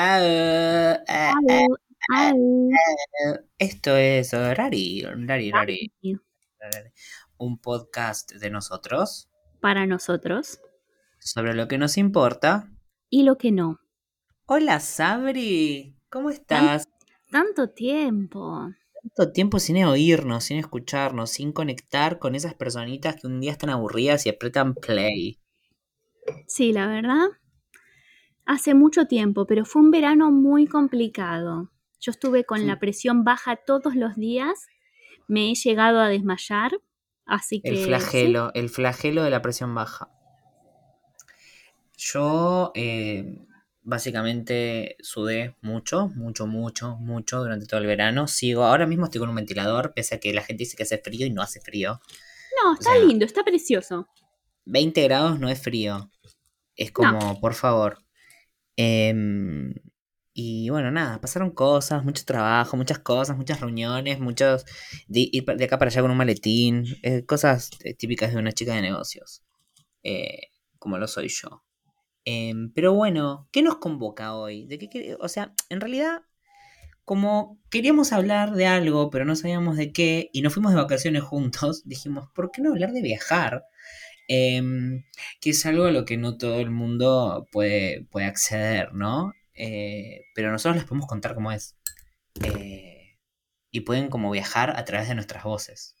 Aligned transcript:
Ah, 0.00 0.20
eh, 0.22 1.66
eh, 2.14 2.32
Esto 3.58 3.96
es 3.96 4.32
Rari, 4.32 5.02
Rari, 5.02 5.50
Rari. 5.50 5.92
Un 7.36 7.58
podcast 7.58 8.30
de 8.34 8.48
nosotros 8.48 9.28
Para 9.60 9.86
nosotros. 9.86 10.60
sobre 11.18 11.52
lo 11.54 11.66
que 11.66 11.78
nos 11.78 11.98
importa. 11.98 12.70
Y 13.10 13.24
lo 13.24 13.38
que 13.38 13.50
no. 13.50 13.80
Hola 14.46 14.78
Sabri, 14.78 15.96
¿cómo 16.10 16.30
estás? 16.30 16.84
Tanto 17.32 17.70
tiempo. 17.70 18.70
Tanto 19.02 19.32
tiempo 19.32 19.58
sin 19.58 19.82
oírnos, 19.84 20.44
sin 20.44 20.58
escucharnos, 20.58 21.30
sin 21.30 21.52
conectar 21.52 22.20
con 22.20 22.36
esas 22.36 22.54
personitas 22.54 23.16
que 23.16 23.26
un 23.26 23.40
día 23.40 23.50
están 23.50 23.70
aburridas 23.70 24.26
y 24.26 24.28
apretan 24.28 24.74
play. 24.76 25.40
Sí, 26.46 26.72
la 26.72 26.86
verdad. 26.86 27.26
Hace 28.48 28.72
mucho 28.72 29.04
tiempo, 29.04 29.44
pero 29.46 29.66
fue 29.66 29.82
un 29.82 29.90
verano 29.90 30.30
muy 30.30 30.66
complicado. 30.66 31.70
Yo 32.00 32.12
estuve 32.12 32.44
con 32.44 32.60
Sí. 32.60 32.64
la 32.64 32.78
presión 32.78 33.22
baja 33.22 33.56
todos 33.56 33.94
los 33.94 34.16
días. 34.16 34.66
Me 35.26 35.50
he 35.50 35.54
llegado 35.54 36.00
a 36.00 36.08
desmayar. 36.08 36.72
Así 37.26 37.60
que. 37.60 37.68
El 37.68 37.76
sí. 37.76 37.84
flagelo, 37.84 38.50
el 38.54 38.70
flagelo 38.70 39.22
de 39.22 39.28
la 39.28 39.42
presión 39.42 39.74
baja. 39.74 40.08
Yo 41.98 42.72
eh, 42.74 43.44
básicamente 43.82 44.96
sudé 45.00 45.56
mucho, 45.60 46.08
mucho, 46.14 46.46
mucho, 46.46 46.96
mucho 46.96 47.40
durante 47.40 47.66
todo 47.66 47.80
el 47.80 47.86
verano. 47.86 48.28
Sigo, 48.28 48.64
ahora 48.64 48.86
mismo 48.86 49.04
estoy 49.04 49.18
con 49.18 49.28
un 49.28 49.34
ventilador, 49.36 49.92
pese 49.94 50.14
a 50.14 50.20
que 50.20 50.32
la 50.32 50.42
gente 50.42 50.62
dice 50.62 50.74
que 50.74 50.84
hace 50.84 50.96
frío 50.98 51.26
y 51.26 51.30
no 51.30 51.42
hace 51.42 51.60
frío. 51.60 52.00
No, 52.64 52.70
O 52.70 52.74
está 52.74 52.92
sea, 52.92 53.04
lindo, 53.04 53.26
está 53.26 53.44
precioso. 53.44 54.08
20 54.64 55.02
grados 55.04 55.38
no 55.38 55.50
es 55.50 55.60
frío. 55.60 56.10
Es 56.76 56.92
como, 56.92 57.38
por 57.40 57.52
favor. 57.54 57.98
Em, 58.80 59.74
y 60.32 60.70
bueno, 60.70 60.92
nada, 60.92 61.20
pasaron 61.20 61.50
cosas, 61.50 62.04
mucho 62.04 62.24
trabajo, 62.24 62.76
muchas 62.76 63.00
cosas, 63.00 63.36
muchas 63.36 63.60
reuniones, 63.60 64.20
muchos... 64.20 64.64
De, 65.08 65.28
ir 65.32 65.44
de 65.44 65.64
acá 65.64 65.78
para 65.78 65.90
allá 65.90 66.00
con 66.02 66.12
un 66.12 66.16
maletín, 66.16 66.86
eh, 67.02 67.24
cosas 67.26 67.70
eh, 67.82 67.94
típicas 67.94 68.32
de 68.32 68.38
una 68.38 68.52
chica 68.52 68.74
de 68.74 68.82
negocios, 68.82 69.42
eh, 70.04 70.52
como 70.78 70.96
lo 70.98 71.08
soy 71.08 71.28
yo. 71.28 71.64
Em, 72.24 72.72
pero 72.72 72.94
bueno, 72.94 73.48
¿qué 73.52 73.62
nos 73.62 73.78
convoca 73.78 74.34
hoy? 74.36 74.66
¿De 74.66 74.78
qué, 74.78 75.16
o 75.20 75.28
sea, 75.28 75.54
en 75.70 75.80
realidad, 75.80 76.22
como 77.04 77.58
queríamos 77.70 78.12
hablar 78.12 78.52
de 78.54 78.66
algo, 78.66 79.10
pero 79.10 79.24
no 79.24 79.34
sabíamos 79.34 79.76
de 79.76 79.92
qué, 79.92 80.30
y 80.32 80.42
nos 80.42 80.54
fuimos 80.54 80.72
de 80.72 80.78
vacaciones 80.82 81.22
juntos, 81.22 81.82
dijimos, 81.86 82.28
¿por 82.34 82.52
qué 82.52 82.62
no 82.62 82.70
hablar 82.70 82.92
de 82.92 83.02
viajar? 83.02 83.64
Em, 84.28 85.04
que 85.40 85.50
es 85.50 85.64
algo 85.64 85.84
a 85.84 85.90
lo 85.90 86.04
que 86.04 86.18
no 86.18 86.36
todo 86.36 86.60
el 86.60 86.70
mundo 86.70 87.48
puede, 87.50 88.04
puede 88.10 88.26
acceder, 88.26 88.92
¿no? 88.92 89.32
Eh, 89.54 90.26
pero 90.34 90.52
nosotros 90.52 90.76
les 90.76 90.84
podemos 90.84 91.08
contar 91.08 91.34
cómo 91.34 91.50
es. 91.50 91.76
Eh, 92.44 93.18
y 93.70 93.80
pueden 93.80 94.10
como 94.10 94.30
viajar 94.30 94.76
a 94.76 94.84
través 94.84 95.08
de 95.08 95.14
nuestras 95.14 95.44
voces. 95.44 95.96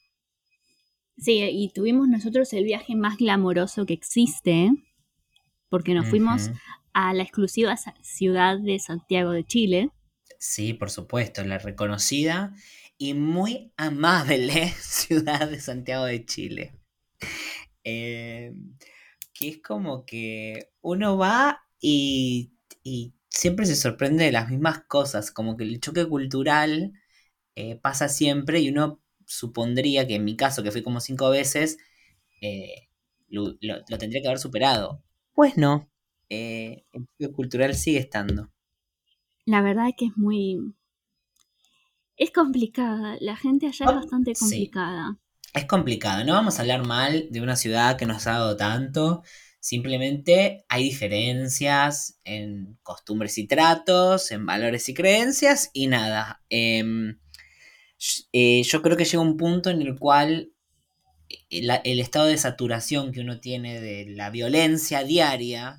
Sí, 1.16 1.40
y 1.40 1.72
tuvimos 1.72 2.06
nosotros 2.06 2.52
el 2.52 2.64
viaje 2.64 2.94
más 2.94 3.16
glamoroso 3.16 3.86
que 3.86 3.94
existe. 3.94 4.70
Porque 5.70 5.94
nos 5.94 6.06
fuimos 6.08 6.50
a 6.92 7.12
la 7.12 7.22
exclusiva 7.22 7.76
ciudad 8.02 8.58
de 8.58 8.78
Santiago 8.78 9.32
de 9.32 9.44
Chile. 9.44 9.90
Sí, 10.38 10.72
por 10.72 10.90
supuesto, 10.90 11.44
la 11.44 11.58
reconocida 11.58 12.54
y 12.96 13.14
muy 13.14 13.72
amable 13.76 14.68
ciudad 14.80 15.48
de 15.48 15.60
Santiago 15.60 16.04
de 16.04 16.24
Chile. 16.24 16.72
Eh, 17.84 18.54
que 19.34 19.48
es 19.48 19.62
como 19.62 20.04
que 20.06 20.70
uno 20.82 21.16
va 21.18 21.62
y, 21.80 22.52
y 22.82 23.14
siempre 23.28 23.66
se 23.66 23.76
sorprende 23.76 24.24
de 24.24 24.32
las 24.32 24.50
mismas 24.50 24.84
cosas, 24.88 25.30
como 25.32 25.56
que 25.56 25.64
el 25.64 25.80
choque 25.80 26.06
cultural 26.08 26.92
eh, 27.56 27.76
pasa 27.76 28.08
siempre 28.08 28.60
y 28.60 28.70
uno 28.70 29.02
supondría 29.26 30.06
que 30.06 30.16
en 30.16 30.24
mi 30.24 30.36
caso, 30.36 30.62
que 30.62 30.72
fui 30.72 30.82
como 30.82 31.00
cinco 31.00 31.30
veces, 31.30 31.78
eh, 32.42 32.88
lo, 33.28 33.56
lo- 33.62 33.84
lo 33.88 33.98
tendría 33.98 34.22
que 34.22 34.28
haber 34.28 34.40
superado. 34.40 35.02
Pues 35.34 35.56
no, 35.56 35.90
eh, 36.30 36.84
el 36.92 37.06
choque 37.20 37.32
cultural 37.34 37.74
sigue 37.76 37.98
estando. 38.00 38.50
La 39.46 39.62
verdad 39.62 39.90
que 39.96 40.04
es 40.04 40.16
muy... 40.16 40.60
Es 42.18 42.32
complicada. 42.32 43.16
La 43.20 43.34
gente 43.34 43.66
allá 43.66 43.86
es 43.86 43.92
Oh, 43.92 43.94
bastante 43.94 44.34
sí. 44.34 44.76
Es 45.54 45.64
complicado, 45.64 46.24
no 46.24 46.34
vamos 46.34 46.58
a 46.58 46.62
hablar 46.62 46.86
mal 46.86 47.28
de 47.30 47.40
una 47.40 47.56
ciudad 47.56 47.96
que 47.96 48.06
nos 48.06 48.26
ha 48.26 48.32
dado 48.32 48.56
tanto, 48.56 49.22
simplemente 49.60 50.64
hay 50.68 50.84
diferencias 50.84 52.18
en 52.24 52.78
costumbres 52.82 53.38
y 53.38 53.46
tratos, 53.46 54.30
en 54.30 54.46
valores 54.46 54.88
y 54.88 54.94
creencias 54.94 55.70
y 55.72 55.86
nada. 55.86 56.42
Em, 56.50 57.18
eh, 58.32 58.62
yo 58.62 58.82
creo 58.82 58.96
que 58.96 59.04
llega 59.04 59.22
un 59.22 59.36
punto 59.36 59.70
en 59.70 59.82
el 59.82 59.98
cual 59.98 60.52
el, 61.50 61.70
el 61.84 62.00
estado 62.00 62.26
de 62.26 62.38
saturación 62.38 63.12
que 63.12 63.20
uno 63.20 63.40
tiene 63.40 63.80
de 63.80 64.06
la 64.10 64.30
violencia 64.30 65.04
diaria 65.04 65.78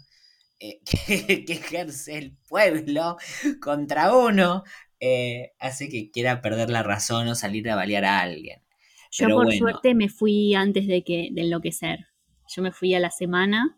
eh, 0.59 0.81
que, 1.07 1.45
que 1.45 1.53
ejerce 1.53 2.17
el 2.17 2.35
pueblo 2.47 3.17
contra 3.61 4.15
uno 4.15 4.63
eh, 4.99 5.53
hace 5.59 5.87
que 5.89 6.11
quiera 6.11 6.41
perder 6.41 6.69
la 6.69 6.83
razón 6.83 7.27
o 7.29 7.35
salir 7.35 7.69
a 7.69 7.75
balear 7.75 8.05
a 8.05 8.19
alguien. 8.21 8.61
Yo 9.11 9.25
Pero 9.25 9.35
por 9.35 9.45
bueno. 9.45 9.51
suerte 9.51 9.93
me 9.93 10.09
fui 10.09 10.55
antes 10.55 10.87
de 10.87 11.03
que 11.03 11.29
de 11.31 11.41
enloquecer. 11.41 12.07
Yo 12.47 12.61
me 12.63 12.71
fui 12.71 12.93
a 12.95 12.99
la 12.99 13.11
semana 13.11 13.77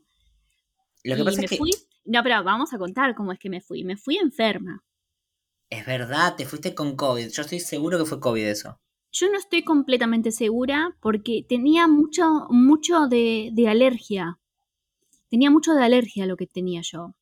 Lo 1.03 1.15
que 1.15 1.23
y 1.23 1.23
pasa 1.23 1.41
me 1.41 1.43
es 1.43 1.47
que 1.47 1.57
fui. 1.57 1.71
No, 2.05 2.23
pero 2.23 2.43
vamos 2.43 2.73
a 2.73 2.77
contar 2.79 3.15
cómo 3.15 3.31
es 3.31 3.39
que 3.39 3.49
me 3.49 3.61
fui. 3.61 3.83
Me 3.83 3.97
fui 3.97 4.17
enferma. 4.17 4.83
es 5.71 5.87
verdad, 5.87 6.35
te 6.35 6.45
fuiste 6.45 6.75
con 6.75 6.95
COVID. 6.95 7.29
Yo 7.29 7.41
estoy 7.41 7.59
seguro 7.59 7.97
que 7.97 8.05
fue 8.05 8.19
COVID 8.19 8.45
eso. 8.45 8.79
Yo 9.13 9.29
no 9.31 9.37
estoy 9.37 9.63
completamente 9.63 10.31
segura 10.31 10.95
porque 11.01 11.45
tenía 11.47 11.87
mucho, 11.87 12.47
mucho 12.49 13.07
de, 13.07 13.49
de 13.53 13.67
alergia. 13.69 14.39
Tenía 15.29 15.51
mucho 15.51 15.73
de 15.73 15.83
alergia 15.83 16.25
lo 16.27 16.37
que 16.37 16.47
tenía 16.47 16.81
yo. 16.83 17.15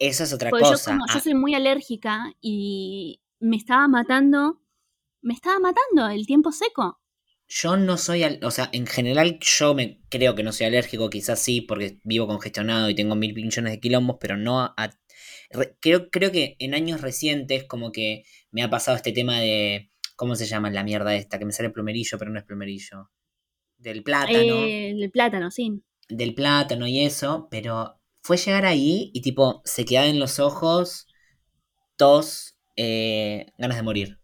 Esa 0.00 0.24
es 0.24 0.32
otra 0.32 0.50
Porque 0.50 0.64
yo, 0.64 0.78
cosa. 0.78 0.84
como, 0.84 1.06
yo 1.06 1.18
Ah, 1.18 1.20
soy 1.20 1.34
muy 1.34 1.54
alérgica 1.54 2.34
y 2.40 3.20
me 3.40 3.56
estaba 3.56 3.88
matando, 3.88 4.60
me 5.22 5.34
estaba 5.34 5.60
matando 5.60 6.08
el 6.08 6.26
tiempo 6.26 6.52
seco. 6.52 6.99
Yo 7.50 7.76
no 7.78 7.98
soy, 7.98 8.24
al- 8.24 8.40
o 8.44 8.52
sea, 8.52 8.70
en 8.72 8.86
general 8.88 9.38
yo 9.42 9.74
me 9.74 10.00
creo 10.10 10.36
que 10.36 10.44
no 10.44 10.52
soy 10.52 10.68
alérgico, 10.68 11.10
quizás 11.10 11.40
sí, 11.40 11.62
porque 11.62 12.00
vivo 12.04 12.28
congestionado 12.28 12.90
y 12.90 12.96
tengo 12.96 13.16
mil 13.16 13.34
millones 13.34 13.72
de 13.72 13.80
quilombos, 13.80 14.18
pero 14.20 14.38
no 14.38 14.60
a, 14.62 14.74
a- 14.78 14.90
re- 15.52 15.76
creo, 15.80 16.10
creo 16.10 16.32
que 16.32 16.56
en 16.60 16.74
años 16.74 17.02
recientes 17.02 17.64
como 17.66 17.92
que 17.92 18.24
me 18.52 18.62
ha 18.64 18.70
pasado 18.70 18.96
este 18.98 19.12
tema 19.12 19.40
de, 19.40 19.90
¿cómo 20.16 20.36
se 20.36 20.46
llama 20.46 20.70
la 20.70 20.84
mierda 20.84 21.14
esta? 21.16 21.38
Que 21.40 21.46
me 21.46 21.52
sale 21.52 21.70
plumerillo, 21.70 22.18
pero 22.18 22.32
no 22.32 22.38
es 22.40 22.44
plumerillo. 22.46 23.10
Del 23.78 24.02
plátano. 24.04 24.56
Eh, 24.66 24.90
el 24.92 25.10
plátano, 25.10 25.50
sí. 25.50 25.82
del 26.08 26.34
plátano 26.34 26.86
y 26.86 27.00
eso, 27.04 27.48
pero 27.50 27.98
fue 28.22 28.36
llegar 28.36 28.66
ahí 28.66 29.10
y 29.14 29.22
tipo 29.22 29.62
se 29.64 29.84
quedaba 29.84 30.06
en 30.08 30.18
los 30.20 30.38
ojos, 30.40 31.06
tos, 31.96 32.56
eh, 32.76 33.48
ganas 33.58 33.78
de 33.78 33.84
morir. 33.84 34.19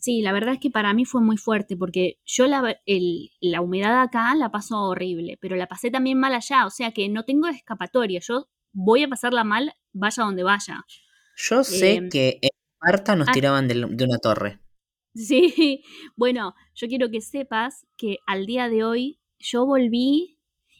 Sí, 0.00 0.22
la 0.22 0.32
verdad 0.32 0.54
es 0.54 0.60
que 0.60 0.70
para 0.70 0.94
mí 0.94 1.04
fue 1.04 1.20
muy 1.22 1.36
fuerte 1.36 1.76
porque 1.76 2.20
yo 2.24 2.46
la, 2.46 2.80
el- 2.86 3.30
la 3.40 3.60
humedad 3.60 4.00
acá 4.02 4.34
la 4.36 4.50
paso 4.50 4.80
horrible, 4.80 5.38
pero 5.40 5.56
la 5.56 5.66
pasé 5.66 5.90
también 5.90 6.18
mal 6.18 6.34
allá, 6.34 6.66
o 6.66 6.70
sea 6.70 6.92
que 6.92 7.08
no 7.08 7.24
tengo 7.24 7.48
escapatoria, 7.48 8.20
yo 8.22 8.48
voy 8.72 9.02
a 9.02 9.08
pasarla 9.08 9.42
mal 9.44 9.72
vaya 9.92 10.22
donde 10.24 10.44
vaya. 10.44 10.84
Yo 11.36 11.64
sé 11.64 12.04
Eh, 12.04 12.10
que 12.10 12.38
en 12.42 12.50
Esparta 12.74 13.16
nos 13.16 13.30
ah, 13.30 13.32
tiraban 13.32 13.66
de, 13.66 13.82
una 14.04 14.18
torre. 14.18 14.60
sí, 15.14 15.82
bueno, 16.16 16.54
yo 16.74 16.88
quiero 16.88 17.10
que 17.10 17.20
sepas 17.20 17.86
que 17.96 18.18
al 18.26 18.46
día 18.46 18.68
de 18.68 18.84
hoy 18.84 19.20
yo 19.38 19.66
volví 19.66 20.38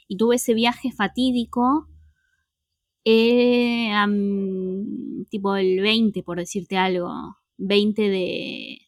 y 0.08 0.16
tuve 0.16 0.36
ese 0.36 0.54
viaje 0.54 0.90
fatídico, 0.92 1.88
eh, 3.04 3.90
tipo 5.30 5.56
el 5.56 5.80
20, 5.80 6.22
por 6.22 6.38
decirte 6.38 6.76
algo, 6.76 7.10
20 7.56 8.02
de, 8.08 8.78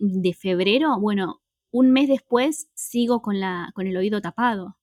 de 0.00 0.34
febrero, 0.34 0.98
bueno, 0.98 1.42
un 1.70 1.92
mes 1.92 2.08
después 2.08 2.68
sigo 2.74 3.22
con, 3.22 3.38
la, 3.38 3.70
con 3.74 3.86
el 3.86 3.96
oído 3.96 4.20
tapado. 4.20 4.76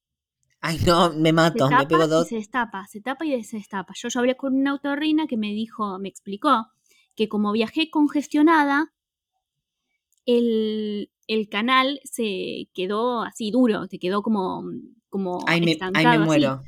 Ay, 0.62 0.80
no, 0.86 1.12
me 1.14 1.34
mato, 1.34 1.70
me 1.70 1.86
pego 1.86 2.00
tapa 2.00 2.06
y 2.06 2.10
dos. 2.10 2.28
se 2.28 2.36
destapa, 2.36 2.88
se 2.88 3.02
tapa 3.02 3.26
y 3.26 3.44
se 3.44 3.58
destapa. 3.58 3.94
Yo 3.96 4.10
ya 4.10 4.20
hablé 4.20 4.36
con 4.36 4.56
una 4.56 4.72
autorrina 4.72 5.28
que 5.28 5.38
me 5.38 5.52
dijo, 5.54 6.00
me 6.00 6.10
explicó 6.10 6.68
que 7.16 7.28
como 7.28 7.52
viajé 7.52 7.90
congestionada, 7.90 8.94
el, 10.26 11.10
el 11.28 11.50
canal 11.50 12.00
se 12.04 12.70
quedó 12.74 13.24
así 13.24 13.52
duro, 13.52 13.88
se 13.88 14.00
quedó 14.00 14.22
como, 14.22 14.64
como 15.10 15.40
Ay, 15.48 15.62
me, 15.62 15.66
ay, 15.66 15.66
me 15.66 15.72
estancado 15.72 16.10
así. 16.10 16.26
muero. 16.26 16.64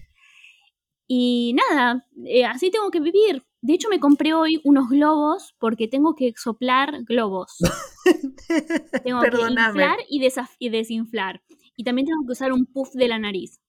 Y 1.07 1.55
nada, 1.55 2.05
eh, 2.25 2.45
así 2.45 2.69
tengo 2.69 2.91
que 2.91 2.99
vivir. 2.99 3.43
De 3.61 3.73
hecho, 3.73 3.89
me 3.89 3.99
compré 3.99 4.33
hoy 4.33 4.61
unos 4.63 4.89
globos 4.89 5.55
porque 5.59 5.87
tengo 5.87 6.15
que 6.15 6.33
soplar 6.35 7.03
globos. 7.03 7.57
Tengo 9.03 9.21
que 9.21 9.41
inflar 9.41 9.99
y, 10.09 10.25
y 10.59 10.69
desinflar. 10.69 11.43
Y 11.75 11.83
también 11.83 12.07
tengo 12.07 12.25
que 12.25 12.31
usar 12.31 12.51
un 12.51 12.65
puff 12.65 12.93
de 12.93 13.07
la 13.07 13.19
nariz. 13.19 13.61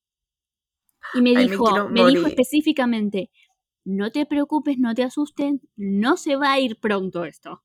Y 1.15 1.23
me 1.23 1.37
Ay, 1.37 1.49
dijo, 1.49 1.89
me, 1.89 2.07
dijo 2.07 2.27
específicamente, 2.27 3.31
no 3.85 4.11
te 4.11 4.27
preocupes, 4.27 4.79
no 4.79 4.95
te 4.95 5.03
asustes, 5.03 5.61
no 5.77 6.17
se 6.17 6.37
va 6.37 6.53
a 6.53 6.61
ir 6.61 6.79
pronto 6.79 7.25
esto. 7.25 7.63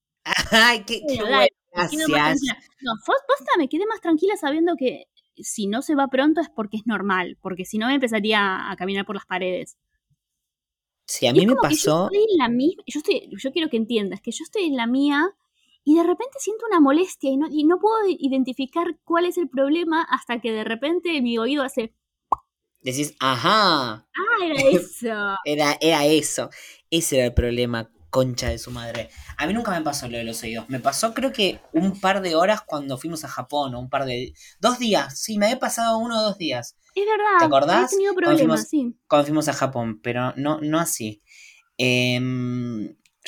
Ay, 0.52 0.84
qué, 0.86 1.02
qué 1.08 1.22
bueno, 1.22 1.48
gracias. 1.72 2.08
No, 2.82 2.92
posta, 3.06 3.52
me 3.58 3.70
quedé 3.70 3.86
más 3.88 4.02
tranquila 4.02 4.36
sabiendo 4.38 4.76
que 4.78 5.06
si 5.38 5.68
no 5.68 5.82
se 5.82 5.96
va 5.96 6.08
pronto 6.08 6.42
es 6.42 6.50
porque 6.50 6.78
es 6.78 6.86
normal, 6.86 7.38
porque 7.42 7.66
si 7.66 7.78
no 7.78 7.88
me 7.88 7.96
empezaría 7.96 8.70
a 8.70 8.76
caminar 8.76 9.06
por 9.06 9.16
las 9.16 9.26
paredes. 9.26 9.78
Sí, 11.06 11.28
a 11.28 11.34
mí 11.34 11.46
me 11.46 11.56
pasó. 11.56 12.10
yo 12.12 12.18
estoy 12.18 12.32
en 12.32 12.38
la 12.38 12.50
misma, 12.50 12.84
yo, 12.88 13.00
estoy, 13.00 13.30
yo 13.32 13.52
quiero 13.52 13.70
que 13.70 13.78
entiendas 13.78 14.22
que 14.22 14.32
yo 14.32 14.44
estoy 14.44 14.64
en 14.64 14.76
la 14.76 14.88
mía 14.88 15.36
y 15.84 15.96
de 15.96 16.04
repente 16.04 16.40
siento 16.40 16.66
una 16.68 16.80
molestia 16.80 17.30
y 17.30 17.38
no, 17.38 17.48
y 17.50 17.64
no 17.64 17.80
puedo 17.80 17.98
identificar 18.08 18.98
cuál 19.04 19.26
es 19.26 19.38
el 19.38 19.48
problema 19.48 20.02
hasta 20.10 20.42
que 20.42 20.52
de 20.52 20.64
repente 20.64 21.22
mi 21.22 21.38
oído 21.38 21.64
hace. 21.64 21.94
Decís, 22.82 23.16
ajá. 23.20 24.08
Ah, 24.16 24.44
era 24.44 24.56
eso. 24.72 25.36
era, 25.46 25.78
era 25.80 26.06
eso. 26.06 26.50
Ese 26.90 27.18
era 27.18 27.26
el 27.26 27.34
problema 27.34 27.92
concha 28.16 28.48
de 28.48 28.58
su 28.58 28.72
madre. 28.72 29.10
A 29.38 29.46
mí 29.46 29.54
nunca 29.54 29.72
me 29.72 29.82
pasó 29.82 30.08
lo 30.08 30.18
de 30.18 30.24
los 30.24 30.42
oídos. 30.42 30.70
Me 30.70 30.80
pasó 30.80 31.14
creo 31.14 31.34
que 31.34 31.60
un 31.74 32.00
par 32.00 32.22
de 32.22 32.34
horas 32.34 32.62
cuando 32.62 32.98
fuimos 32.98 33.26
a 33.26 33.28
Japón, 33.28 33.76
o 33.76 33.80
un 33.82 33.90
par 33.90 34.06
de... 34.06 34.32
Dos 34.62 34.80
días, 34.80 35.20
sí, 35.20 35.38
me 35.38 35.48
había 35.48 35.60
pasado 35.60 35.98
uno 35.98 36.18
o 36.18 36.24
dos 36.24 36.38
días. 36.38 36.78
Es 36.96 37.06
verdad. 37.06 37.40
¿Te 37.40 37.46
acordás? 37.46 37.92
He 37.92 37.96
tenido 37.98 38.16
problemas, 38.16 38.38
cuando 38.38 38.56
fuimos, 38.70 38.70
sí. 38.70 39.00
Cuando 39.10 39.26
fuimos 39.26 39.48
a 39.50 39.54
Japón, 39.54 40.00
pero 40.02 40.34
no, 40.38 40.62
no 40.62 40.80
así. 40.80 41.22
Eh, 41.78 42.18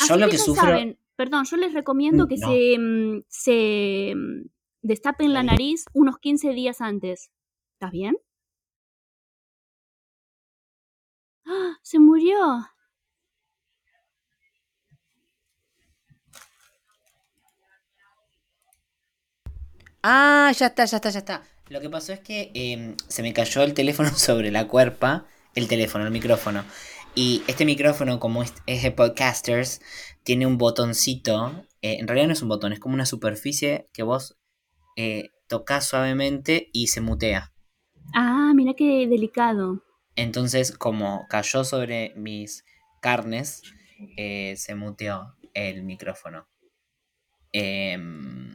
yo 0.07 0.15
lo 0.15 0.29
que, 0.29 0.37
sufro... 0.37 0.63
Saben, 0.63 0.97
perdón, 1.17 1.43
yo 1.43 1.57
les 1.57 1.73
recomiendo 1.73 2.29
que 2.29 2.37
No. 2.37 2.47
se, 2.47 2.77
mm, 2.79 3.23
se 3.27 4.13
mm, 4.15 4.47
destapen 4.83 5.33
la 5.33 5.43
nariz 5.43 5.83
unos 5.91 6.17
15 6.17 6.51
días 6.51 6.79
antes. 6.79 7.29
¿Estás 7.73 7.91
bien? 7.91 8.15
¡Ah! 11.45 11.77
Se 11.81 11.99
murió. 11.99 12.37
Ah, 20.09 20.53
ya 20.57 20.67
está, 20.67 20.85
ya 20.85 20.97
está, 20.97 21.09
ya 21.09 21.19
está. 21.19 21.43
Lo 21.67 21.81
que 21.81 21.89
pasó 21.89 22.13
es 22.13 22.21
que 22.21 22.49
eh, 22.53 22.95
se 23.09 23.21
me 23.21 23.33
cayó 23.33 23.63
el 23.63 23.73
teléfono 23.73 24.09
sobre 24.15 24.51
la 24.51 24.69
cuerpa. 24.69 25.25
El 25.53 25.67
teléfono, 25.67 26.05
el 26.05 26.11
micrófono. 26.11 26.63
Y 27.13 27.43
este 27.47 27.65
micrófono, 27.65 28.17
como 28.17 28.41
es, 28.41 28.53
es 28.67 28.83
de 28.83 28.91
podcasters, 28.91 29.81
tiene 30.23 30.45
un 30.45 30.57
botoncito. 30.57 31.65
eh, 31.81 31.97
en 31.99 32.07
realidad 32.07 32.27
no 32.27 32.33
es 32.33 32.41
un 32.41 32.47
botón, 32.47 32.71
es 32.71 32.79
como 32.79 32.93
una 32.95 33.05
superficie 33.05 33.87
que 33.91 34.03
vos 34.03 34.37
eh, 34.95 35.31
tocas 35.47 35.85
suavemente 35.85 36.69
y 36.71 36.87
se 36.87 37.01
mutea. 37.01 37.51
Ah, 38.13 38.53
mira 38.55 38.75
qué 38.75 39.07
delicado. 39.09 39.83
Entonces, 40.15 40.71
como 40.71 41.25
cayó 41.27 41.65
sobre 41.65 42.13
mis 42.15 42.63
carnes, 43.01 43.61
eh, 44.15 44.53
se 44.55 44.73
muteó 44.75 45.35
el 45.53 45.83
micrófono. 45.83 46.47
Em, 47.51 48.46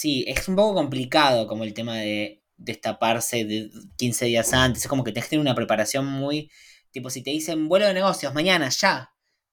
sí, 0.00 0.24
es 0.28 0.48
un 0.48 0.56
poco 0.56 0.74
complicado 0.74 1.46
como 1.46 1.64
el 1.64 1.74
tema 1.74 1.96
de 1.96 2.42
destaparse 2.56 3.44
de 3.44 3.70
15 3.96 4.26
días 4.26 4.52
antes. 4.52 4.82
Es 4.82 4.88
como 4.88 5.04
que 5.04 5.12
tenés 5.12 5.26
que 5.26 5.30
tener 5.30 5.42
una 5.42 5.54
preparación 5.54 6.06
muy... 6.06 6.50
Tipo, 6.90 7.10
si 7.10 7.22
te 7.22 7.30
dicen 7.30 7.68
vuelo 7.68 7.86
de 7.86 7.94
negocios, 7.94 8.34
mañana, 8.34 8.68
ya. 8.68 9.10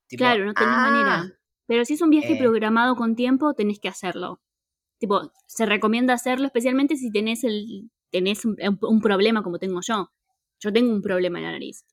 Tipo, 0.07 0.23
claro, 0.23 0.45
no 0.45 0.53
tenés 0.53 0.73
"Ah". 0.75 0.91
manera. 0.91 1.33
Pero 1.67 1.85
si 1.85 1.93
es 1.93 2.01
un 2.01 2.09
viaje 2.09 2.33
Eh. 2.33 2.37
programado 2.37 2.95
con 2.95 3.15
tiempo, 3.15 3.53
tenés 3.53 3.79
que 3.79 3.89
hacerlo. 3.89 4.41
Tipo, 4.99 5.31
se 5.47 5.65
recomienda 5.65 6.13
hacerlo 6.15 6.45
especialmente 6.47 6.95
si 6.97 7.11
tenés 7.11 7.43
el 7.43 7.89
tenés 8.11 8.45
un, 8.45 8.57
un 8.81 9.01
problema 9.01 9.43
como 9.43 9.59
tengo 9.59 9.81
yo. 9.81 10.11
Yo 10.61 10.73
tengo 10.73 10.93
un 10.93 11.01
problema 11.01 11.39
en 11.39 11.45
la 11.45 11.51
nariz. 11.53 11.85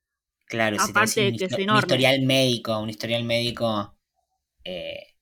Claro, 0.47 0.79
si 0.79 0.91
Aparte 0.91 1.15
tenés 1.15 1.15
de 1.15 1.29
un, 1.33 1.39
que 1.39 1.45
histo- 1.47 1.57
soy 1.57 1.65
un 1.65 1.77
historial 1.77 2.23
médico, 2.23 2.79
un 2.81 2.91
historial 2.91 3.25
médico 3.25 3.97
eh, 4.65 5.16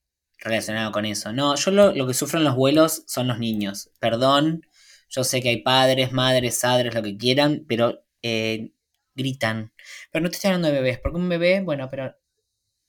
relacionado 0.45 0.91
con 0.93 1.05
eso. 1.05 1.33
No, 1.33 1.55
yo 1.55 1.71
lo, 1.71 1.93
lo 1.93 2.07
que 2.07 2.13
sufro 2.15 2.39
en 2.39 2.45
los 2.45 2.55
vuelos 2.55 3.03
son 3.07 3.27
los 3.27 3.39
niños. 3.39 3.91
Perdón, 3.99 4.63
yo 5.09 5.23
sé 5.25 5.41
que 5.41 5.49
hay 5.49 5.61
padres, 5.63 6.11
madres, 6.13 6.59
padres, 6.61 6.93
lo 6.95 7.03
que 7.03 7.17
quieran, 7.17 7.65
pero 7.67 8.03
eh, 8.23 8.71
gritan. 9.15 9.73
Pero 10.11 10.23
no 10.23 10.29
te 10.29 10.37
estoy 10.37 10.49
hablando 10.49 10.69
de 10.69 10.75
bebés, 10.75 10.99
porque 10.99 11.17
un 11.17 11.29
bebé, 11.29 11.61
bueno, 11.61 11.89
pero 11.91 12.15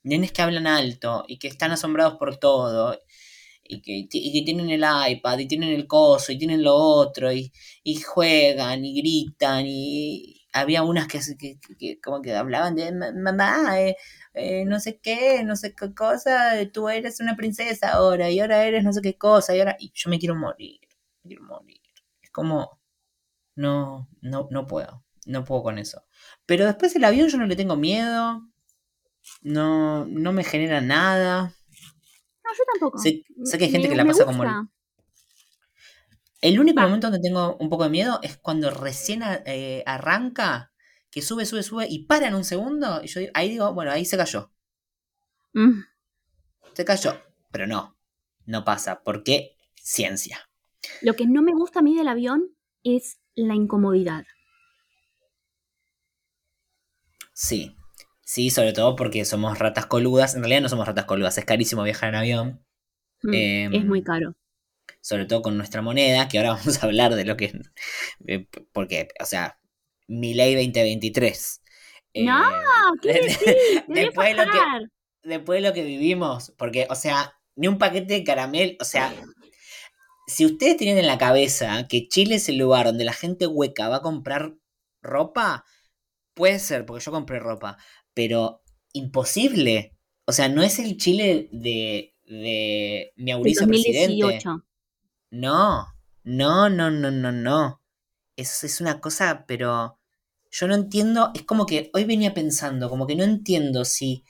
nenes 0.05 0.33
que 0.33 0.43
hablan 0.43 0.67
alto 0.67 1.25
y 1.29 1.39
que 1.39 1.49
están 1.49 1.73
asombrados 1.73 2.17
por 2.19 2.37
todo. 2.39 2.99
Y 3.69 3.83
que, 3.83 4.07
y 4.11 4.33
que 4.33 4.43
tienen 4.45 4.71
el 4.71 4.85
iPad, 5.11 5.39
y 5.41 5.49
tienen 5.49 5.71
el 5.71 5.87
coso, 5.89 6.33
y 6.33 6.39
tienen 6.39 6.63
lo 6.63 6.75
otro, 6.77 7.33
y, 7.33 7.53
y 7.83 7.97
juegan, 8.01 8.85
y 8.85 9.01
gritan, 9.01 9.65
y 9.67 10.43
había 10.53 10.85
unas 10.85 11.09
que, 11.09 11.21
que, 11.39 11.59
que- 11.79 12.01
como 12.01 12.23
que 12.23 12.35
hablaban 12.35 12.77
de 12.77 12.93
"Ma- 12.93 13.13
mamá, 13.13 13.81
eh, 13.83 13.97
eh, 14.37 14.65
no 14.67 14.81
sé 14.81 15.01
qué, 15.01 15.45
no 15.45 15.57
sé 15.57 15.75
qué 15.75 15.95
cosa, 15.95 16.53
tú 16.73 16.89
eres 16.91 17.21
una 17.21 17.37
princesa 17.37 17.91
ahora, 17.95 18.31
y 18.31 18.41
ahora 18.41 18.65
eres 18.65 18.85
no 18.85 18.93
sé 18.95 19.03
qué 19.03 19.19
cosa, 19.19 19.57
y 19.57 19.61
ahora, 19.61 19.77
y 19.81 19.93
yo 19.95 20.11
me 20.11 20.19
quiero 20.21 20.37
morir, 20.37 20.81
me 21.25 21.29
quiero 21.31 21.45
morir. 21.45 21.81
Es 22.23 22.31
como, 22.31 22.81
no, 23.57 24.09
no, 24.23 24.49
no 24.51 24.67
puedo, 24.67 25.05
no 25.27 25.45
puedo 25.45 25.63
con 25.65 25.79
eso. 25.79 26.05
Pero 26.47 26.67
después 26.67 26.97
el 26.97 27.05
avión 27.05 27.29
yo 27.29 27.39
no 27.39 27.47
le 27.47 27.57
tengo 27.57 27.77
miedo, 27.77 28.43
no, 29.43 30.05
no 30.07 30.33
me 30.33 30.45
genera 30.45 30.81
nada. 30.81 31.55
No, 32.45 32.51
yo 32.57 32.65
tampoco. 32.73 32.99
Sé, 33.03 33.11
sé 33.45 33.59
que 33.59 33.65
hay 33.65 33.71
gente 33.71 33.89
Me- 33.89 33.91
que 33.91 33.97
la 33.97 34.07
pasa 34.07 34.25
como 34.25 34.43
el, 36.41 36.61
único 36.61 36.81
Va. 36.81 36.87
momento 36.87 37.11
donde 37.11 37.27
tengo 37.27 37.57
un 37.59 37.69
poco 37.69 37.85
de 37.85 37.91
miedo 37.91 38.21
es 38.23 38.37
cuando 38.37 38.71
recién 38.71 39.23
a- 39.23 39.43
eh, 39.47 39.83
arranca, 39.87 40.73
que 41.17 41.23
sube, 41.23 41.47
sube, 41.47 41.63
sube 41.63 41.87
y 41.89 42.05
para 42.05 42.29
en 42.29 42.35
un 42.35 42.45
segundo. 42.45 43.01
Y 43.03 43.07
yo 43.07 43.23
ahí 43.33 43.49
digo, 43.49 43.73
bueno, 43.73 43.91
ahí 43.91 44.05
se 44.05 44.19
cayó. 44.19 44.53
Mm. 45.55 45.81
Se 46.75 46.85
cayó. 46.85 47.23
Pero 47.51 47.67
no, 47.67 47.97
no 48.45 48.65
pasa. 48.67 49.03
porque 49.03 49.57
Ciencia. 49.77 50.51
Lo 51.01 51.15
que 51.15 51.27
no 51.27 51.41
me 51.41 51.53
gusta 51.53 51.79
a 51.79 51.83
mí 51.83 51.97
del 51.97 52.09
avión 52.09 52.55
es 52.85 53.19
la 53.35 53.55
incomodidad. 53.55 54.27
Sí. 57.33 57.75
Sí, 58.21 58.51
sobre 58.51 58.75
todo 58.75 58.95
porque 58.95 59.25
somos 59.25 59.59
ratas 59.59 59.87
coludas. 59.87 60.35
En 60.35 60.43
realidad 60.43 60.61
no 60.61 60.69
somos 60.69 60.87
ratas 60.87 61.07
coludas, 61.07 61.39
es 61.39 61.47
carísimo 61.47 61.83
viajar 61.83 62.11
en 62.11 62.15
avión. 62.17 62.67
Mm, 63.23 63.35
Em, 63.35 63.75
es 63.75 63.87
muy 63.87 64.03
caro. 64.03 64.35
sobre 65.01 65.25
todo 65.25 65.41
con 65.41 65.57
nuestra 65.57 65.81
moneda, 65.81 66.29
que 66.29 66.37
ahora 66.37 66.51
vamos 66.59 66.83
a 66.83 66.87
hablar 66.87 67.15
de 67.15 67.25
lo 67.25 67.39
que... 67.39 67.59
porque, 68.73 69.09
o 69.19 69.25
sea, 69.25 69.59
mi 70.09 70.35
ley 70.35 70.55
2023. 70.55 71.63
No, 72.25 72.43
¿qué 73.03 73.13
decís? 73.13 73.39
Te 73.39 73.85
voy 73.87 74.01
a 74.01 74.05
después, 74.05 74.37
de 74.37 74.47
lo 74.47 74.53
que, 74.53 74.59
después 75.23 75.63
de 75.63 75.69
lo 75.69 75.75
que 75.75 75.83
vivimos, 75.83 76.55
porque, 76.57 76.87
o 76.91 76.95
sea, 76.95 77.35
ni 77.57 77.69
un 77.69 77.79
paquete 77.79 78.15
de 78.15 78.25
caramel, 78.25 78.77
o 78.81 78.85
sea, 78.85 79.15
si 80.27 80.45
ustedes 80.45 80.77
tienen 80.77 80.99
en 80.99 81.07
la 81.07 81.19
cabeza 81.19 81.87
que 81.89 82.09
Chile 82.09 82.37
es 82.37 82.49
el 82.49 82.59
lugar 82.59 82.87
donde 82.87 83.05
la 83.05 83.13
gente 83.13 83.47
hueca 83.47 83.89
va 83.89 83.97
a 83.97 84.03
comprar 84.03 84.55
ropa, 85.03 85.65
puede 86.35 86.59
ser, 86.59 86.85
porque 86.85 87.05
yo 87.05 87.13
compré 87.13 87.39
ropa, 87.39 87.79
pero 88.13 88.63
imposible. 88.93 89.95
O 90.27 90.33
sea, 90.33 90.49
no 90.49 90.63
es 90.63 90.79
el 90.79 90.97
Chile 90.97 91.49
de, 91.53 92.15
de 92.25 93.13
mi 93.17 93.33
Mauricio 93.33 93.67
presidente. 93.67 94.23
2018. 94.23 94.65
No, 95.31 95.87
no, 96.25 96.69
no, 96.69 96.91
no, 96.91 97.11
no, 97.11 97.33
no. 97.33 97.83
Es 98.37 98.81
una 98.81 99.01
cosa, 99.01 99.45
pero 99.47 99.96
yo 100.59 100.67
no 100.69 100.75
entiendo, 100.75 101.33
es 101.35 101.43
como 101.43 101.67
que 101.67 101.91
hoy 101.93 102.05
venía 102.05 102.33
pensando, 102.33 102.89
como 102.89 103.07
que 103.07 103.15
no 103.15 103.25
entiendo 103.25 103.85
si 103.85 104.25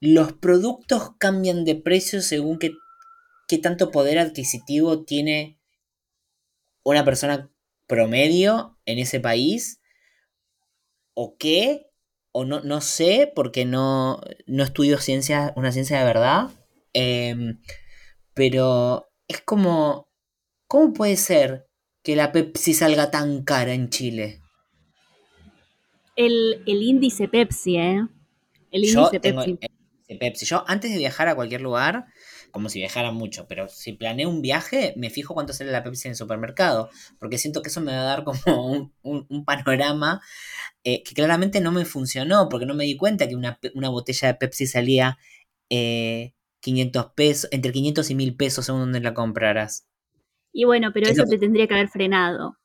los 0.00 0.32
productos 0.32 1.10
cambian 1.18 1.66
de 1.66 1.74
precio 1.74 2.22
según 2.22 2.58
qué, 2.58 2.72
qué 3.46 3.58
tanto 3.58 3.90
poder 3.90 4.18
adquisitivo 4.18 5.04
tiene 5.04 5.60
una 6.82 7.04
persona 7.04 7.50
promedio 7.86 8.78
en 8.86 8.98
ese 8.98 9.20
país, 9.20 9.80
o 11.12 11.36
qué, 11.36 11.90
o 12.32 12.46
no, 12.46 12.60
no 12.60 12.80
sé, 12.80 13.30
porque 13.34 13.66
no, 13.66 14.18
no 14.46 14.64
estudio 14.64 14.96
ciencia, 14.96 15.52
una 15.56 15.72
ciencia 15.72 15.98
de 15.98 16.06
verdad. 16.06 16.48
Em, 16.94 17.60
pero 18.32 19.10
es 19.28 19.42
como, 19.42 20.08
¿cómo 20.66 20.94
puede 20.94 21.18
ser 21.18 21.68
que 22.02 22.16
la 22.16 22.32
Pepsi 22.32 22.72
salga 22.72 23.10
tan 23.10 23.44
cara 23.44 23.74
en 23.74 23.90
Chile? 23.90 24.41
El, 26.16 26.62
el 26.66 26.82
índice 26.82 27.28
Pepsi, 27.28 27.76
¿eh? 27.76 28.00
El 28.70 28.84
Yo 28.84 28.86
índice 28.86 29.20
tengo 29.20 29.42
Pepsi. 29.44 29.58
el 30.08 30.18
Pepsi. 30.18 30.46
Yo 30.46 30.64
antes 30.68 30.90
de 30.92 30.98
viajar 30.98 31.28
a 31.28 31.34
cualquier 31.34 31.60
lugar, 31.62 32.06
como 32.50 32.68
si 32.68 32.78
viajara 32.80 33.12
mucho, 33.12 33.46
pero 33.48 33.68
si 33.68 33.92
planeo 33.94 34.28
un 34.28 34.42
viaje, 34.42 34.92
me 34.96 35.10
fijo 35.10 35.34
cuánto 35.34 35.52
sale 35.52 35.70
la 35.72 35.82
Pepsi 35.82 36.08
en 36.08 36.12
el 36.12 36.16
supermercado, 36.16 36.90
porque 37.18 37.38
siento 37.38 37.62
que 37.62 37.68
eso 37.70 37.80
me 37.80 37.92
va 37.92 38.00
a 38.02 38.04
dar 38.04 38.24
como 38.24 38.40
un, 38.72 38.92
un- 39.02 39.26
un 39.30 39.44
panorama 39.44 40.20
eh, 40.84 41.02
que 41.04 41.14
claramente 41.14 41.60
no 41.60 41.72
me 41.72 41.84
funcionó, 41.86 42.48
porque 42.50 42.66
no 42.66 42.74
me 42.74 42.84
di 42.84 42.96
cuenta 42.98 43.28
que 43.28 43.36
una, 43.36 43.58
una 43.74 43.90
botella 43.90 44.28
de 44.28 44.34
Pepsi 44.36 44.66
salía 44.68 45.18
eh, 45.70 46.34
500 46.60 47.12
pesos, 47.16 47.50
entre 47.52 47.72
500 47.72 48.10
y 48.10 48.14
1000 48.16 48.36
pesos 48.36 48.66
según 48.66 48.82
donde 48.82 49.00
la 49.00 49.14
compraras. 49.14 49.86
Y 50.50 50.64
bueno, 50.64 50.92
pero 50.94 51.06
¿Qué 51.06 51.12
es 51.12 51.18
eso 51.18 51.26
te 51.26 51.38
tendría 51.38 51.66
que 51.68 51.74
haber 51.74 51.88
frenado. 51.90 52.56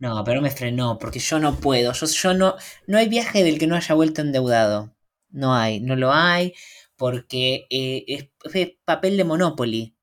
No, 0.00 0.24
pero 0.24 0.40
me 0.40 0.50
frenó, 0.50 0.98
porque 0.98 1.18
yo 1.20 1.38
no 1.38 1.56
puedo. 1.60 1.92
Yo, 1.92 2.06
yo 2.06 2.34
no. 2.34 2.56
No 2.86 2.98
hay 2.98 3.08
viaje 3.08 3.44
del 3.44 3.58
que 3.58 3.66
no 3.66 3.76
haya 3.76 3.94
vuelto 3.94 4.22
endeudado. 4.22 4.94
No 5.30 5.54
hay, 5.54 5.80
no 5.80 5.94
lo 5.94 6.12
hay, 6.12 6.54
porque 6.96 7.66
eh, 7.70 8.04
es, 8.54 8.70
papel 8.84 9.16
de 9.16 9.24
Monopoly. 9.24 9.94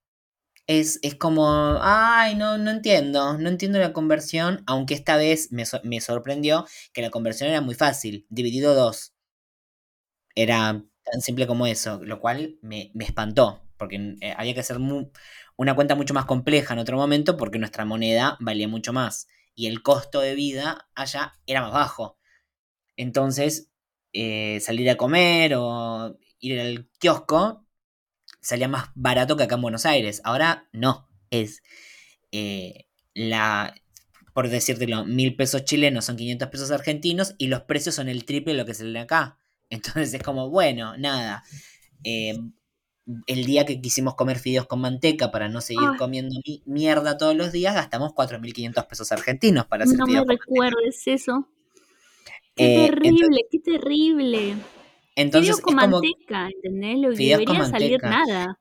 Es, 0.67 0.99
es, 1.03 1.15
como, 1.15 1.79
ay, 1.81 2.35
no, 2.35 2.57
no 2.59 2.71
entiendo, 2.71 3.37
no 3.37 3.49
entiendo 3.49 3.79
la 3.79 3.93
conversión, 3.93 4.63
aunque 4.67 4.95
esta 4.95 5.17
vez 5.17 5.51
me, 5.51 5.63
me 5.83 6.01
sorprendió 6.01 6.65
que 6.93 7.01
la 7.03 7.11
conversión 7.11 7.49
era 7.49 7.61
muy 7.61 7.75
fácil, 7.75 8.25
dividido 8.29 8.75
dos. 8.75 9.13
Era 10.35 10.83
tan 11.03 11.21
simple 11.21 11.47
como 11.47 11.67
eso, 11.67 11.99
lo 12.03 12.19
cual 12.19 12.57
me, 12.61 12.91
me 12.93 13.05
espantó, 13.05 13.61
porque 13.77 14.15
eh, 14.21 14.33
había 14.37 14.53
que 14.53 14.59
hacer 14.61 14.77
una 15.57 15.75
cuenta 15.75 15.95
mucho 15.95 16.13
más 16.13 16.25
compleja 16.25 16.73
en 16.73 16.79
otro 16.79 16.97
momento 16.97 17.37
porque 17.37 17.59
nuestra 17.59 17.85
moneda 17.85 18.37
valía 18.39 18.67
mucho 18.67 18.93
más 18.93 19.27
y 19.57 19.67
el 19.67 19.81
costo 19.81 20.21
de 20.21 20.35
vida 20.35 20.87
allá 20.95 21.33
era 21.47 21.61
más 21.61 21.73
bajo. 21.73 22.19
Entonces, 22.95 23.71
eh, 24.13 24.59
salir 24.61 24.89
a 24.89 24.97
comer 24.97 25.55
o 25.55 26.17
ir 26.39 26.59
al 26.59 26.89
kiosco 26.99 27.65
salía 28.39 28.67
más 28.67 28.91
barato 28.95 29.35
que 29.35 29.43
acá 29.43 29.55
en 29.55 29.63
Buenos 29.63 29.87
Aires. 29.87 30.21
Ahora 30.23 30.69
no, 30.73 31.09
es 31.31 31.63
eh, 32.31 32.85
la, 33.15 33.73
por 34.33 34.47
decírtelo, 34.47 35.05
mil 35.05 35.35
pesos 35.35 35.65
chilenos 35.65 36.05
son 36.05 36.17
500 36.17 36.49
pesos 36.49 36.71
argentinos 36.71 37.33
y 37.39 37.47
los 37.47 37.63
precios 37.63 37.95
son 37.95 38.09
el 38.09 38.25
triple 38.25 38.53
de 38.53 38.59
lo 38.59 38.65
que 38.65 38.75
sale 38.75 38.99
acá. 38.99 39.39
Entonces 39.71 40.13
es 40.13 40.21
como, 40.23 40.51
bueno, 40.51 40.97
nada. 40.97 41.43
Eh, 42.03 42.37
el 43.25 43.45
día 43.45 43.65
que 43.65 43.79
quisimos 43.81 44.15
comer 44.15 44.37
fideos 44.37 44.67
con 44.67 44.81
manteca 44.81 45.31
para 45.31 45.47
no 45.47 45.61
seguir 45.61 45.89
comiendo 45.97 46.35
mierda 46.65 47.17
todos 47.17 47.35
los 47.35 47.51
días, 47.51 47.73
gastamos 47.73 48.11
4.500 48.13 48.87
pesos 48.87 49.11
argentinos 49.11 49.65
para 49.65 49.85
hacer 49.85 49.97
No 49.97 50.05
me 50.05 50.23
recuerdes 50.25 51.01
eso. 51.05 51.47
Qué 52.55 52.85
eh, 52.85 52.87
terrible, 52.89 53.45
qué 53.49 53.59
terrible. 53.59 54.55
Entonces, 55.15 55.55
fideos 55.55 55.61
con 55.61 55.75
manteca, 55.75 56.49
¿entendés? 56.53 56.97
Lo 56.99 57.11
debería 57.11 57.65
salir 57.65 58.01
nada. 58.03 58.59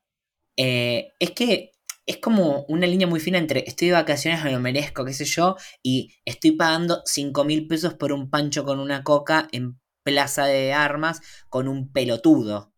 Eh, 0.56 1.12
es 1.18 1.32
que 1.32 1.72
es 2.06 2.18
como 2.18 2.64
una 2.68 2.86
línea 2.86 3.06
muy 3.06 3.20
fina 3.20 3.38
entre 3.38 3.64
estoy 3.66 3.88
de 3.88 3.94
vacaciones, 3.94 4.42
me 4.44 4.52
lo 4.52 4.60
merezco, 4.60 5.04
qué 5.04 5.12
sé 5.12 5.24
yo, 5.24 5.56
y 5.82 6.14
estoy 6.24 6.52
pagando 6.52 7.02
5 7.04 7.44
mil 7.44 7.66
pesos 7.66 7.94
por 7.94 8.12
un 8.12 8.30
pancho 8.30 8.64
con 8.64 8.78
una 8.78 9.02
coca 9.02 9.48
en 9.50 9.78
plaza 10.04 10.46
de 10.46 10.72
armas 10.72 11.20
con 11.48 11.66
un 11.66 11.92
pelotudo. 11.92 12.72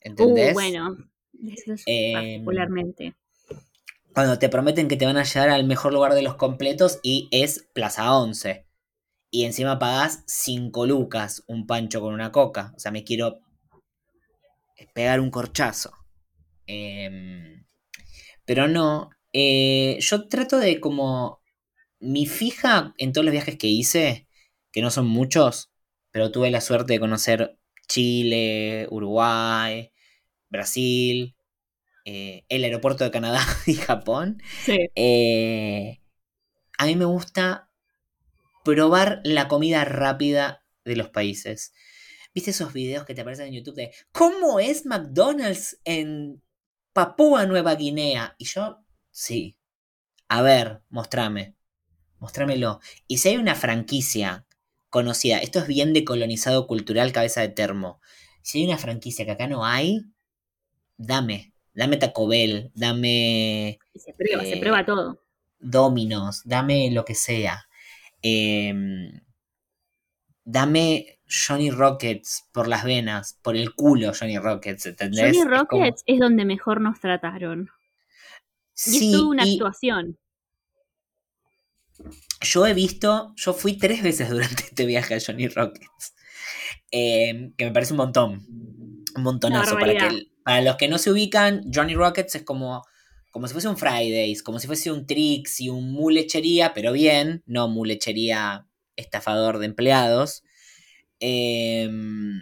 ¿Entendés? 0.00 0.52
Uh, 0.52 0.54
bueno, 0.54 1.07
eso 1.46 1.74
es 1.74 1.82
em, 1.86 2.12
particularmente. 2.12 3.14
Cuando 4.12 4.38
te 4.38 4.48
prometen 4.48 4.88
que 4.88 4.96
te 4.96 5.06
van 5.06 5.16
a 5.16 5.24
llevar 5.24 5.50
al 5.50 5.64
mejor 5.64 5.92
lugar 5.92 6.14
de 6.14 6.22
los 6.22 6.36
completos 6.36 6.98
y 7.02 7.28
es 7.30 7.68
Plaza 7.72 8.12
11. 8.16 8.66
Y 9.30 9.44
encima 9.44 9.78
pagás 9.78 10.24
5 10.26 10.86
lucas 10.86 11.44
un 11.46 11.66
pancho 11.66 12.00
con 12.00 12.14
una 12.14 12.32
coca. 12.32 12.72
O 12.76 12.80
sea, 12.80 12.90
me 12.90 13.04
quiero 13.04 13.40
pegar 14.94 15.20
un 15.20 15.30
corchazo. 15.30 15.92
Em, 16.66 17.64
pero 18.44 18.68
no. 18.68 19.10
Eh, 19.32 19.98
yo 20.00 20.28
trato 20.28 20.58
de 20.58 20.80
como. 20.80 21.40
Mi 22.00 22.26
fija 22.26 22.94
en 22.96 23.12
todos 23.12 23.24
los 23.24 23.32
viajes 23.32 23.58
que 23.58 23.66
hice, 23.66 24.28
que 24.70 24.82
no 24.82 24.90
son 24.90 25.08
muchos, 25.08 25.72
pero 26.12 26.30
tuve 26.30 26.48
la 26.50 26.60
suerte 26.60 26.92
de 26.92 27.00
conocer 27.00 27.58
Chile, 27.88 28.86
Uruguay, 28.90 29.90
Brasil, 30.48 31.36
eh, 32.04 32.44
el 32.48 32.64
aeropuerto 32.64 33.04
de 33.04 33.10
Canadá 33.10 33.40
y 33.66 33.74
Japón. 33.74 34.42
Eh, 34.66 36.00
a 36.78 36.86
mí 36.86 36.96
me 36.96 37.04
gusta 37.04 37.70
probar 38.64 39.20
la 39.24 39.48
comida 39.48 39.84
rápida 39.84 40.64
de 40.84 40.96
los 40.96 41.10
países. 41.10 41.72
¿Viste 42.34 42.50
esos 42.50 42.72
videos 42.72 43.04
que 43.04 43.14
te 43.14 43.22
aparecen 43.22 43.48
en 43.48 43.54
YouTube 43.54 43.76
de 43.76 43.92
cómo 44.12 44.60
es 44.60 44.86
McDonald's 44.86 45.80
en 45.84 46.42
Papúa 46.92 47.46
Nueva 47.46 47.74
Guinea? 47.74 48.34
Y 48.38 48.44
yo, 48.44 48.84
sí. 49.10 49.58
A 50.28 50.42
ver, 50.42 50.82
mostrame. 50.88 51.56
Mostrámelo. 52.18 52.80
Y 53.06 53.18
si 53.18 53.30
hay 53.30 53.36
una 53.36 53.54
franquicia 53.54 54.46
conocida. 54.90 55.38
Esto 55.38 55.58
es 55.60 55.66
bien 55.66 55.92
decolonizado 55.92 56.66
cultural, 56.66 57.12
cabeza 57.12 57.40
de 57.40 57.48
termo. 57.48 58.00
Si 58.42 58.58
hay 58.58 58.66
una 58.66 58.78
franquicia 58.78 59.24
que 59.24 59.32
acá 59.32 59.46
no 59.46 59.64
hay, 59.64 60.00
dame. 60.98 61.54
Dame 61.72 61.96
Taco 61.96 62.28
Bell, 62.28 62.70
dame. 62.74 63.78
Se 63.94 64.12
prueba, 64.12 64.44
se 64.44 64.58
prueba 64.58 64.84
todo. 64.84 65.24
Dominos, 65.58 66.42
dame 66.44 66.90
lo 66.90 67.04
que 67.04 67.14
sea. 67.14 67.66
Em, 68.20 69.20
dame 70.44 71.20
Johnny 71.26 71.70
Rockets 71.70 72.48
por 72.52 72.68
las 72.68 72.84
venas, 72.84 73.38
por 73.40 73.56
el 73.56 73.74
culo 73.74 74.12
Johnny 74.18 74.38
Rockets, 74.38 74.86
¿entendés? 74.86 75.36
Johnny 75.36 75.48
Rockets 75.48 76.02
es, 76.04 76.18
donde 76.18 76.44
mejor 76.44 76.80
nos 76.80 77.00
trataron. 77.00 77.70
Y 78.86 79.14
es 79.14 79.20
una 79.20 79.44
actuación 79.44 80.18
yo 82.40 82.66
he 82.66 82.74
visto, 82.74 83.32
yo 83.36 83.52
fui 83.52 83.74
tres 83.74 84.02
veces 84.02 84.30
durante 84.30 84.64
este 84.64 84.86
viaje 84.86 85.14
a 85.14 85.20
Johnny 85.24 85.48
Rockets, 85.48 86.14
eh, 86.90 87.52
que 87.56 87.64
me 87.64 87.72
parece 87.72 87.92
un 87.92 87.98
montón, 87.98 88.46
un 89.16 89.22
montonazo. 89.22 89.74
Para, 89.78 89.94
que, 89.94 90.28
para 90.48 90.62
los 90.62 90.76
que 90.76 90.88
no 90.88 90.96
se 90.96 91.10
ubican, 91.10 91.62
Johnny 91.70 91.94
Rockets 91.94 92.36
es 92.36 92.42
como, 92.42 92.82
como 93.30 93.46
si 93.46 93.52
fuese 93.52 93.68
un 93.68 93.76
Fridays, 93.76 94.42
como 94.42 94.58
si 94.58 94.66
fuese 94.66 94.90
un 94.90 95.06
Trix 95.06 95.60
y 95.60 95.68
un 95.68 95.92
mulechería, 95.92 96.72
pero 96.72 96.90
bien, 96.92 97.42
no 97.44 97.68
mulechería 97.68 98.66
estafador 98.96 99.58
de 99.58 99.66
empleados. 99.66 100.42
Em, 101.20 102.40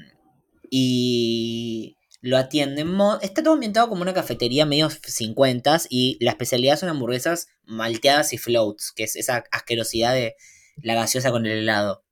y 0.70 1.96
lo 2.20 2.36
atienden. 2.36 2.96
Está 3.22 3.42
todo 3.42 3.54
ambientado 3.54 3.88
como 3.88 4.02
una 4.02 4.14
cafetería 4.14 4.66
medio 4.66 4.88
50 4.88 5.80
y 5.90 6.16
la 6.20 6.30
especialidad 6.30 6.78
son 6.78 6.90
hamburguesas 6.90 7.48
malteadas 7.64 8.32
y 8.32 8.38
floats, 8.38 8.92
que 8.92 9.02
es 9.02 9.16
esa 9.16 9.42
asquerosidad 9.50 10.14
de 10.14 10.36
la 10.80 10.94
gaseosa 10.94 11.32
con 11.32 11.44
el 11.44 11.58
helado. 11.58 12.04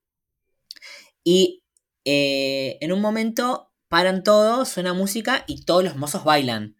Y 1.23 1.63
eh, 2.05 2.79
en 2.81 2.91
un 2.91 3.01
momento 3.01 3.71
paran 3.95 4.25
todos, 4.25 4.71
suena 4.71 4.93
música 4.93 5.45
y 5.47 5.65
todos 5.65 5.85
los 5.85 5.95
mozos 5.95 6.25
bailan. 6.25 6.75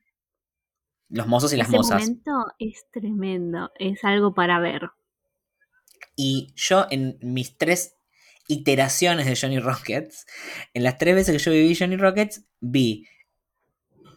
Los 1.09 1.29
mozos 1.29 1.53
y 1.53 1.57
las 1.57 1.69
Ese 1.69 1.77
mozas. 1.77 2.01
momento 2.01 2.33
es 2.59 2.87
tremendo, 2.91 3.71
es 3.79 4.03
algo 4.03 4.35
para 4.35 4.59
ver. 4.59 4.91
Y 6.17 6.53
yo 6.57 6.89
en 6.91 7.17
mis 7.23 7.57
tres 7.57 7.95
iteraciones 8.49 9.27
de 9.27 9.37
Johnny 9.37 9.61
Rockets, 9.61 10.27
en 10.73 10.83
las 10.83 10.99
tres 10.99 11.15
veces 11.15 11.37
que 11.37 11.39
yo 11.39 11.53
viví 11.53 11.77
Johnny 11.77 11.97
Rockets, 11.97 12.47
vi 12.59 13.07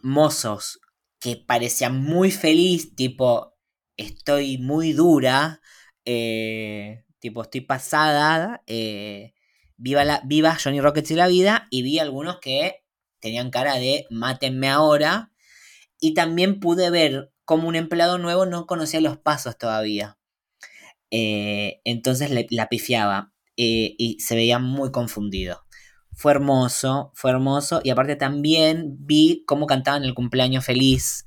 mozos 0.02 0.80
que 1.20 1.36
parecían 1.36 2.02
muy 2.02 2.32
feliz, 2.32 2.96
tipo, 2.96 3.54
estoy 3.96 4.58
muy 4.58 4.92
dura, 4.92 5.60
eh, 6.04 7.04
tipo, 7.20 7.42
estoy 7.42 7.60
pasada, 7.60 8.64
eh, 8.66 9.34
viva, 9.76 10.04
la, 10.04 10.20
viva 10.24 10.58
Johnny 10.60 10.80
Rockets 10.80 11.12
y 11.12 11.14
la 11.14 11.28
vida, 11.28 11.68
y 11.70 11.82
vi 11.82 12.00
algunos 12.00 12.40
que 12.40 12.87
tenían 13.20 13.50
cara 13.50 13.76
de 13.76 14.06
mátenme 14.10 14.68
ahora, 14.68 15.32
y 16.00 16.14
también 16.14 16.60
pude 16.60 16.90
ver 16.90 17.32
como 17.44 17.68
un 17.68 17.76
empleado 17.76 18.18
nuevo 18.18 18.46
no 18.46 18.66
conocía 18.66 19.00
los 19.00 19.18
pasos 19.18 19.56
todavía. 19.58 20.18
Eh, 21.10 21.80
entonces 21.84 22.30
la 22.50 22.68
pifiaba 22.68 23.32
y 23.56 24.16
se 24.20 24.36
veía 24.36 24.58
muy 24.58 24.92
confundido. 24.92 25.64
Fue 26.18 26.32
hermoso, 26.32 27.12
fue 27.14 27.30
hermoso. 27.30 27.80
Y 27.84 27.90
aparte 27.90 28.16
también 28.16 28.96
vi 28.98 29.44
cómo 29.46 29.66
cantaban 29.66 30.02
el 30.02 30.14
cumpleaños 30.14 30.64
feliz. 30.64 31.26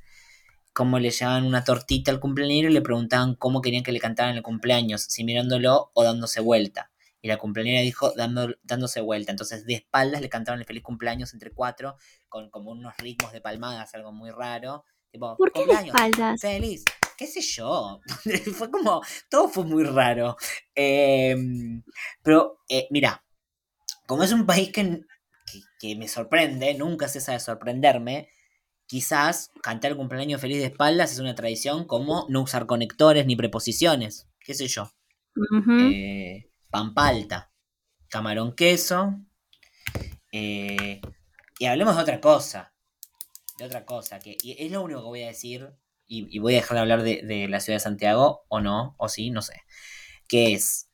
Cómo 0.73 0.99
le 0.99 1.11
llevaban 1.11 1.45
una 1.45 1.63
tortita 1.63 2.11
al 2.11 2.19
cumpleañero 2.19 2.69
y 2.69 2.73
le 2.73 2.81
preguntaban 2.81 3.35
cómo 3.35 3.61
querían 3.61 3.83
que 3.83 3.93
le 3.93 4.01
cantaran 4.01 4.35
el 4.35 4.43
cumpleaños, 4.43 5.03
si 5.03 5.23
mirándolo 5.23 5.91
o 5.93 6.03
dándose 6.03 6.41
vuelta. 6.41 6.90
Y 7.21 7.27
la 7.27 7.37
cumpleañera 7.37 7.81
dijo 7.81 8.11
dando, 8.15 8.55
dándose 8.63 9.01
vuelta. 9.01 9.31
Entonces 9.31 9.65
de 9.65 9.75
espaldas 9.75 10.21
le 10.21 10.29
cantaban 10.29 10.59
el 10.59 10.65
feliz 10.65 10.83
cumpleaños 10.83 11.33
entre 11.33 11.51
cuatro, 11.51 11.95
con 12.29 12.49
como 12.49 12.71
unos 12.71 12.95
ritmos 12.97 13.31
de 13.31 13.41
palmadas, 13.41 13.93
algo 13.93 14.11
muy 14.11 14.31
raro. 14.31 14.85
Tipo, 15.11 15.35
¿Por 15.37 15.51
qué 15.51 15.65
de 15.65 15.73
espaldas? 15.87 16.41
Feliz. 16.41 16.85
¿Qué 17.17 17.27
sé 17.27 17.41
yo? 17.41 17.99
fue 18.55 18.71
como, 18.71 19.01
todo 19.29 19.47
fue 19.47 19.63
muy 19.63 19.83
raro. 19.83 20.37
Em, 20.73 21.83
pero, 22.23 22.59
eh, 22.67 22.87
mira, 22.89 23.23
como 24.07 24.23
es 24.23 24.31
un 24.31 24.45
país 24.45 24.71
que, 24.71 25.95
me 25.95 26.07
sorprende, 26.07 26.73
nunca 26.73 27.07
cesa 27.07 27.33
de 27.33 27.39
sorprenderme, 27.39 28.29
quizás 28.87 29.51
cantar 29.61 29.91
el 29.91 29.97
cumpleaños 29.97 30.41
feliz 30.41 30.57
de 30.57 30.65
espaldas 30.65 31.11
es 31.11 31.19
una 31.19 31.35
tradición 31.35 31.85
como 31.85 32.25
no 32.29 32.41
usar 32.41 32.65
conectores 32.65 33.25
ni 33.25 33.35
preposiciones, 33.35 34.27
qué 34.39 34.53
sé 34.53 34.67
yo. 34.67 34.91
Eh, 35.79 36.50
pampalta, 36.71 37.51
camarón 38.07 38.55
queso. 38.55 39.15
Eh, 40.31 41.01
y 41.59 41.65
hablemos 41.65 41.95
de 41.95 42.01
otra 42.01 42.19
cosa. 42.19 42.73
De 43.57 43.65
otra 43.65 43.85
cosa, 43.85 44.19
que 44.19 44.37
es 44.43 44.71
lo 44.71 44.81
único 44.81 45.01
que 45.01 45.07
voy 45.07 45.23
a 45.23 45.27
decir, 45.27 45.69
y, 46.07 46.39
voy 46.39 46.53
a 46.53 46.57
dejar 46.57 46.75
de 46.75 46.81
hablar 46.81 47.03
de, 47.03 47.21
de, 47.21 47.47
la 47.47 47.59
ciudad 47.59 47.75
de 47.75 47.83
Santiago, 47.83 48.45
o 48.49 48.59
no, 48.59 48.95
o 48.97 49.07
sí, 49.07 49.29
no 49.29 49.41
sé. 49.41 49.61
Que 50.27 50.53
es 50.53 50.89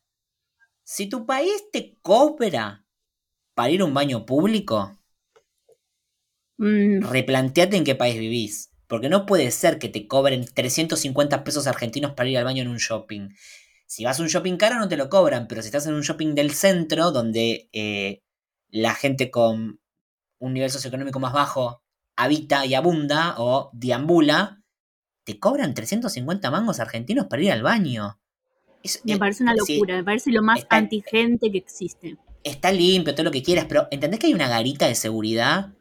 Si 0.83 1.07
tu 1.07 1.25
país 1.25 1.63
te 1.71 1.97
cobra 2.01 2.85
para 3.53 3.71
ir 3.71 3.81
a 3.81 3.85
un 3.85 3.93
baño 3.93 4.25
público, 4.25 4.97
Mm, 6.57 7.01
replanteate 7.03 7.77
en 7.77 7.83
qué 7.83 7.95
país 7.95 8.19
vivís. 8.19 8.71
Porque 8.87 9.09
no 9.09 9.25
puede 9.25 9.51
ser 9.51 9.79
que 9.79 9.89
te 9.89 10.07
cobren 10.07 10.45
350 10.45 11.43
pesos 11.43 11.67
argentinos 11.67 12.13
para 12.13 12.29
ir 12.29 12.37
al 12.37 12.45
baño 12.45 12.63
en 12.63 12.69
un 12.69 12.77
shopping. 12.77 13.29
Si 13.87 14.03
vas 14.05 14.19
a 14.19 14.23
un 14.23 14.27
shopping 14.29 14.57
caro 14.57 14.75
no 14.75 14.87
te 14.89 14.97
lo 14.97 15.09
cobran, 15.09 15.47
pero 15.47 15.61
si 15.61 15.69
estás 15.69 15.87
en 15.87 15.93
un 15.95 16.01
shopping 16.01 16.35
del 16.35 16.51
centro, 16.51 17.11
donde 17.11 17.69
eh, 17.73 18.21
la 18.69 18.93
gente 18.93 19.31
con 19.31 19.79
un 20.39 20.53
nivel 20.53 20.69
socioeconómico 20.69 21.19
más 21.19 21.33
bajo 21.33 21.81
habita 22.15 22.65
y 22.65 22.75
abunda 22.75 23.35
o 23.37 23.69
deambula, 23.73 24.61
te 25.23 25.39
cobran 25.39 25.73
350 25.73 26.51
mangos 26.51 26.79
argentinos 26.79 27.27
para 27.27 27.43
ir 27.43 27.51
al 27.51 27.63
baño. 27.63 28.19
Es- 28.83 29.01
me 29.05 29.17
parece 29.17 29.43
una 29.43 29.55
sí, 29.55 29.75
locura, 29.75 29.95
me 29.95 30.03
parece 30.03 30.31
lo 30.31 30.41
más 30.43 30.59
está- 30.59 30.77
antigente 30.77 31.51
que 31.51 31.57
existe. 31.57 32.17
está 32.43 32.71
limpio, 32.71 33.13
todo 33.13 33.23
lo 33.25 33.31
que 33.31 33.43
quieras, 33.43 33.65
pero 33.67 33.87
¿entendés 33.91 34.19
que 34.19 34.27
hay 34.27 34.33
una 34.33 34.47
garita 34.49 34.87
de 34.87 34.95
seguridad 34.95 35.73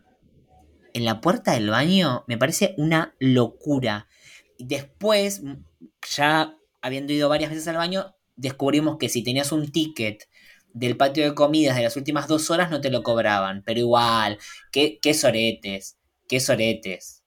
en 0.95 1.05
la 1.05 1.21
puerta 1.21 1.53
del 1.53 1.71
baño? 1.71 2.25
Me 2.27 2.39
parece 2.39 2.75
una 2.79 3.15
locura. 3.19 4.09
Después, 4.59 5.43
ya 6.17 6.57
habiendo 6.87 7.13
ido 7.13 7.29
varias 7.29 7.51
veces 7.51 7.69
al 7.69 7.77
baño, 7.77 8.15
descubrimos 8.37 8.99
que 8.99 9.09
si 9.09 9.23
tenías 9.25 9.53
un 9.53 9.71
ticket 9.73 10.25
del 10.73 10.97
patio 10.97 11.25
de 11.25 11.35
comidas 11.35 11.77
de 11.77 11.83
las 11.85 11.97
últimas 11.97 12.29
dos 12.29 12.51
horas 12.51 12.71
no 12.71 12.81
te 12.81 12.91
lo 12.91 13.03
cobraban, 13.03 13.63
pero 13.65 13.81
igual, 13.81 14.39
qué, 14.73 14.99
qué 15.01 15.15
soretes, 15.15 15.99
qué 16.29 16.41
soretes. 16.41 17.25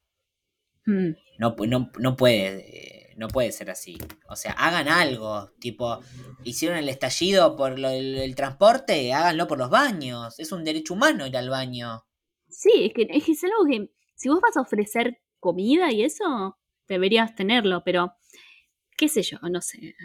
Mm. 0.87 1.15
No, 1.37 1.55
no, 1.67 1.91
no 1.99 2.15
puede, 2.17 3.09
eh, 3.11 3.13
no 3.17 3.27
puede 3.29 3.51
ser 3.51 3.69
así. 3.69 3.97
O 4.27 4.35
sea, 4.35 4.51
hagan 4.53 4.87
algo. 4.89 5.51
Tipo, 5.59 5.99
hicieron 6.43 6.77
el 6.77 6.89
estallido 6.89 7.55
por 7.55 7.79
lo- 7.79 7.89
el, 7.89 8.17
el 8.17 8.35
transporte, 8.35 9.13
háganlo 9.13 9.47
por 9.47 9.57
los 9.57 9.69
baños. 9.69 10.37
Es 10.39 10.51
un 10.51 10.63
derecho 10.65 10.93
humano 10.93 11.25
ir 11.27 11.37
al 11.37 11.49
baño. 11.49 12.03
Sí, 12.49 12.71
es 12.85 12.93
que, 12.93 13.07
es 13.09 13.23
que 13.25 13.31
es 13.33 13.43
algo 13.43 13.65
que 13.69 13.91
si 14.15 14.29
vos 14.29 14.39
vas 14.41 14.57
a 14.57 14.61
ofrecer 14.61 15.19
comida 15.39 15.91
y 15.91 16.03
eso, 16.03 16.57
deberías 16.87 17.35
tenerlo, 17.35 17.83
pero 17.85 18.13
qué 18.99 19.07
sé 19.07 19.23
yo, 19.23 19.37
no 19.49 19.61
sé. 19.61 19.95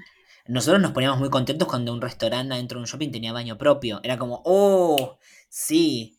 Nosotros 0.47 0.81
nos 0.81 0.93
poníamos 0.93 1.19
muy 1.19 1.29
contentos 1.29 1.67
cuando 1.67 1.93
un 1.93 2.01
restaurante 2.01 2.55
dentro 2.55 2.79
de 2.79 2.83
un 2.83 2.87
shopping 2.87 3.11
tenía 3.11 3.33
baño 3.33 3.59
propio. 3.59 3.99
Era 4.05 4.17
como, 4.17 4.41
oh, 4.45 5.19
sí, 5.49 6.17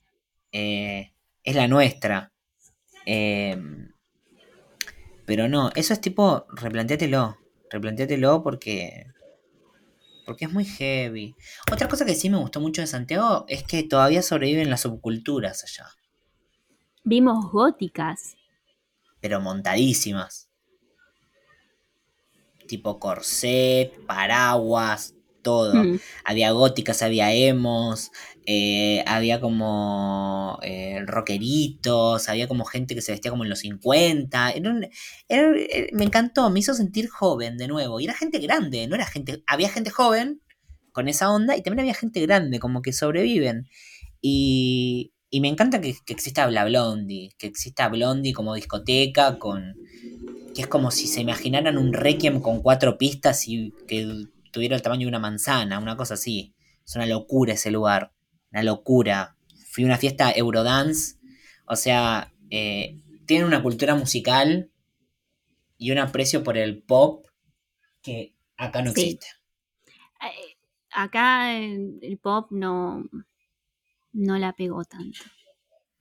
eh, 0.52 1.14
es 1.42 1.56
la 1.56 1.70
nuestra. 1.70 2.34
Eh, 3.06 3.58
pero 5.26 5.48
no, 5.48 5.72
eso 5.74 5.94
es 5.94 6.02
tipo, 6.02 6.46
replantéatelo. 6.50 7.38
Replantéatelo 7.70 8.44
porque. 8.44 9.08
Porque 10.26 10.46
es 10.46 10.52
muy 10.52 10.66
heavy. 10.66 11.34
Otra 11.72 11.88
cosa 11.88 12.06
que 12.06 12.16
sí 12.16 12.30
me 12.30 12.38
gustó 12.38 12.60
mucho 12.60 12.82
de 12.82 12.88
Santiago 12.88 13.46
es 13.48 13.64
que 13.64 13.84
todavía 13.84 14.22
sobreviven 14.22 14.70
las 14.70 14.82
subculturas 14.82 15.64
allá. 15.64 15.88
Vimos 17.04 17.52
góticas. 17.52 18.36
Pero 19.22 19.40
montadísimas. 19.40 20.45
Tipo 22.68 23.00
corset, 23.00 23.92
paraguas, 24.06 25.14
todo. 25.42 25.76
Mm. 25.84 26.00
Había 26.24 26.52
góticas, 26.52 27.02
había 27.04 27.32
emos, 27.34 28.12
eh, 28.48 29.04
había 29.08 29.40
como 29.40 30.60
eh, 30.64 31.02
rockeritos, 31.06 32.28
había 32.30 32.48
como 32.48 32.66
gente 32.66 32.96
que 32.96 33.02
se 33.02 33.12
vestía 33.12 33.32
como 33.32 33.44
en 33.44 33.50
los 33.50 33.60
50. 33.60 34.52
Era 34.52 34.70
un- 34.72 34.88
era- 35.30 35.52
eh, 35.58 35.90
me 35.94 36.04
encantó, 36.06 36.50
me 36.50 36.60
hizo 36.60 36.74
sentir 36.74 37.08
joven 37.10 37.58
de 37.58 37.68
nuevo. 37.68 38.00
Y 38.00 38.06
era 38.06 38.14
gente 38.16 38.40
grande, 38.40 38.88
no 38.88 38.96
era 38.96 39.06
gente. 39.06 39.44
Había 39.48 39.70
gente 39.70 39.92
joven 39.92 40.42
con 40.92 41.08
esa 41.10 41.30
onda 41.32 41.56
y 41.58 41.62
también 41.62 41.82
había 41.82 41.94
gente 41.94 42.22
grande, 42.22 42.58
como 42.60 42.82
que 42.82 42.94
sobreviven. 42.94 43.68
Y, 44.22 45.14
y 45.30 45.42
me 45.42 45.50
encanta 45.50 45.82
que, 45.82 45.96
que 46.06 46.14
exista 46.14 46.48
Bla 46.48 46.66
Blondie, 46.66 47.32
que 47.38 47.48
exista 47.48 47.90
Blondie 47.90 48.34
como 48.34 48.56
discoteca, 48.56 49.38
con 49.38 49.76
que 50.56 50.62
es 50.64 50.68
como 50.68 50.92
si 50.92 51.08
se 51.08 51.22
imaginaran 51.22 51.78
un 51.78 51.94
requiem 51.94 52.42
con 52.42 52.62
cuatro 52.64 52.98
pistas 52.98 53.48
y 53.48 53.74
que 53.88 54.28
tuviera 54.52 54.76
el 54.76 54.82
tamaño 54.82 55.02
de 55.02 55.10
una 55.10 55.20
manzana, 55.20 55.80
una 55.80 55.98
cosa 55.98 56.16
así. 56.16 56.56
Es 56.86 56.96
una 56.96 57.06
locura 57.06 57.54
ese 57.54 57.72
lugar, 57.72 58.14
una 58.52 58.64
locura. 58.64 59.38
Fui 59.70 59.84
a 59.84 59.88
una 59.88 59.98
fiesta 59.98 60.32
Eurodance, 60.32 61.18
o 61.68 61.76
sea, 61.76 62.34
eh, 62.50 62.98
tienen 63.28 63.48
una 63.48 63.62
cultura 63.62 63.96
musical 63.96 64.72
y 65.78 65.92
un 65.92 65.98
aprecio 66.00 66.44
por 66.44 66.58
el 66.58 66.82
pop 66.84 67.28
que 68.02 68.36
acá 68.58 68.82
no 68.82 68.92
Sí. 68.94 69.02
existe. 69.02 69.28
Eh, 70.22 70.56
Acá 70.92 71.54
el, 71.58 72.00
el 72.02 72.18
pop 72.18 72.48
no, 72.52 73.04
no 74.14 74.38
la 74.40 74.54
pegó 74.54 74.84
tanto. 74.84 75.20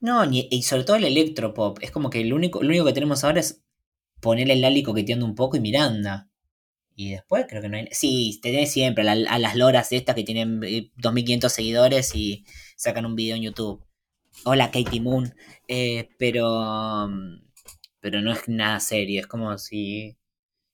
No, 0.01 0.23
y 0.31 0.63
sobre 0.63 0.85
todo 0.85 0.97
el 0.97 1.05
electropop. 1.05 1.79
Es 1.83 1.91
como 1.91 2.11
que 2.11 2.25
lo 2.25 2.37
único, 2.37 2.63
lo 2.63 2.69
único 2.69 2.85
que 2.85 2.93
tenemos 2.93 3.25
ahora 3.25 3.41
es 3.41 3.64
ponerle 4.21 4.55
el 4.55 4.61
Lali 4.63 4.83
coqueteando 4.83 5.27
un 5.27 5.35
poco 5.35 5.57
y 5.57 5.61
Miranda. 5.61 6.29
Y 6.97 7.11
después 7.13 7.47
creo 7.49 7.63
que 7.63 7.69
no 7.69 7.77
hay... 7.77 7.89
Sí, 7.93 8.39
tenés 8.43 8.73
siempre 8.73 9.09
a, 9.09 9.15
la- 9.15 9.31
a 9.31 9.39
las 9.39 9.57
loras 9.57 9.93
estas 9.93 10.15
que 10.15 10.25
tienen 10.25 10.61
eh, 10.65 10.91
2.500 10.97 11.49
seguidores 11.51 12.15
y 12.15 12.45
sacan 12.77 13.07
un 13.07 13.17
video 13.17 13.37
en 13.37 13.43
YouTube. 13.43 13.85
Hola 14.45 14.71
Katie 14.71 15.01
Moon. 15.01 15.35
Eh, 15.69 16.09
pero... 16.19 17.09
Pero 18.01 18.21
no 18.21 18.33
es 18.33 18.49
nada 18.49 18.81
serio. 18.81 19.21
Es 19.21 19.27
como 19.27 19.57
si... 19.59 20.17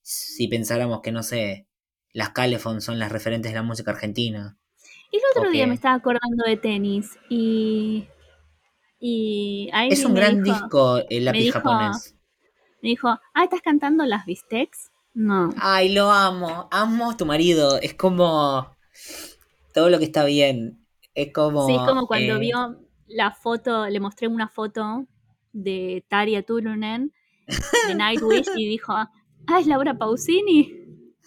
Si 0.02 0.48
pensáramos 0.48 1.00
que, 1.02 1.12
no 1.12 1.22
sé... 1.22 1.66
Las 2.12 2.30
Calefon 2.30 2.80
son 2.80 2.98
las 2.98 3.12
referentes 3.12 3.52
de 3.52 3.56
la 3.56 3.62
música 3.62 3.92
argentina. 3.92 4.58
Y 5.12 5.16
el 5.18 5.22
otro 5.36 5.50
día 5.50 5.66
me 5.68 5.74
estaba 5.74 5.94
acordando 5.94 6.44
de 6.44 6.56
tenis 6.56 7.18
y. 7.28 8.06
Y 8.98 9.70
ahí 9.72 9.88
Es 9.90 10.04
un 10.04 10.14
gran 10.14 10.42
dijo, 10.42 10.56
disco 10.58 10.98
el 11.08 11.24
lápiz 11.24 11.52
japonés. 11.52 12.16
Me 12.82 12.90
dijo, 12.90 13.08
ah, 13.08 13.44
¿estás 13.44 13.60
cantando 13.62 14.04
las 14.06 14.24
Bistecs? 14.26 14.90
No. 15.14 15.50
Ay, 15.58 15.92
lo 15.92 16.10
amo. 16.10 16.68
Amo 16.70 17.10
a 17.10 17.16
tu 17.16 17.26
marido. 17.26 17.78
Es 17.80 17.94
como. 17.94 18.76
Todo 19.74 19.90
lo 19.90 19.98
que 19.98 20.04
está 20.04 20.24
bien. 20.24 20.86
Es 21.14 21.32
como. 21.32 21.66
sí, 21.66 21.74
es 21.74 21.80
como 21.80 22.06
cuando 22.06 22.36
eh, 22.36 22.38
vio 22.38 22.80
la 23.06 23.32
foto, 23.32 23.88
le 23.88 24.00
mostré 24.00 24.28
una 24.28 24.48
foto 24.48 25.06
de 25.52 26.04
Taria 26.08 26.42
Turunen 26.44 27.12
de 27.88 27.94
Nightwish 27.94 28.46
y 28.56 28.68
dijo, 28.68 28.92
ah, 28.92 29.10
es 29.58 29.66
Laura 29.66 29.98
Pausini. 29.98 30.76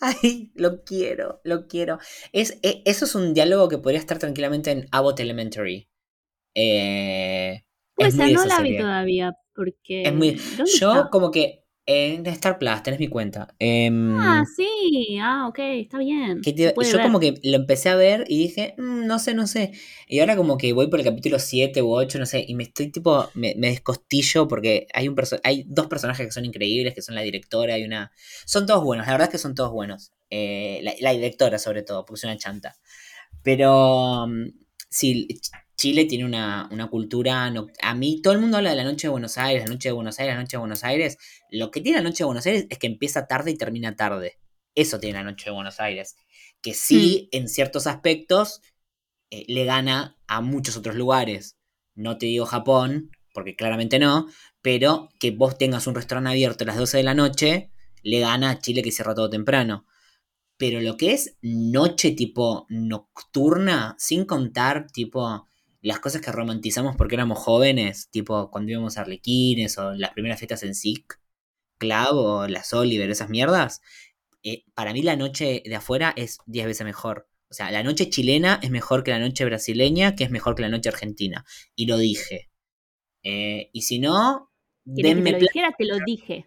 Ay, 0.02 0.52
lo 0.56 0.84
quiero, 0.84 1.40
lo 1.44 1.68
quiero. 1.68 2.00
Es, 2.32 2.58
e- 2.64 2.82
eso 2.86 3.06
es 3.06 3.16
un 3.16 3.34
diálogo 3.34 3.70
que 3.70 3.78
podría 3.78 4.00
estar 4.00 4.18
tranquilamente 4.20 4.72
en 4.72 4.88
Abbott 4.92 5.20
Elementary. 5.20 5.88
Eh, 6.56 7.64
Pues 7.96 8.10
es 8.10 8.14
esa 8.16 8.24
muy 8.24 8.34
no 8.34 8.46
la 8.46 8.62
vi 8.62 8.78
todavía, 8.78 9.34
porque... 9.56 10.04
Es 10.04 10.14
muy- 10.14 10.32
¿dónde 10.58 10.72
Yo, 10.80 10.92
está? 10.92 11.10
como 11.10 11.32
que. 11.32 11.60
En 11.86 12.26
Star 12.28 12.60
Plus, 12.60 12.82
tenés 12.82 12.98
mi 12.98 13.10
cuenta. 13.10 13.54
Em, 13.60 14.18
Ah, 14.18 14.44
sí, 14.56 15.18
ah, 15.22 15.48
ok, 15.50 15.60
está 15.60 15.98
bien. 15.98 16.40
que 16.42 16.54
te- 16.54 16.74
yo 16.74 16.74
ver. 16.74 17.02
como 17.02 17.20
que 17.20 17.42
lo 17.44 17.58
empecé 17.58 17.90
a 17.90 17.96
ver 17.98 18.24
y 18.30 18.38
dije, 18.38 18.74
"Mm, 18.78 19.06
no 19.06 19.20
sé, 19.20 19.34
no 19.34 19.48
sé. 19.48 19.74
Y 20.08 20.20
ahora 20.22 20.38
como 20.38 20.58
que 20.58 20.72
voy 20.72 20.88
por 20.90 21.00
el 21.00 21.06
capítulo 21.06 21.40
7 21.40 21.82
u 21.82 21.94
8, 21.94 22.20
no 22.20 22.26
sé, 22.26 22.46
y 22.48 22.56
me 22.56 22.64
estoy 22.64 22.90
tipo, 22.90 23.30
me, 23.34 23.54
me 23.58 23.68
descostillo 23.68 24.48
porque 24.48 24.88
hay 24.94 25.10
un 25.10 25.16
hay 25.44 25.66
dos 25.68 25.88
personajes 25.88 26.26
que 26.26 26.32
son 26.32 26.46
increíbles, 26.46 26.94
que 26.94 27.02
son 27.02 27.16
la 27.16 27.22
directora 27.22 27.78
y 27.78 27.84
una... 27.84 28.12
Son 28.46 28.66
todos 28.66 28.82
buenos, 28.86 29.06
la 29.06 29.12
verdad 29.14 29.28
es 29.28 29.32
que 29.34 29.38
son 29.38 29.54
todos 29.54 29.72
buenos. 29.74 30.14
Eh, 30.30 30.80
la, 30.84 30.94
la 31.02 31.12
directora 31.12 31.60
sobre 31.60 31.84
todo, 31.84 32.06
porque 32.06 32.20
es 32.20 32.24
una 32.24 32.38
chanta. 32.38 32.78
Pero 33.44 34.28
mm, 34.28 34.48
sí, 34.90 35.28
Chile 35.76 36.06
tiene 36.06 36.26
una, 36.26 36.68
una 36.72 36.90
cultura... 36.90 37.50
no- 37.50 37.68
a 37.82 37.96
mí 37.96 38.22
todo 38.22 38.34
el 38.34 38.40
mundo 38.40 38.58
habla 38.58 38.72
de 38.72 38.76
la 38.78 38.84
noche 38.84 39.08
de 39.08 39.12
Buenos 39.12 39.38
Aires, 39.38 39.64
la 39.66 39.72
noche 39.74 39.90
de 39.90 39.94
Buenos 39.94 40.20
Aires, 40.20 40.36
la 40.36 40.42
noche 40.42 40.58
de 40.58 40.60
Buenos 40.60 40.84
Aires. 40.84 41.18
Lo 41.50 41.72
que 41.72 41.82
tiene 41.82 41.98
la 42.00 42.04
noche 42.04 42.20
de 42.20 42.26
Buenos 42.26 42.46
Aires 42.46 42.68
es 42.70 42.78
que 42.78 42.88
empieza 42.88 43.28
tarde 43.28 43.52
y 43.52 43.58
termina 43.58 43.96
tarde. 43.96 44.38
Eso 44.76 45.00
tiene 45.00 45.20
la 45.20 45.24
noche 45.24 45.46
de 45.46 45.52
Buenos 45.52 45.80
Aires. 45.80 46.16
Que 46.62 46.74
sí, 46.74 47.30
en 47.32 47.48
ciertos 47.50 47.88
aspectos, 47.88 48.62
eh, 49.32 49.46
le 49.48 49.66
gana 49.66 50.18
a 50.28 50.42
muchos 50.42 50.78
otros 50.78 50.96
lugares. 50.96 51.58
No 51.96 52.18
te 52.18 52.28
digo 52.28 52.46
Japón, 52.46 53.12
porque 53.34 53.56
claramente 53.56 54.00
no, 54.00 54.28
pero 54.62 55.10
que 55.20 55.32
vos 55.32 55.58
tengas 55.58 55.88
un 55.88 55.96
restaurante 55.96 56.30
abierto 56.32 56.64
a 56.64 56.68
las 56.68 56.78
12 56.78 56.98
de 56.98 57.04
la 57.04 57.14
noche, 57.14 57.72
le 58.04 58.20
gana 58.20 58.52
a 58.52 58.60
Chile 58.60 58.82
que 58.84 58.92
cierra 58.92 59.16
todo 59.16 59.30
temprano. 59.30 59.86
Pero 60.58 60.82
lo 60.82 60.98
que 60.98 61.14
es 61.14 61.38
noche 61.42 62.12
tipo 62.12 62.66
nocturna, 62.70 63.96
sin 63.98 64.26
contar 64.26 64.88
tipo 64.92 65.48
las 65.84 66.00
cosas 66.00 66.22
que 66.22 66.32
romantizamos 66.32 66.96
porque 66.96 67.16
éramos 67.16 67.38
jóvenes, 67.38 68.10
tipo 68.10 68.50
cuando 68.50 68.72
íbamos 68.72 68.98
a 68.98 69.02
Arlequines 69.02 69.78
o 69.78 69.94
las 69.94 70.12
primeras 70.12 70.40
fiestas 70.40 70.64
en 70.64 70.76
SIC, 70.76 71.20
Club 71.78 72.14
o 72.14 72.48
las 72.48 72.74
Oliver, 72.74 73.10
esas 73.10 73.30
mierdas, 73.30 73.82
eh, 74.44 74.64
para 74.74 74.94
mí 74.94 75.02
la 75.02 75.18
noche 75.18 75.62
de 75.66 75.76
afuera 75.76 76.14
es 76.16 76.40
10 76.46 76.68
veces 76.68 76.86
mejor. 76.86 77.28
O 77.50 77.54
sea, 77.54 77.70
la 77.70 77.84
noche 77.84 78.10
chilena 78.10 78.60
es 78.64 78.72
mejor 78.72 79.04
que 79.04 79.12
la 79.12 79.20
noche 79.20 79.44
brasileña, 79.44 80.16
que 80.16 80.24
es 80.24 80.32
mejor 80.32 80.56
que 80.56 80.62
la 80.62 80.70
noche 80.70 80.88
argentina. 80.90 81.46
Y 81.76 81.86
lo 81.86 81.98
dije. 81.98 82.50
Eh, 83.22 83.70
y 83.74 83.82
si 83.82 84.00
no, 84.00 84.50
¿Querés 84.86 84.96
que 84.96 85.02
te 85.04 85.16
denme, 85.16 85.32
lo 85.32 85.40
dijera? 85.40 85.76
Te 85.78 85.86
lo 85.86 85.98
dije. 86.06 86.46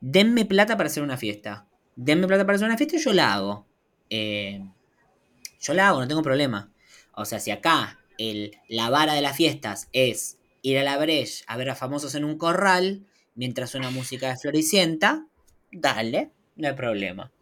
denme 0.00 0.44
plata 0.44 0.76
para 0.76 0.86
hacer 0.86 1.02
una 1.02 1.16
fiesta. 1.16 1.68
Denme 1.96 2.28
plata 2.28 2.46
para 2.46 2.56
hacer 2.56 2.66
una 2.68 2.78
fiesta 2.78 2.96
y 2.96 3.00
yo 3.00 3.12
la 3.12 3.34
hago. 3.34 3.66
Eh, 4.08 4.64
yo 5.60 5.74
la 5.74 5.88
hago, 5.88 6.00
no 6.00 6.08
tengo 6.08 6.22
problema. 6.22 6.72
O 7.12 7.24
sea, 7.24 7.40
si 7.40 7.50
acá 7.50 7.97
el, 8.18 8.56
la 8.68 8.90
vara 8.90 9.14
de 9.14 9.22
las 9.22 9.36
fiestas 9.36 9.88
es 9.92 10.38
ir 10.62 10.78
a 10.78 10.82
la 10.82 10.98
Breche 10.98 11.44
a 11.46 11.56
ver 11.56 11.70
a 11.70 11.74
famosos 11.74 12.14
en 12.14 12.24
un 12.24 12.36
corral 12.36 13.06
mientras 13.34 13.70
suena 13.70 13.90
música 13.90 14.28
de 14.28 14.36
Floricienta, 14.36 15.26
dale, 15.72 16.32
no 16.56 16.68
hay 16.68 16.74
problema. 16.74 17.32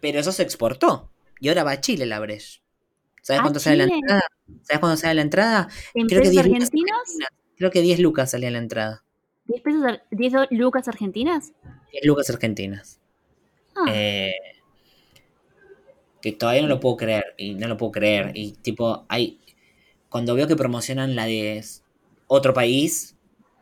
Pero 0.00 0.20
eso 0.20 0.32
se 0.32 0.42
exportó 0.42 1.10
y 1.40 1.48
ahora 1.48 1.64
va 1.64 1.72
a 1.72 1.80
Chile 1.80 2.06
la 2.06 2.20
Breche. 2.20 2.60
¿Sabes 3.22 3.42
cuánto 3.42 3.58
sale 3.58 3.78
la 3.78 3.92
entrada? 3.92 4.22
¿Sabes 4.62 4.78
cuándo 4.78 4.96
sale 4.96 5.14
la 5.14 5.22
entrada? 5.22 5.68
¿En 5.94 6.06
Creo 6.06 6.22
pesos 6.22 6.38
argentinos? 6.38 7.18
Creo 7.56 7.70
que 7.72 7.80
10 7.80 7.98
lucas 7.98 8.30
salía 8.30 8.52
la 8.52 8.58
entrada. 8.58 9.02
¿10, 9.48 9.62
pesos, 9.62 9.98
10 10.12 10.32
lucas 10.50 10.86
argentinas? 10.86 11.52
10 11.90 12.04
lucas 12.04 12.30
argentinas. 12.30 13.00
Ah. 13.74 13.86
Eh, 13.92 14.32
que 16.22 16.32
todavía 16.32 16.62
no 16.62 16.68
lo 16.68 16.78
puedo 16.78 16.96
creer. 16.96 17.34
Y 17.36 17.54
no 17.54 17.66
lo 17.66 17.76
puedo 17.76 17.92
creer. 17.92 18.30
Y 18.34 18.52
tipo, 18.52 19.06
hay. 19.08 19.40
Cuando 20.08 20.34
veo 20.34 20.46
que 20.46 20.56
promocionan 20.56 21.16
la 21.16 21.26
de 21.26 21.64
otro 22.26 22.54
país, 22.54 23.16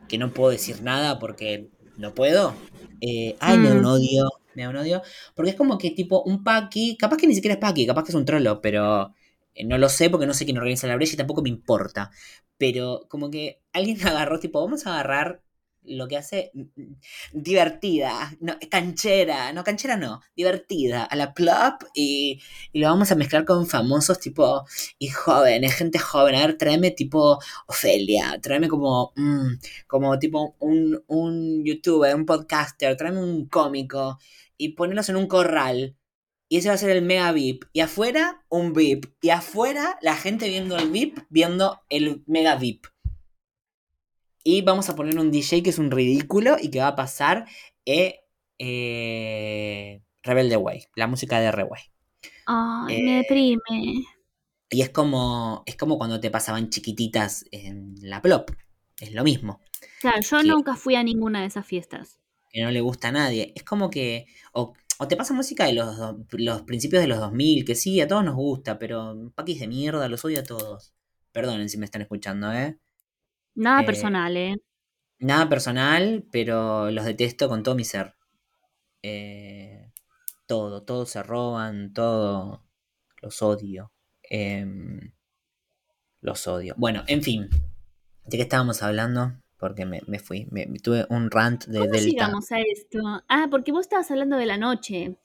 que 0.07 0.17
no 0.17 0.33
puedo 0.33 0.51
decir 0.51 0.81
nada 0.81 1.19
porque 1.19 1.69
no 1.97 2.13
puedo. 2.13 2.53
Eh, 3.01 3.35
ay, 3.39 3.57
me 3.57 3.69
da 3.69 3.75
un 3.75 3.81
mm. 3.81 3.85
odio. 3.85 4.29
Me 4.55 4.63
da 4.63 4.69
un 4.69 4.77
odio. 4.77 5.01
Porque 5.35 5.51
es 5.51 5.57
como 5.57 5.77
que 5.77 5.91
tipo 5.91 6.23
un 6.23 6.43
paqui. 6.43 6.97
Capaz 6.97 7.17
que 7.17 7.27
ni 7.27 7.35
siquiera 7.35 7.55
es 7.55 7.59
paqui, 7.59 7.85
capaz 7.85 8.03
que 8.03 8.11
es 8.11 8.15
un 8.15 8.25
trollo, 8.25 8.61
pero 8.61 9.13
eh, 9.53 9.65
no 9.65 9.77
lo 9.77 9.89
sé 9.89 10.09
porque 10.09 10.27
no 10.27 10.33
sé 10.33 10.45
quién 10.45 10.57
organiza 10.57 10.87
la 10.87 10.95
brecha 10.95 11.13
y 11.13 11.17
tampoco 11.17 11.41
me 11.41 11.49
importa. 11.49 12.11
Pero 12.57 13.05
como 13.09 13.29
que 13.29 13.61
alguien 13.73 13.97
agarró, 14.07 14.39
tipo, 14.39 14.61
vamos 14.61 14.85
a 14.87 14.93
agarrar 14.93 15.41
lo 15.87 16.07
que 16.07 16.17
hace 16.17 16.51
divertida, 17.33 18.35
no, 18.39 18.57
canchera, 18.69 19.53
no, 19.53 19.63
canchera 19.63 19.97
no, 19.97 20.21
divertida, 20.35 21.03
a 21.03 21.15
la 21.15 21.33
plop 21.33 21.83
y, 21.93 22.41
y, 22.71 22.79
lo 22.79 22.87
vamos 22.87 23.11
a 23.11 23.15
mezclar 23.15 23.45
con 23.45 23.67
famosos 23.67 24.19
tipo 24.19 24.65
y 24.99 25.09
jóvenes, 25.09 25.75
gente 25.75 25.99
joven. 25.99 26.35
A 26.35 26.47
ver, 26.47 26.57
tráeme 26.57 26.91
tipo 26.91 27.39
Ofelia, 27.67 28.39
tráeme 28.41 28.67
como, 28.67 29.13
mm, 29.15 29.53
como 29.87 30.17
tipo 30.19 30.55
un, 30.59 31.03
un 31.07 31.63
youtuber, 31.65 32.15
un 32.15 32.25
podcaster, 32.25 32.95
tráeme 32.97 33.19
un 33.19 33.47
cómico 33.47 34.19
y 34.57 34.69
ponerlos 34.69 35.09
en 35.09 35.17
un 35.17 35.27
corral 35.27 35.95
y 36.47 36.57
ese 36.57 36.69
va 36.69 36.75
a 36.75 36.77
ser 36.77 36.91
el 36.91 37.01
mega 37.01 37.31
VIP. 37.31 37.65
Y 37.73 37.79
afuera, 37.81 38.43
un 38.49 38.73
VIP. 38.73 39.07
Y 39.21 39.29
afuera, 39.29 39.97
la 40.01 40.15
gente 40.15 40.47
viendo 40.47 40.77
el 40.77 40.89
VIP, 40.89 41.19
viendo 41.29 41.81
el 41.89 42.23
mega 42.27 42.55
VIP. 42.55 42.85
Y 44.47 44.61
vamos 44.61 44.89
a 44.89 44.95
poner 44.95 45.17
un 45.17 45.31
DJ 45.31 45.63
que 45.63 45.71
es 45.71 45.79
un 45.79 45.89
ridículo 45.89 46.57
y 46.61 46.69
que 46.69 46.79
va 46.79 46.89
a 46.89 46.95
pasar 46.95 47.47
eh, 47.83 48.19
eh, 48.59 50.03
Rebelde 50.21 50.55
Way, 50.55 50.85
la 50.95 51.07
música 51.07 51.39
de 51.39 51.51
Reway. 51.51 51.81
Ay, 52.45 53.01
me 53.01 53.13
eh, 53.13 53.17
deprime. 53.23 54.05
Y 54.69 54.81
es 54.81 54.91
como, 54.91 55.63
es 55.65 55.75
como 55.75 55.97
cuando 55.97 56.19
te 56.19 56.29
pasaban 56.29 56.69
chiquititas 56.69 57.45
en 57.49 57.95
la 58.01 58.21
plop. 58.21 58.51
Es 58.99 59.13
lo 59.13 59.23
mismo. 59.23 59.61
Claro, 59.99 60.21
yo 60.21 60.43
nunca 60.43 60.75
fui 60.75 60.93
a 60.93 61.01
ninguna 61.01 61.41
de 61.41 61.47
esas 61.47 61.65
fiestas. 61.65 62.19
Que 62.51 62.61
no 62.61 62.69
le 62.69 62.81
gusta 62.81 63.07
a 63.07 63.13
nadie. 63.13 63.51
Es 63.55 63.63
como 63.63 63.89
que 63.89 64.27
o 64.97 65.07
te 65.07 65.17
pasa 65.17 65.33
música 65.33 65.65
de 65.65 65.73
los, 65.73 65.97
los 66.33 66.61
principios 66.61 67.01
de 67.01 67.07
los 67.07 67.19
2000, 67.19 67.65
que 67.65 67.73
sí, 67.73 67.99
a 67.99 68.07
todos 68.07 68.23
nos 68.23 68.35
gusta, 68.35 68.77
pero 68.77 69.31
paquis 69.33 69.59
de 69.59 69.67
mierda, 69.67 70.07
los 70.07 70.23
odio 70.23 70.39
a 70.39 70.43
todos. 70.43 70.93
Perdonen 71.31 71.67
si 71.67 71.79
me 71.79 71.85
están 71.85 72.03
escuchando, 72.03 72.53
¿eh? 72.53 72.77
Nada 73.55 73.81
eh, 73.81 73.85
personal, 73.85 74.37
¿eh? 74.37 74.55
Nada 75.19 75.49
personal, 75.49 76.25
pero 76.31 76.91
los 76.91 77.05
detesto 77.05 77.47
con 77.49 77.63
todo 77.63 77.75
mi 77.75 77.83
ser. 77.83 78.15
Eh, 79.01 79.91
todo, 80.45 80.83
todo 80.83 81.05
se 81.05 81.23
roban, 81.23 81.93
todo 81.93 82.63
los 83.21 83.41
odio. 83.41 83.91
Em, 84.23 85.13
los 86.21 86.47
odio. 86.47 86.75
Bueno, 86.77 87.03
en 87.07 87.23
fin. 87.23 87.49
¿De 88.25 88.37
qué 88.37 88.43
estábamos 88.43 88.83
hablando? 88.83 89.33
porque 89.57 89.85
me, 89.85 90.01
me 90.07 90.19
fui. 90.19 90.47
Me, 90.51 90.67
tuve 90.79 91.05
un 91.09 91.31
rant 91.31 91.65
de 91.65 91.79
¿Cómo 91.79 91.91
Delta. 91.91 92.31
a 92.51 92.61
esto? 92.61 92.99
Ah, 93.27 93.47
porque 93.49 93.71
vos 93.71 93.81
estabas 93.81 94.11
hablando 94.11 94.37
de 94.37 94.45
la 94.45 94.57
noche. 94.57 95.15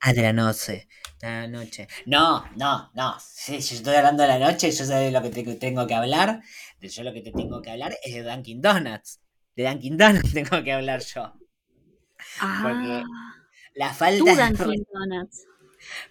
Ah, 0.00 0.12
de 0.12 0.22
la 0.22 0.32
noche. 0.32 0.88
De 1.20 1.28
la 1.28 1.46
noche. 1.46 1.86
No, 2.06 2.44
no, 2.56 2.90
no. 2.94 3.16
Sí, 3.20 3.60
yo 3.60 3.76
estoy 3.76 3.94
hablando 3.96 4.22
de 4.22 4.28
la 4.28 4.38
noche, 4.38 4.70
yo 4.70 4.84
sé 4.84 4.94
de 4.94 5.10
lo 5.10 5.22
que 5.22 5.30
te, 5.30 5.42
tengo 5.56 5.86
que 5.86 5.94
hablar. 5.94 6.42
Yo 6.80 7.02
lo 7.02 7.12
que 7.12 7.20
te 7.20 7.32
tengo 7.32 7.60
que 7.60 7.70
hablar 7.70 7.96
es 8.02 8.14
de 8.14 8.22
Dunkin' 8.22 8.62
Donuts. 8.62 9.20
De 9.54 9.64
Dunkin' 9.64 9.96
Donuts 9.96 10.32
tengo 10.34 10.62
que 10.64 10.72
hablar 10.72 11.02
yo. 11.02 11.34
Ah. 12.40 12.60
Porque 12.62 13.02
la 13.74 13.92
falta 13.92 14.24
de 14.24 14.42
Dunkin' 14.42 14.86
Donuts. 14.92 15.46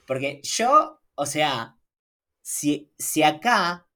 Porque 0.06 0.42
yo, 0.44 1.02
o 1.16 1.26
sea, 1.26 1.76
si, 2.42 2.92
si 2.98 3.24
acá 3.24 3.88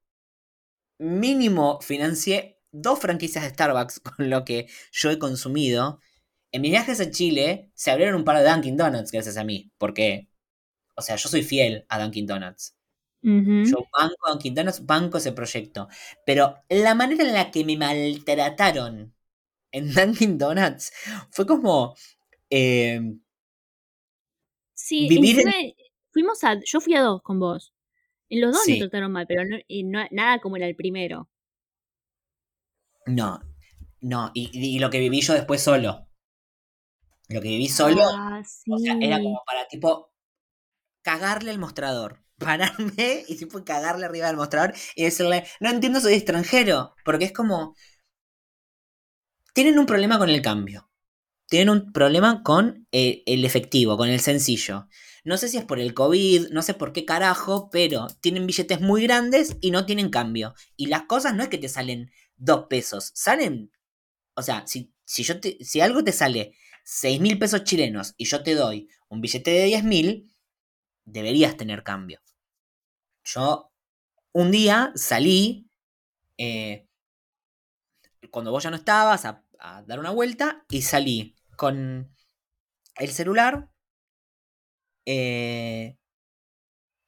mínimo 0.98 1.80
financié 1.80 2.60
dos 2.72 2.98
franquicias 2.98 3.44
de 3.44 3.50
Starbucks 3.50 4.00
con 4.16 4.30
lo 4.30 4.44
que 4.44 4.66
yo 4.92 5.10
he 5.10 5.18
consumido. 5.18 6.00
En 6.54 6.62
mis 6.62 6.70
viajes 6.70 7.00
a 7.00 7.10
Chile 7.10 7.72
se 7.74 7.90
abrieron 7.90 8.14
un 8.14 8.24
par 8.24 8.38
de 8.38 8.48
Dunkin' 8.48 8.76
Donuts 8.76 9.10
gracias 9.10 9.36
a 9.36 9.42
mí, 9.42 9.72
porque, 9.76 10.28
o 10.94 11.02
sea, 11.02 11.16
yo 11.16 11.28
soy 11.28 11.42
fiel 11.42 11.84
a 11.88 12.00
Dunkin' 12.00 12.26
Donuts. 12.28 12.76
Yo 13.22 13.88
banco 13.92 14.30
Dunkin' 14.30 14.54
Donuts, 14.54 14.86
banco 14.86 15.18
ese 15.18 15.32
proyecto. 15.32 15.88
Pero 16.24 16.54
la 16.68 16.94
manera 16.94 17.24
en 17.24 17.32
la 17.32 17.50
que 17.50 17.64
me 17.64 17.76
maltrataron 17.76 19.12
en 19.72 19.94
Dunkin' 19.94 20.38
Donuts 20.38 20.92
fue 21.32 21.44
como... 21.44 21.96
Eh, 22.48 23.00
sí, 24.74 25.08
fuimos 26.12 26.44
a, 26.44 26.60
yo 26.64 26.80
fui 26.80 26.94
a 26.94 27.02
dos 27.02 27.20
con 27.22 27.40
vos. 27.40 27.74
En 28.28 28.42
los 28.42 28.52
dos 28.52 28.62
me 28.68 28.78
trataron 28.78 29.10
mal, 29.10 29.26
pero 29.26 29.42
nada 30.12 30.38
como 30.38 30.56
era 30.56 30.68
el 30.68 30.76
primero. 30.76 31.28
No, 33.06 33.40
no, 34.00 34.30
y, 34.34 34.78
lo 34.78 34.88
que 34.90 35.00
viví 35.00 35.20
yo 35.20 35.34
después 35.34 35.60
solo. 35.60 36.06
Lo 37.28 37.40
que 37.40 37.48
viví 37.48 37.68
solo, 37.68 38.02
ah, 38.04 38.42
o 38.70 38.78
sea, 38.78 38.96
era 39.00 39.18
como 39.18 39.42
para 39.46 39.66
tipo 39.68 40.12
cagarle 41.02 41.50
el 41.50 41.58
mostrador. 41.58 42.22
Pararme 42.38 43.24
y 43.28 43.36
tipo 43.36 43.64
cagarle 43.64 44.06
arriba 44.06 44.26
del 44.26 44.36
mostrador 44.36 44.74
y 44.96 45.04
decirle, 45.04 45.46
no 45.60 45.70
entiendo, 45.70 46.00
soy 46.00 46.14
extranjero. 46.14 46.94
Porque 47.04 47.26
es 47.26 47.32
como. 47.32 47.76
Tienen 49.52 49.78
un 49.78 49.86
problema 49.86 50.18
con 50.18 50.28
el 50.28 50.42
cambio. 50.42 50.90
Tienen 51.48 51.70
un 51.70 51.92
problema 51.92 52.42
con 52.42 52.88
eh, 52.90 53.22
el 53.26 53.44
efectivo, 53.44 53.96
con 53.96 54.08
el 54.08 54.18
sencillo. 54.18 54.88
No 55.22 55.36
sé 55.36 55.48
si 55.48 55.56
es 55.56 55.64
por 55.64 55.78
el 55.78 55.94
COVID, 55.94 56.48
no 56.50 56.60
sé 56.62 56.74
por 56.74 56.92
qué 56.92 57.04
carajo, 57.04 57.70
pero 57.70 58.08
tienen 58.20 58.46
billetes 58.46 58.80
muy 58.80 59.04
grandes 59.04 59.56
y 59.60 59.70
no 59.70 59.86
tienen 59.86 60.10
cambio. 60.10 60.54
Y 60.76 60.86
las 60.86 61.04
cosas 61.04 61.34
no 61.34 61.42
es 61.42 61.48
que 61.48 61.58
te 61.58 61.68
salen 61.68 62.10
dos 62.36 62.66
pesos. 62.68 63.12
Salen, 63.14 63.70
o 64.34 64.42
sea, 64.42 64.66
si, 64.66 64.92
si, 65.04 65.22
yo 65.22 65.40
te, 65.40 65.56
si 65.64 65.80
algo 65.80 66.02
te 66.02 66.12
sale 66.12 66.56
seis 66.84 67.20
mil 67.20 67.38
pesos 67.38 67.64
chilenos 67.64 68.14
y 68.16 68.26
yo 68.26 68.42
te 68.42 68.54
doy 68.54 68.88
un 69.08 69.20
billete 69.20 69.50
de 69.50 69.64
diez 69.64 69.82
mil, 69.82 70.32
deberías 71.04 71.56
tener 71.56 71.82
cambio. 71.82 72.20
Yo 73.24 73.72
un 74.32 74.50
día 74.50 74.92
salí, 74.94 75.68
eh, 76.38 76.86
cuando 78.30 78.50
vos 78.50 78.62
ya 78.62 78.70
no 78.70 78.76
estabas, 78.76 79.24
a, 79.24 79.42
dar 79.86 79.98
una 79.98 80.10
vuelta 80.10 80.64
y 80.68 80.82
salí 80.82 81.34
con 81.56 82.14
el 82.96 83.10
celular 83.10 83.70
eh, 85.06 85.96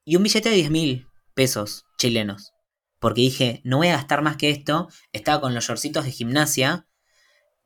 y 0.05 0.17
un 0.17 0.23
billete 0.23 0.49
de 0.49 0.55
diez 0.57 0.71
mil 0.71 1.07
pesos 1.35 1.85
chilenos 1.99 2.57
porque 2.99 3.21
dije, 3.21 3.61
no 3.65 3.79
voy 3.79 3.89
a 3.89 3.97
gastar 3.97 4.23
más 4.23 4.37
que 4.37 4.51
esto. 4.51 4.89
Estaba 5.12 5.41
con 5.41 5.55
los 5.55 5.65
shortcitos 5.65 6.05
de 6.05 6.12
gimnasia. 6.12 6.86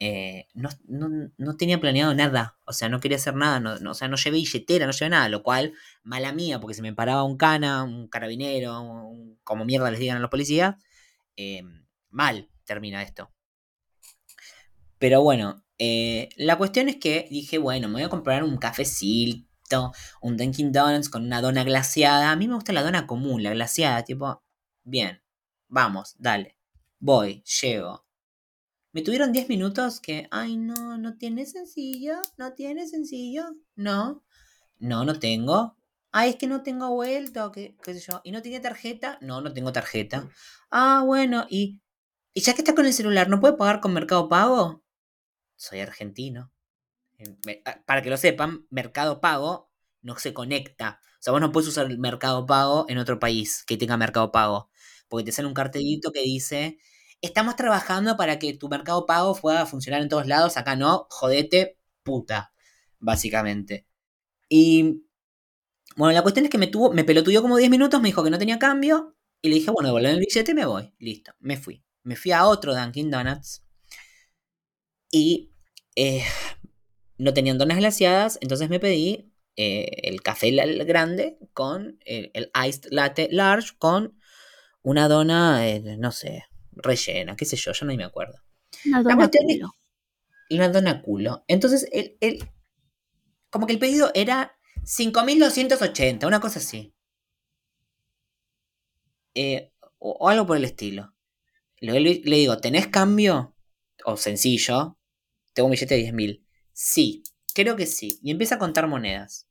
Eh, 0.02 0.48
no, 0.54 1.56
tenía 1.56 1.80
planeado 1.80 2.14
nada. 2.14 2.58
O 2.64 2.72
sea, 2.72 2.88
no 2.88 3.00
quería 3.00 3.18
hacer 3.18 3.36
nada. 3.36 3.60
No, 3.60 3.90
o 3.90 3.94
sea, 3.94 4.08
no 4.08 4.16
llevé 4.16 4.38
billetera, 4.38 4.86
no 4.86 4.92
llevé 4.92 5.10
nada. 5.10 5.28
Lo 5.28 5.42
cual, 5.42 5.74
mala 6.02 6.32
mía, 6.32 6.58
porque 6.58 6.74
se 6.74 6.82
me 6.82 6.94
paraba 6.94 7.22
un 7.24 7.36
cana, 7.36 7.84
un 7.84 8.08
carabinero, 8.08 9.12
como 9.44 9.64
mierda 9.64 9.90
les 9.90 10.00
digan 10.00 10.16
a 10.16 10.20
los 10.20 10.30
policías. 10.30 10.76
Eh, 11.36 11.62
mal 12.10 12.50
termina 12.64 13.02
esto. 13.02 13.30
Pero 14.98 15.22
bueno, 15.22 15.64
eh, 15.78 16.28
la 16.36 16.58
cuestión 16.58 16.88
es 16.88 16.96
que 16.96 17.26
dije, 17.30 17.58
bueno, 17.58 17.88
me 17.88 17.94
voy 17.94 18.02
a 18.04 18.08
comprar 18.08 18.44
un 18.44 18.58
cafecito, 18.58 19.92
un 20.20 20.36
Dunkin' 20.36 20.72
Donuts 20.72 21.08
con 21.10 21.24
una 21.24 21.40
dona 21.42 21.64
glaciada. 21.64 22.32
A 22.32 22.36
mí 22.36 22.48
me 22.48 22.54
gusta 22.54 22.72
la 22.72 22.82
dona 22.82 23.06
común, 23.06 23.42
la 23.42 23.50
glaciada, 23.50 24.04
tipo, 24.04 24.42
bien. 24.84 25.22
Vamos, 25.68 26.16
dale. 26.18 26.56
Voy, 26.98 27.42
llego. 27.60 28.09
Me 28.92 29.02
tuvieron 29.02 29.32
10 29.32 29.48
minutos 29.48 30.00
que, 30.00 30.28
ay, 30.30 30.56
no, 30.56 30.96
no 30.98 31.16
tiene 31.16 31.46
sencillo, 31.46 32.14
no 32.36 32.54
tiene 32.54 32.86
sencillo, 32.86 33.44
no, 33.76 34.24
no, 34.78 35.04
no 35.04 35.18
tengo. 35.18 35.76
Ay, 36.12 36.30
es 36.30 36.36
que 36.36 36.46
no 36.46 36.62
tengo 36.62 36.90
vuelto, 36.90 37.52
qué, 37.52 37.76
qué 37.82 37.94
sé 37.94 38.00
yo. 38.10 38.20
¿Y 38.24 38.32
no 38.32 38.42
tiene 38.42 38.60
tarjeta? 38.60 39.18
No, 39.20 39.40
no 39.40 39.52
tengo 39.52 39.72
tarjeta. 39.72 40.28
Ah, 40.70 41.02
bueno, 41.04 41.46
y, 41.48 41.80
y 42.34 42.40
ya 42.40 42.54
que 42.54 42.62
está 42.62 42.74
con 42.74 42.86
el 42.86 42.92
celular, 42.94 43.28
¿no 43.28 43.40
puede 43.40 43.56
pagar 43.56 43.80
con 43.80 43.92
Mercado 43.92 44.28
Pago? 44.28 44.82
Soy 45.56 45.80
argentino. 45.80 46.52
Ah, 47.64 47.82
para 47.86 48.02
que 48.02 48.10
lo 48.10 48.16
sepan, 48.16 48.66
Mercado 48.70 49.20
Pago 49.20 49.70
no 50.02 50.16
se 50.18 50.32
conecta. 50.32 51.00
O 51.20 51.22
sea, 51.22 51.32
vos 51.32 51.40
no 51.40 51.52
puedes 51.52 51.68
usar 51.68 51.86
el 51.86 51.98
Mercado 51.98 52.46
Pago 52.46 52.86
en 52.88 52.98
otro 52.98 53.18
país 53.18 53.64
que 53.66 53.76
tenga 53.76 53.96
Mercado 53.96 54.32
Pago, 54.32 54.70
porque 55.08 55.24
te 55.24 55.32
sale 55.32 55.48
un 55.48 55.54
cartelito 55.54 56.12
que 56.12 56.22
dice, 56.22 56.78
estamos 57.20 57.56
trabajando 57.56 58.16
para 58.16 58.38
que 58.38 58.54
tu 58.54 58.68
Mercado 58.68 59.06
Pago 59.06 59.34
pueda 59.34 59.66
funcionar 59.66 60.02
en 60.02 60.08
todos 60.08 60.26
lados, 60.26 60.56
acá 60.56 60.76
no, 60.76 61.06
jodete, 61.10 61.78
puta, 62.02 62.52
básicamente. 62.98 63.86
Y 64.48 65.04
bueno, 65.96 66.12
la 66.12 66.22
cuestión 66.22 66.46
es 66.46 66.50
que 66.50 66.58
me 66.58 66.66
tuvo, 66.66 66.92
me 66.92 67.04
pelotudió 67.04 67.42
como 67.42 67.56
10 67.56 67.70
minutos, 67.70 68.00
me 68.00 68.08
dijo 68.08 68.24
que 68.24 68.30
no 68.30 68.38
tenía 68.38 68.58
cambio, 68.58 69.16
y 69.42 69.48
le 69.48 69.56
dije, 69.56 69.70
bueno, 69.70 69.88
devolver 69.88 70.12
el 70.12 70.20
billete 70.20 70.52
y 70.52 70.54
me 70.54 70.66
voy. 70.66 70.92
Listo, 70.98 71.32
me 71.40 71.56
fui. 71.56 71.82
Me 72.02 72.16
fui 72.16 72.32
a 72.32 72.46
otro 72.46 72.74
Dunkin' 72.74 73.10
Donuts. 73.10 73.62
Y 75.10 75.52
eh, 75.96 76.22
no 77.18 77.34
tenían 77.34 77.58
donas 77.58 77.78
glaciadas, 77.78 78.38
entonces 78.40 78.70
me 78.70 78.80
pedí 78.80 79.32
eh, 79.56 79.88
el 80.04 80.22
café 80.22 80.50
grande 80.50 81.38
con 81.52 81.98
el, 82.04 82.50
iced 82.66 82.90
latte 82.90 83.28
large 83.30 83.76
con 83.78 84.18
una 84.82 85.08
dona, 85.08 85.68
eh, 85.68 85.96
no 85.98 86.12
sé, 86.12 86.44
rellena, 86.72 87.36
qué 87.36 87.44
sé 87.44 87.56
yo, 87.56 87.72
ya 87.72 87.86
no 87.86 87.94
me 87.94 88.04
acuerdo. 88.04 88.40
Una 88.86 89.02
dona 89.02 89.30
culo. 89.30 89.76
una 90.50 90.68
dona 90.68 91.02
culo. 91.02 91.44
Entonces, 91.48 91.88
el, 91.92 92.16
el, 92.20 92.48
como 93.50 93.66
que 93.66 93.72
el 93.72 93.78
pedido 93.78 94.10
era 94.14 94.56
5.280, 94.84 96.26
una 96.26 96.40
cosa 96.40 96.58
así. 96.58 96.94
Eh, 99.34 99.72
o, 99.98 100.28
algo 100.28 100.46
por 100.46 100.56
el 100.56 100.64
estilo. 100.64 101.14
Le, 101.78 102.00
le, 102.00 102.36
digo, 102.36 102.58
¿tenés 102.58 102.88
cambio? 102.88 103.54
O 104.04 104.16
sencillo. 104.16 104.98
Tengo 105.52 105.66
un 105.66 105.72
billete 105.72 105.96
de 105.96 106.12
10.000. 106.12 106.44
Sí, 106.72 107.22
creo 107.54 107.76
que 107.76 107.86
sí. 107.86 108.18
Y 108.22 108.30
empieza 108.30 108.56
a 108.56 108.58
contar 108.58 108.86
monedas. 108.86 109.48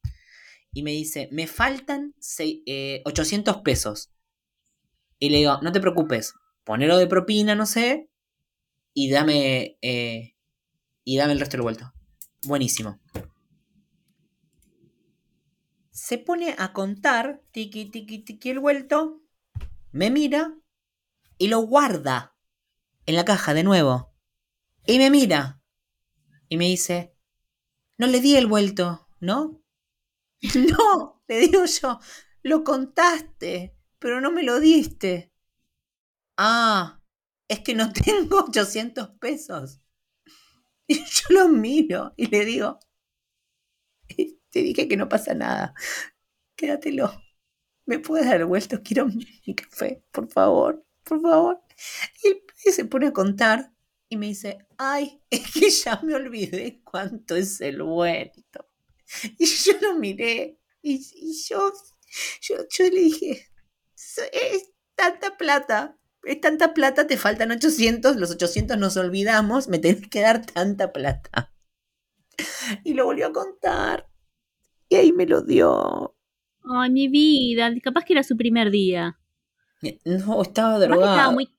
Y 0.71 0.84
me 0.84 0.91
dice, 0.91 1.29
me 1.32 1.47
faltan 1.47 2.13
800 3.05 3.55
eh, 3.55 3.62
pesos. 3.63 4.12
Y 5.17 5.29
le 5.29 5.39
digo, 5.39 5.60
no 5.62 5.71
te 5.71 5.82
preocupes, 5.82 6.34
ponelo 6.69 6.99
de 6.99 7.08
propina, 7.08 7.55
no 7.55 7.65
sé, 7.65 8.12
y 8.93 9.10
dame, 9.10 9.79
eh, 9.82 10.36
y 11.03 11.17
dame 11.17 11.34
el 11.34 11.39
resto 11.39 11.58
del 11.58 11.63
vuelto. 11.63 11.91
Buenísimo. 12.43 12.99
Se 15.89 16.19
pone 16.19 16.53
a 16.60 16.71
contar, 16.71 17.41
tiki, 17.49 17.86
tiki, 17.86 18.19
tiki, 18.19 18.51
el 18.51 18.60
vuelto, 18.60 19.19
me 19.91 20.12
mira 20.12 20.60
y 21.39 21.47
lo 21.47 21.62
guarda 21.62 22.36
en 23.08 23.15
la 23.15 23.25
caja 23.25 23.55
de 23.55 23.63
nuevo. 23.63 24.13
Y 24.86 24.99
me 24.99 25.10
mira 25.10 25.63
y 26.49 26.58
me 26.58 26.65
dice, 26.65 27.15
no 27.97 28.05
le 28.05 28.21
di 28.21 28.36
el 28.36 28.45
vuelto, 28.45 29.08
¿no? 29.19 29.60
no, 30.53 31.23
le 31.27 31.39
digo 31.39 31.65
yo, 31.65 31.99
lo 32.43 32.63
contaste, 32.63 33.75
pero 33.97 34.21
no 34.21 34.29
me 34.29 34.43
lo 34.43 34.60
diste. 34.60 35.34
Ah, 36.41 37.02
es 37.49 37.60
que 37.60 37.75
no 37.75 37.91
tengo 38.06 38.39
800 38.45 39.10
pesos. 39.19 39.82
Y 40.88 40.95
yo 41.04 41.23
lo 41.30 41.49
miro 41.49 42.13
y 42.17 42.28
le 42.28 42.45
digo, 42.45 42.80
te 44.08 44.63
dije 44.63 44.88
que 44.88 44.97
no 44.97 45.10
pasa 45.10 45.34
nada, 45.34 45.73
quédatelo. 46.56 47.12
¿me 47.89 47.97
puedes 47.97 48.28
dar 48.28 48.38
el 48.38 48.45
vuelto? 48.45 48.82
Quiero 48.84 49.08
mi 49.08 49.56
café, 49.56 50.04
por 50.12 50.30
favor, 50.32 50.86
por 51.04 51.21
favor. 51.21 51.60
Y 52.23 52.71
se 52.71 52.86
pone 52.86 53.08
a 53.08 53.13
contar 53.13 53.73
y 54.08 54.15
me 54.15 54.28
dice, 54.28 54.60
ay, 54.78 55.21
es 55.32 55.52
que 55.52 55.69
ya 55.71 55.99
me 56.04 56.13
olvidé 56.13 56.82
cuánto 56.84 57.36
es 57.36 57.60
el 57.62 57.82
vuelto. 57.82 58.67
Y 59.39 59.45
yo 59.45 59.73
lo 59.82 59.95
miré 59.95 60.60
y, 60.84 60.99
yo, 61.49 61.73
yo, 62.41 62.58
yo, 62.69 62.84
le 62.86 62.99
dije, 62.99 63.52
es 64.32 64.71
tanta 64.95 65.36
plata, 65.36 65.98
es 66.23 66.41
tanta 66.41 66.73
plata, 66.73 67.08
te 67.08 67.17
faltan 67.17 67.51
800, 67.51 68.17
los 68.17 68.32
800 68.32 68.77
nos 68.77 68.97
olvidamos, 68.97 69.67
me 69.67 69.79
tenés 69.79 70.08
que 70.08 70.21
dar 70.21 70.45
tanta 70.45 70.91
plata. 70.91 71.53
Y 72.84 72.93
lo 72.93 73.05
volvió 73.05 73.27
a 73.27 73.34
contar. 73.34 74.08
Y 74.88 74.95
ahí 74.95 75.12
me 75.12 75.25
lo 75.25 75.41
dio. 75.41 76.15
Ay, 76.63 76.89
mi 76.89 77.08
vida, 77.08 77.71
capaz 77.84 78.05
que 78.05 78.13
era 78.13 78.23
su 78.23 78.38
primer 78.38 78.71
día. 78.71 79.19
Eh, 79.82 79.99
no, 80.05 80.41
estaba 80.41 80.79
drogado. 80.79 81.12
Estaba 81.12 81.32
muy... 81.32 81.49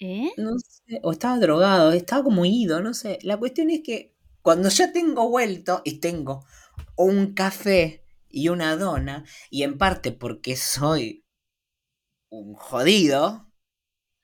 ¿Eh? 0.00 0.30
No 0.36 0.52
sé, 0.58 1.00
o 1.02 1.12
estaba 1.12 1.38
drogado, 1.38 1.92
estaba 1.92 2.22
como 2.22 2.44
ido, 2.44 2.80
no 2.80 2.94
sé. 2.94 3.18
La 3.22 3.36
cuestión 3.36 3.70
es 3.70 3.80
que 3.82 4.14
cuando 4.42 4.68
ya 4.68 4.92
tengo 4.92 5.28
vuelto 5.28 5.82
y 5.84 5.98
tengo 5.98 6.44
un 6.96 7.34
café 7.34 8.04
y 8.28 8.48
una 8.48 8.76
dona, 8.76 9.24
y 9.50 9.64
en 9.64 9.76
parte 9.76 10.12
porque 10.12 10.56
soy 10.56 11.24
un 12.28 12.54
jodido, 12.54 13.47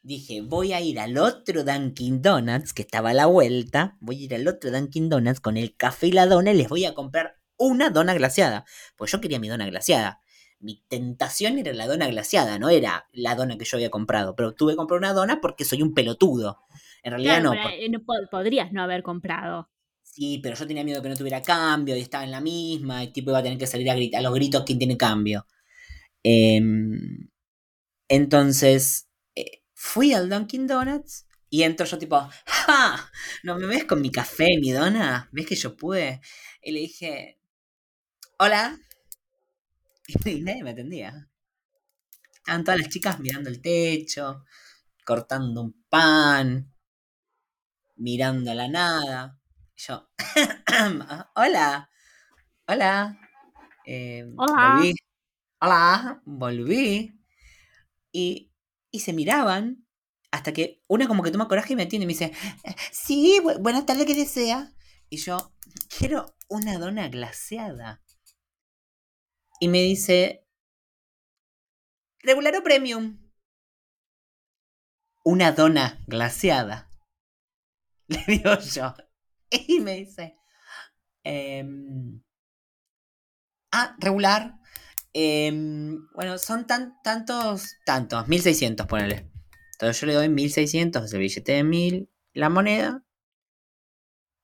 dije, 0.04 0.42
voy 0.42 0.74
a 0.74 0.80
ir 0.80 1.00
al 1.00 1.16
otro 1.18 1.64
Dunkin' 1.64 2.22
Donuts 2.22 2.72
que 2.72 2.82
estaba 2.82 3.10
a 3.10 3.14
la 3.14 3.26
vuelta, 3.26 3.96
voy 4.00 4.20
a 4.20 4.24
ir 4.24 4.34
al 4.34 4.46
otro 4.46 4.70
Dunkin' 4.70 5.08
Donuts 5.08 5.40
con 5.40 5.56
el 5.56 5.74
café 5.74 6.08
y 6.08 6.12
la 6.12 6.26
dona 6.26 6.52
y 6.52 6.56
les 6.56 6.68
voy 6.68 6.84
a 6.84 6.94
comprar 6.94 7.38
una 7.56 7.90
dona 7.90 8.14
glaciada. 8.14 8.64
Pues 8.96 9.10
yo 9.10 9.20
quería 9.20 9.40
mi 9.40 9.48
dona 9.48 9.66
glaciada. 9.66 10.20
Mi 10.60 10.82
tentación 10.88 11.58
era 11.58 11.72
la 11.72 11.86
dona 11.86 12.06
glaciada, 12.06 12.58
no 12.58 12.68
era 12.68 13.08
la 13.12 13.34
dona 13.34 13.56
que 13.56 13.64
yo 13.64 13.76
había 13.78 13.90
comprado. 13.90 14.36
Pero 14.36 14.54
tuve 14.54 14.72
que 14.72 14.76
comprar 14.76 14.98
una 14.98 15.14
dona 15.14 15.40
porque 15.40 15.64
soy 15.64 15.82
un 15.82 15.94
pelotudo. 15.94 16.60
En 17.02 17.12
realidad 17.12 17.42
no, 17.42 17.54
eh, 17.54 17.88
no. 17.90 18.00
Podrías 18.30 18.72
no 18.72 18.82
haber 18.82 19.02
comprado. 19.02 19.70
Sí, 20.02 20.38
pero 20.42 20.54
yo 20.54 20.66
tenía 20.66 20.84
miedo 20.84 21.02
que 21.02 21.08
no 21.08 21.16
tuviera 21.16 21.42
cambio 21.42 21.96
y 21.96 22.00
estaba 22.00 22.24
en 22.24 22.30
la 22.30 22.40
misma. 22.40 23.02
Y 23.04 23.12
tipo 23.12 23.30
iba 23.30 23.38
a 23.38 23.42
tener 23.42 23.58
que 23.58 23.66
salir 23.66 23.90
a, 23.90 23.94
gritar, 23.94 24.20
a 24.20 24.22
los 24.22 24.34
gritos 24.34 24.64
quién 24.64 24.78
tiene 24.78 24.96
cambio. 24.96 25.46
Em, 26.22 27.28
entonces, 28.08 29.08
fui 29.84 30.14
al 30.14 30.30
Dunkin' 30.30 30.66
Donuts 30.66 31.26
y 31.50 31.62
entro 31.62 31.84
yo 31.84 31.98
tipo, 31.98 32.18
¡ja! 32.46 33.12
¿No 33.42 33.58
me 33.58 33.66
ves 33.66 33.84
con 33.84 34.00
mi 34.00 34.10
café 34.10 34.54
y 34.54 34.58
mi 34.58 34.72
dona? 34.72 35.28
¿Ves 35.30 35.46
que 35.46 35.54
yo 35.54 35.76
pude? 35.76 36.22
Y 36.62 36.72
le 36.72 36.80
dije, 36.80 37.38
hola. 38.38 38.78
Y 40.24 40.40
nadie 40.40 40.64
me 40.64 40.70
atendía. 40.70 41.30
Estaban 42.32 42.64
todas 42.64 42.80
las 42.80 42.88
chicas 42.88 43.20
mirando 43.20 43.50
el 43.50 43.60
techo, 43.60 44.44
cortando 45.04 45.62
un 45.62 45.84
pan, 45.88 46.74
mirando 47.96 48.50
a 48.50 48.54
la 48.54 48.68
nada. 48.68 49.38
yo, 49.76 50.10
hola, 51.36 51.90
hola. 52.66 53.20
Eh, 53.86 54.32
hola. 54.36 54.74
Volví. 54.76 54.94
Hola, 55.60 56.22
volví. 56.24 57.20
Y, 58.12 58.53
y 58.94 59.00
se 59.00 59.12
miraban 59.12 59.84
hasta 60.30 60.52
que 60.52 60.80
una 60.86 61.08
como 61.08 61.24
que 61.24 61.32
toma 61.32 61.48
coraje 61.48 61.72
y 61.72 61.76
me 61.76 61.82
atiende 61.82 62.04
y 62.04 62.06
me 62.06 62.12
dice, 62.12 62.32
sí, 62.92 63.40
buenas 63.58 63.86
tardes, 63.86 64.06
¿qué 64.06 64.14
desea? 64.14 64.72
Y 65.08 65.16
yo, 65.16 65.52
quiero 65.98 66.36
una 66.48 66.78
dona 66.78 67.08
glaseada 67.08 68.04
y 69.58 69.66
me 69.66 69.82
dice, 69.82 70.46
regular 72.20 72.54
o 72.56 72.62
premium. 72.62 73.18
Una 75.24 75.50
dona 75.50 75.98
glaseada. 76.06 76.88
Le 78.06 78.22
digo 78.28 78.56
yo. 78.60 78.94
Y 79.50 79.80
me 79.80 79.96
dice, 79.96 80.36
em, 81.24 82.22
ah, 83.72 83.96
regular. 83.98 84.60
Em, 85.16 86.08
bueno, 86.12 86.38
son 86.38 86.66
tan, 86.66 87.00
tantos, 87.02 87.76
tantos, 87.86 88.26
1600, 88.26 88.86
ponele. 88.88 89.30
Entonces 89.74 90.00
yo 90.00 90.08
le 90.08 90.14
doy 90.14 90.28
1600, 90.28 91.12
el 91.12 91.20
billete 91.20 91.52
de 91.52 91.62
1000, 91.62 92.10
la 92.32 92.48
moneda. 92.48 93.04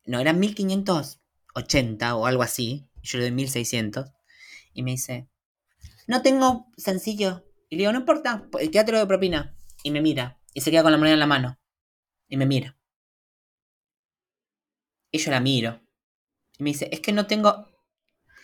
No, 0.07 0.21
eran 0.21 0.39
1580 0.39 2.15
o 2.15 2.27
algo 2.27 2.43
así. 2.43 2.89
Yo 3.03 3.19
le 3.19 3.25
doy 3.25 3.33
1600 3.33 4.13
y 4.73 4.83
me 4.85 4.93
dice, 4.93 5.29
no 6.07 6.23
tengo 6.23 6.69
sencillo. 6.77 7.45
Y 7.69 7.77
le 7.77 7.81
digo, 7.81 7.93
no 7.93 8.01
importa, 8.01 8.47
pues, 8.53 8.69
quédate 8.71 8.93
lo 8.93 8.99
de 8.99 9.07
propina. 9.07 9.57
Y 9.83 9.91
me 9.91 10.01
mira. 10.01 10.41
Y 10.55 10.61
se 10.61 10.71
queda 10.71 10.83
con 10.83 10.93
la 10.93 10.99
moneda 10.99 11.15
en 11.15 11.21
la 11.21 11.27
mano. 11.27 11.59
Y 12.29 12.37
me 12.37 12.47
mira. 12.47 12.77
Y 15.11 15.19
yo 15.19 15.33
la 15.33 15.41
miro. 15.41 15.81
Y 16.59 16.63
me 16.63 16.71
dice, 16.71 16.89
es 16.93 17.01
que 17.01 17.13
no 17.13 17.27
tengo... 17.27 17.67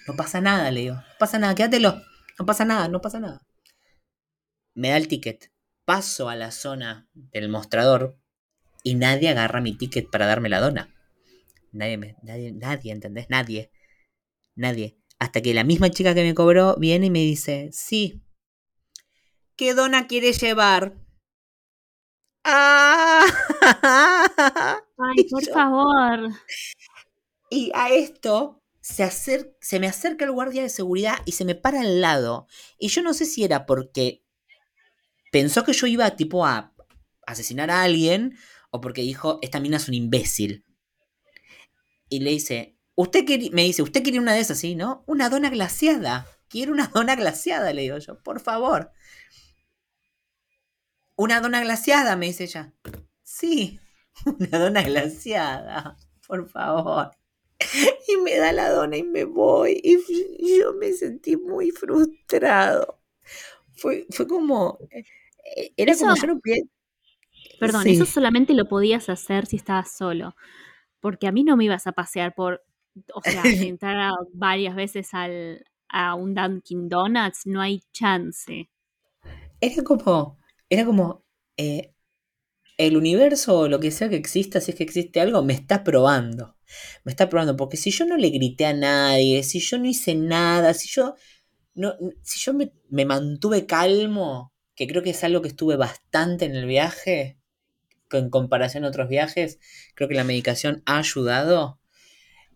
No 0.09 0.15
pasa 0.17 0.41
nada, 0.41 0.71
le 0.73 0.81
digo. 0.81 0.95
No 0.95 1.03
pasa 1.19 1.39
nada, 1.39 1.55
quédatelo. 1.55 2.03
No 2.39 2.47
pasa 2.47 2.65
nada, 2.65 2.89
no 2.89 3.01
pasa 3.01 3.21
nada. 3.21 3.43
Me 4.75 4.91
da 4.91 4.97
el 4.97 5.09
ticket. 5.09 5.53
Paso 5.85 6.29
a 6.29 6.37
la 6.37 6.51
zona 6.51 7.09
del 7.15 7.49
mostrador 7.49 8.19
y 8.83 8.95
nadie 8.95 9.29
agarra 9.29 9.61
mi 9.61 9.77
ticket 9.77 10.11
para 10.11 10.27
darme 10.27 10.49
la 10.49 10.61
dona. 10.61 10.95
Nadie, 11.73 12.17
nadie, 12.23 12.53
nadie, 12.53 12.93
¿entendés? 12.93 13.31
Nadie. 13.31 13.71
Nadie. 14.55 14.99
Hasta 15.19 15.41
que 15.41 15.55
la 15.55 15.65
misma 15.65 15.91
chica 15.91 16.15
que 16.15 16.25
me 16.25 16.35
cobró 16.35 16.77
viene 16.77 17.07
y 17.07 17.11
me 17.11 17.21
dice, 17.21 17.71
sí, 17.73 18.23
¿qué 19.57 19.75
dona 19.75 20.07
quieres 20.07 20.41
llevar? 20.41 20.95
¡Ah! 22.45 23.25
Ay, 24.99 25.25
por 25.31 25.45
favor. 25.45 26.31
Y 27.51 27.71
a 27.75 27.91
esto 27.91 28.63
se, 28.87 29.57
se 29.61 29.81
me 29.81 29.89
acerca 29.89 30.25
el 30.25 30.31
guardia 30.31 30.63
de 30.63 30.69
seguridad 30.69 31.19
y 31.25 31.33
se 31.33 31.45
me 31.45 31.57
para 31.57 31.81
al 31.81 32.01
lado. 32.01 32.47
Y 32.79 32.89
yo 32.89 33.03
no 33.03 33.15
sé 33.15 33.25
si 33.25 33.43
era 33.43 33.67
porque 33.67 34.25
pensó 35.33 35.65
que 35.65 35.73
yo 35.73 35.89
iba 35.89 36.09
tipo 36.15 36.47
a 36.47 36.73
asesinar 37.27 37.71
a 37.71 37.83
alguien 37.83 38.39
o 38.71 38.81
porque 38.81 39.03
dijo, 39.03 39.41
esta 39.43 39.59
mina 39.59 39.79
es 39.79 39.89
un 39.89 39.95
imbécil. 39.95 40.65
Y 42.09 42.21
le 42.21 42.31
dice, 42.31 42.79
usted 42.95 43.25
me 43.51 43.65
dice, 43.65 43.83
usted 43.83 44.05
quiere 44.05 44.21
una 44.21 44.35
de 44.35 44.41
esas, 44.41 44.59
¿sí? 44.59 44.77
¿No? 44.77 45.03
Una 45.09 45.31
dona 45.31 45.51
glaciada. 45.51 46.25
Quiero 46.49 46.73
una 46.73 46.87
dona 46.87 47.17
glaciada, 47.17 47.73
le 47.73 47.83
digo 47.83 47.99
yo, 47.99 48.23
por 48.23 48.39
favor. 48.39 48.93
Una 51.17 51.41
dona 51.41 51.61
glaciada, 51.61 52.15
me 52.15 52.27
dice 52.27 52.45
ella. 52.45 52.73
Sí, 53.25 53.81
una 54.25 54.59
dona 54.61 54.83
glaciada, 54.83 55.97
por 56.29 56.49
favor. 56.49 57.11
Y 58.09 58.17
me 58.19 58.37
da 58.37 58.53
la 58.53 58.71
dona 58.71 58.97
y 58.97 59.03
me 59.03 59.25
voy. 59.25 59.81
Y 59.83 60.59
yo 60.59 60.73
me 60.75 60.93
sentí 60.93 61.37
muy 61.37 61.71
frustrado. 61.71 63.01
Fue, 63.75 64.07
fue 64.11 64.27
como. 64.27 64.79
Eh, 64.91 65.73
era 65.77 65.97
como 65.97 66.15
yo 66.15 66.27
no 66.27 66.41
Perdón, 67.59 67.87
eso 67.87 68.05
solamente 68.05 68.55
lo 68.55 68.69
podías 68.69 69.09
hacer 69.09 69.47
si 69.47 69.57
estabas 69.57 69.97
solo. 69.97 70.35
Porque 71.01 71.27
a 71.27 71.33
mí 71.33 71.45
no 71.45 71.57
me 71.57 71.65
ibas 71.65 71.87
a 71.87 71.93
pasear 71.93 72.35
por. 72.35 72.63
O 73.15 73.23
sea, 73.23 73.43
entrar 73.75 74.13
varias 74.33 74.75
veces 74.75 75.13
al, 75.13 75.65
a 75.89 76.15
un 76.15 76.35
Dunkin' 76.35 76.89
Donuts, 76.89 77.47
no 77.47 77.61
hay 77.61 77.83
chance. 77.93 78.71
Era 79.61 79.83
como. 79.83 80.39
Era 80.69 80.85
como. 80.85 81.25
Eh, 81.57 81.93
el 82.79 82.97
universo 82.97 83.61
o 83.61 83.69
lo 83.69 83.81
que 83.81 83.91
sea 83.91 84.11
que 84.11 84.17
exista, 84.17 84.61
si 84.61 84.73
es 84.73 84.77
que 84.77 84.85
existe 84.85 85.21
algo, 85.21 85.43
me 85.43 85.55
está 85.55 85.83
probando. 85.83 86.56
Me 87.05 87.13
está 87.13 87.29
probando. 87.29 87.57
Porque 87.57 87.77
si 87.77 87.91
yo 87.91 88.05
no 88.07 88.17
le 88.17 88.31
grité 88.31 88.67
a 88.67 88.73
nadie, 88.73 89.43
si 89.43 89.61
yo 89.61 89.79
no 89.79 89.87
hice 89.87 90.15
nada, 90.15 90.75
si 90.75 90.89
yo. 90.89 91.15
No, 91.75 91.95
si 92.23 92.41
yo 92.41 92.55
me, 92.55 93.05
mantuve 93.05 93.67
calmo, 93.67 94.53
que 94.75 94.87
creo 94.87 95.03
que 95.03 95.11
es 95.11 95.25
algo 95.25 95.43
que 95.43 95.49
estuve 95.49 95.77
bastante 95.77 96.47
en 96.47 96.57
el 96.57 96.67
viaje, 96.67 97.39
en 98.13 98.31
comparación 98.31 98.85
a 98.85 98.89
otros 98.89 99.09
viajes, 99.09 99.59
creo 99.95 100.09
que 100.09 100.15
la 100.15 100.25
medicación 100.25 100.83
ha 100.87 100.99
ayudado. 100.99 101.79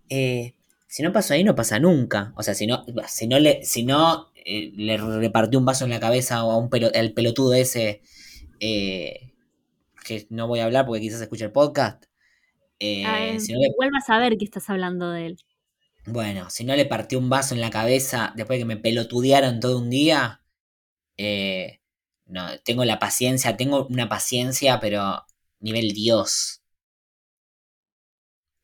Eh, 0.09 0.55
si 0.89 1.03
no 1.03 1.13
pasó 1.13 1.35
ahí, 1.35 1.45
no 1.45 1.55
pasa 1.55 1.79
nunca. 1.79 2.33
O 2.37 2.43
sea, 2.43 2.55
si 2.55 2.67
no, 2.67 2.85
si 3.07 3.29
no 3.29 3.39
le, 3.39 3.65
si 3.65 3.85
no, 3.85 4.33
eh, 4.45 4.73
le 4.75 4.97
repartió 4.97 5.59
un 5.59 5.65
vaso 5.65 5.85
en 5.85 5.91
la 5.91 6.01
cabeza 6.01 6.45
o 6.45 6.51
a 6.51 6.57
un 6.57 6.69
pelo, 6.71 6.93
el 6.93 7.13
pelotudo 7.13 7.55
ese, 7.55 8.03
eh, 8.59 9.33
que 10.05 10.27
no 10.31 10.49
voy 10.49 10.61
a 10.61 10.65
hablar 10.65 10.87
porque 10.87 11.01
quizás 11.01 11.21
escuche 11.21 11.45
el 11.45 11.53
podcast. 11.53 12.10
Ah, 13.07 13.39
si 13.39 13.53
no 13.53 13.61
a 13.61 14.01
saber 14.01 14.39
que 14.39 14.45
estás 14.45 14.71
hablando 14.71 15.11
de 15.11 15.27
él. 15.27 15.39
Bueno, 16.07 16.49
si 16.49 16.65
no 16.65 16.75
le 16.75 16.87
partió 16.87 17.19
un 17.19 17.29
vaso 17.29 17.55
en 17.55 17.61
la 17.61 17.71
cabeza 17.71 18.33
después 18.37 18.59
de 18.59 18.63
que 18.63 18.67
me 18.67 18.77
pelotudearon 18.79 19.61
todo 19.61 19.79
un 19.79 19.91
día, 19.91 20.43
no, 22.27 22.59
tengo 22.65 22.85
la 22.85 22.99
paciencia, 22.99 23.57
tengo 23.57 23.87
una 23.87 24.09
paciencia, 24.09 24.81
pero 24.81 25.25
nivel 25.61 25.93
Dios. 25.93 26.63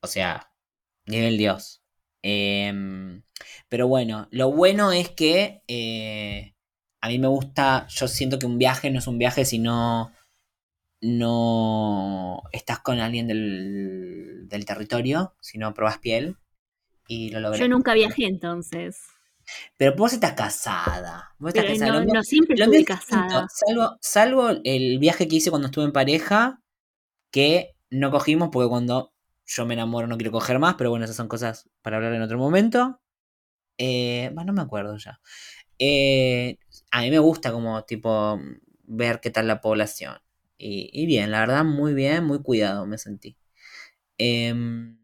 O 0.01 0.07
sea, 0.07 0.51
nivel 1.05 1.37
Dios. 1.37 1.81
Em, 2.21 3.23
pero 3.69 3.87
bueno, 3.87 4.27
lo 4.31 4.51
bueno 4.51 4.91
es 4.91 5.09
que 5.09 5.63
eh, 5.67 6.55
a 7.01 7.07
mí 7.09 7.19
me 7.19 7.27
gusta, 7.27 7.87
yo 7.89 8.07
siento 8.07 8.39
que 8.39 8.45
un 8.45 8.57
viaje 8.57 8.89
no 8.91 8.99
es 8.99 9.07
un 9.07 9.17
viaje 9.17 9.45
si 9.45 9.59
no, 11.01 12.43
estás 12.51 12.79
con 12.79 12.99
alguien 12.99 13.27
del, 13.27 14.47
del 14.47 14.65
territorio, 14.65 15.35
si 15.41 15.57
no 15.57 15.73
probas 15.73 15.99
piel. 15.99 16.37
Y 17.07 17.29
lo 17.29 17.39
logré. 17.39 17.59
Yo 17.59 17.67
nunca 17.69 17.93
viajé 17.93 18.25
entonces. 18.25 18.99
Pero 19.77 19.95
vos 19.95 20.13
estás 20.13 20.33
casada. 20.33 21.33
Vos 21.39 21.53
estás 21.53 21.65
casada. 21.65 22.03
No, 22.03 22.23
siempre 22.23 22.55
estuve 22.55 22.83
casada. 22.83 23.47
Salvo, 23.49 23.97
salvo 24.01 24.49
el 24.63 24.99
viaje 24.99 25.27
que 25.27 25.37
hice 25.37 25.49
cuando 25.49 25.67
estuve 25.67 25.85
en 25.85 25.93
pareja, 25.93 26.61
que 27.31 27.75
no 27.89 28.11
cogimos 28.11 28.49
porque 28.51 28.67
cuando 28.67 29.13
yo 29.45 29.65
me 29.65 29.75
enamoro 29.75 30.07
no 30.07 30.17
quiero 30.17 30.31
coger 30.31 30.59
más, 30.59 30.75
pero 30.75 30.89
bueno, 30.89 31.05
esas 31.05 31.15
son 31.15 31.29
cosas 31.29 31.69
para 31.81 31.97
hablar 31.97 32.13
en 32.13 32.21
otro 32.21 32.37
momento. 32.37 32.99
Eh, 33.77 34.31
no 34.33 34.53
me 34.53 34.61
acuerdo 34.61 34.97
ya. 34.97 35.21
Eh, 35.79 36.57
a 36.91 37.01
mí 37.01 37.11
me 37.11 37.19
gusta 37.19 37.51
como 37.51 37.83
tipo 37.83 38.39
ver 38.83 39.21
qué 39.21 39.29
tal 39.29 39.47
la 39.47 39.61
población. 39.61 40.17
Y, 40.59 41.05
bien, 41.05 41.31
la 41.31 41.41
verdad, 41.41 41.63
muy 41.63 41.93
bien, 41.93 42.25
muy 42.25 42.41
cuidado 42.41 42.85
me 42.87 42.97
sentí. 42.97 43.37
Em, 44.17 44.97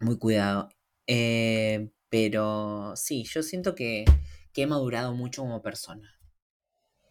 muy 0.00 0.18
cuidado. 0.18 0.68
Eh, 1.06 1.90
pero 2.08 2.94
sí, 2.96 3.24
yo 3.24 3.42
siento 3.42 3.74
que, 3.74 4.04
que, 4.52 4.62
he 4.62 4.66
madurado 4.66 5.14
mucho 5.14 5.42
como 5.42 5.62
persona. 5.62 6.18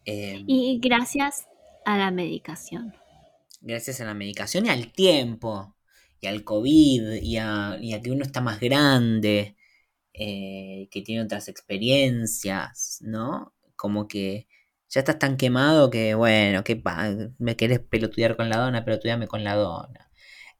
Em, 0.04 0.44
y 0.46 0.78
gracias 0.82 1.46
a 1.86 1.96
la 1.96 2.10
medicación 2.10 2.92
gracias 3.60 4.00
a 4.00 4.04
la 4.04 4.14
medicación 4.14 4.66
y 4.66 4.70
al 4.70 4.92
tiempo, 4.92 5.76
y 6.20 6.26
al 6.26 6.44
COVID, 6.44 7.14
y 7.22 7.36
a, 7.36 7.78
que 8.02 8.10
uno 8.10 8.24
está 8.24 8.40
más 8.40 8.60
grande, 8.60 9.56
eh, 10.12 10.88
que 10.90 11.02
tiene 11.02 11.22
otras 11.22 11.48
experiencias, 11.48 12.98
¿no? 13.02 13.54
Como 13.76 14.08
que 14.08 14.48
ya 14.88 15.00
estás 15.00 15.18
tan 15.18 15.36
quemado 15.36 15.90
que, 15.90 16.14
bueno, 16.14 16.64
que 16.64 16.82
me 17.38 17.56
querés 17.56 17.80
pelotudear 17.80 18.36
con 18.36 18.48
la 18.48 18.58
dona, 18.58 18.84
pelotudeame 18.84 19.26
con 19.28 19.44
la 19.44 19.54
dona. 19.54 20.10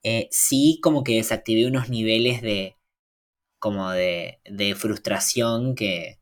Eh, 0.02 0.28
sí, 0.30 0.80
como 0.82 1.04
que 1.04 1.16
desactivé 1.16 1.66
unos 1.66 1.88
niveles 1.90 2.42
de, 2.42 2.76
como 3.58 3.90
de, 3.90 4.40
de 4.44 4.74
frustración 4.74 5.74
que, 5.74 6.20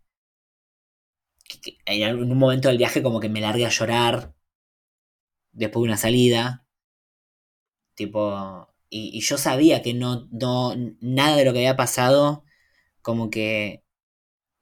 en 1.87 2.03
algún 2.05 2.37
momento 2.39 2.69
del 2.69 2.79
viaje 2.79 3.03
como 3.03 3.21
que 3.21 3.29
me 3.29 3.41
largué 3.41 3.67
a 3.67 3.71
llorar 3.71 4.35
después 5.53 5.83
de 5.83 5.89
una 5.89 5.97
salida. 5.97 6.67
Tipo, 7.95 8.69
y, 8.91 9.21
yo 9.21 9.39
sabía 9.39 9.83
que 9.83 9.95
no, 9.95 10.29
no, 10.31 10.75
nada 11.01 11.37
de 11.37 11.45
lo 11.45 11.53
que 11.53 11.61
había 11.61 11.77
pasado 11.77 12.45
como 13.03 13.31
que 13.31 13.85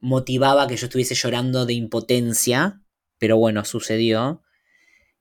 motivaba 0.00 0.68
que 0.68 0.76
yo 0.76 0.86
estuviese 0.86 1.14
llorando 1.14 1.66
de 1.66 1.74
impotencia, 1.74 2.83
pero 3.24 3.38
bueno, 3.38 3.64
sucedió. 3.64 4.42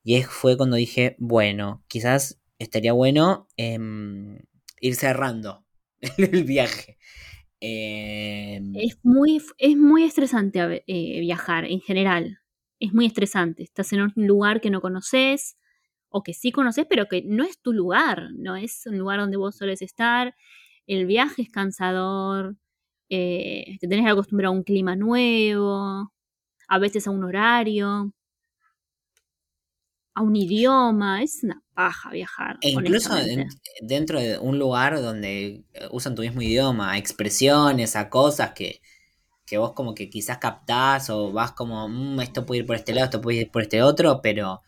Y 0.02 0.20
fue 0.24 0.58
cuando 0.58 0.76
dije, 0.76 1.16
bueno, 1.18 1.82
quizás 1.88 2.38
estaría 2.58 2.92
bueno 2.92 3.48
em, 3.56 4.40
ir 4.78 4.94
cerrando 4.94 5.64
el 6.18 6.44
viaje. 6.44 6.98
Em, 7.60 8.76
es, 8.76 8.98
muy, 9.02 9.40
es 9.56 9.76
muy 9.78 10.04
estresante 10.04 10.84
eh, 10.86 11.20
viajar 11.20 11.64
en 11.64 11.80
general. 11.80 12.40
Es 12.78 12.92
muy 12.92 13.06
estresante. 13.06 13.62
Estás 13.62 13.90
en 13.94 14.02
un 14.02 14.12
lugar 14.16 14.60
que 14.60 14.68
no 14.68 14.82
conoces, 14.82 15.56
o 16.10 16.22
que 16.22 16.34
sí 16.34 16.52
conoces, 16.52 16.84
pero 16.86 17.06
que 17.06 17.22
no 17.24 17.42
es 17.42 17.58
tu 17.62 17.72
lugar, 17.72 18.28
no 18.36 18.54
es 18.54 18.84
un 18.84 18.98
lugar 18.98 19.18
donde 19.18 19.38
vos 19.38 19.56
sueles 19.56 19.80
estar. 19.80 20.34
El 20.86 21.06
viaje 21.06 21.40
es 21.40 21.48
cansador, 21.48 22.58
eh, 23.08 23.78
te 23.80 23.88
tenés 23.88 24.04
que 24.04 24.10
acostumbrar 24.10 24.48
a 24.48 24.50
un 24.50 24.62
clima 24.62 24.94
nuevo, 24.94 26.12
a 26.68 26.78
veces 26.78 27.06
a 27.06 27.10
un 27.10 27.24
horario, 27.24 28.12
a 30.14 30.22
un 30.22 30.36
idioma, 30.36 31.22
es 31.22 31.40
una 31.42 31.62
paja 31.74 32.10
viajar. 32.10 32.58
E 32.60 32.70
incluso 32.70 33.14
dentro 33.82 34.20
de 34.20 34.38
un 34.38 34.58
lugar 34.58 35.00
donde 35.00 35.64
usan 35.90 36.14
tu 36.14 36.22
mismo 36.22 36.40
idioma, 36.40 36.92
a 36.92 36.98
expresiones, 36.98 37.96
a 37.96 38.08
cosas 38.08 38.52
que, 38.52 38.80
que 39.46 39.58
vos 39.58 39.72
como 39.72 39.94
que 39.94 40.08
quizás 40.08 40.38
captás 40.38 41.10
o 41.10 41.32
vas 41.32 41.52
como, 41.52 41.88
mm, 41.88 42.20
esto 42.20 42.46
puede 42.46 42.60
ir 42.60 42.66
por 42.66 42.76
este 42.76 42.94
lado, 42.94 43.06
esto 43.06 43.20
puede 43.20 43.42
ir 43.42 43.50
por 43.50 43.62
este 43.62 43.82
otro, 43.82 44.20
pero 44.22 44.62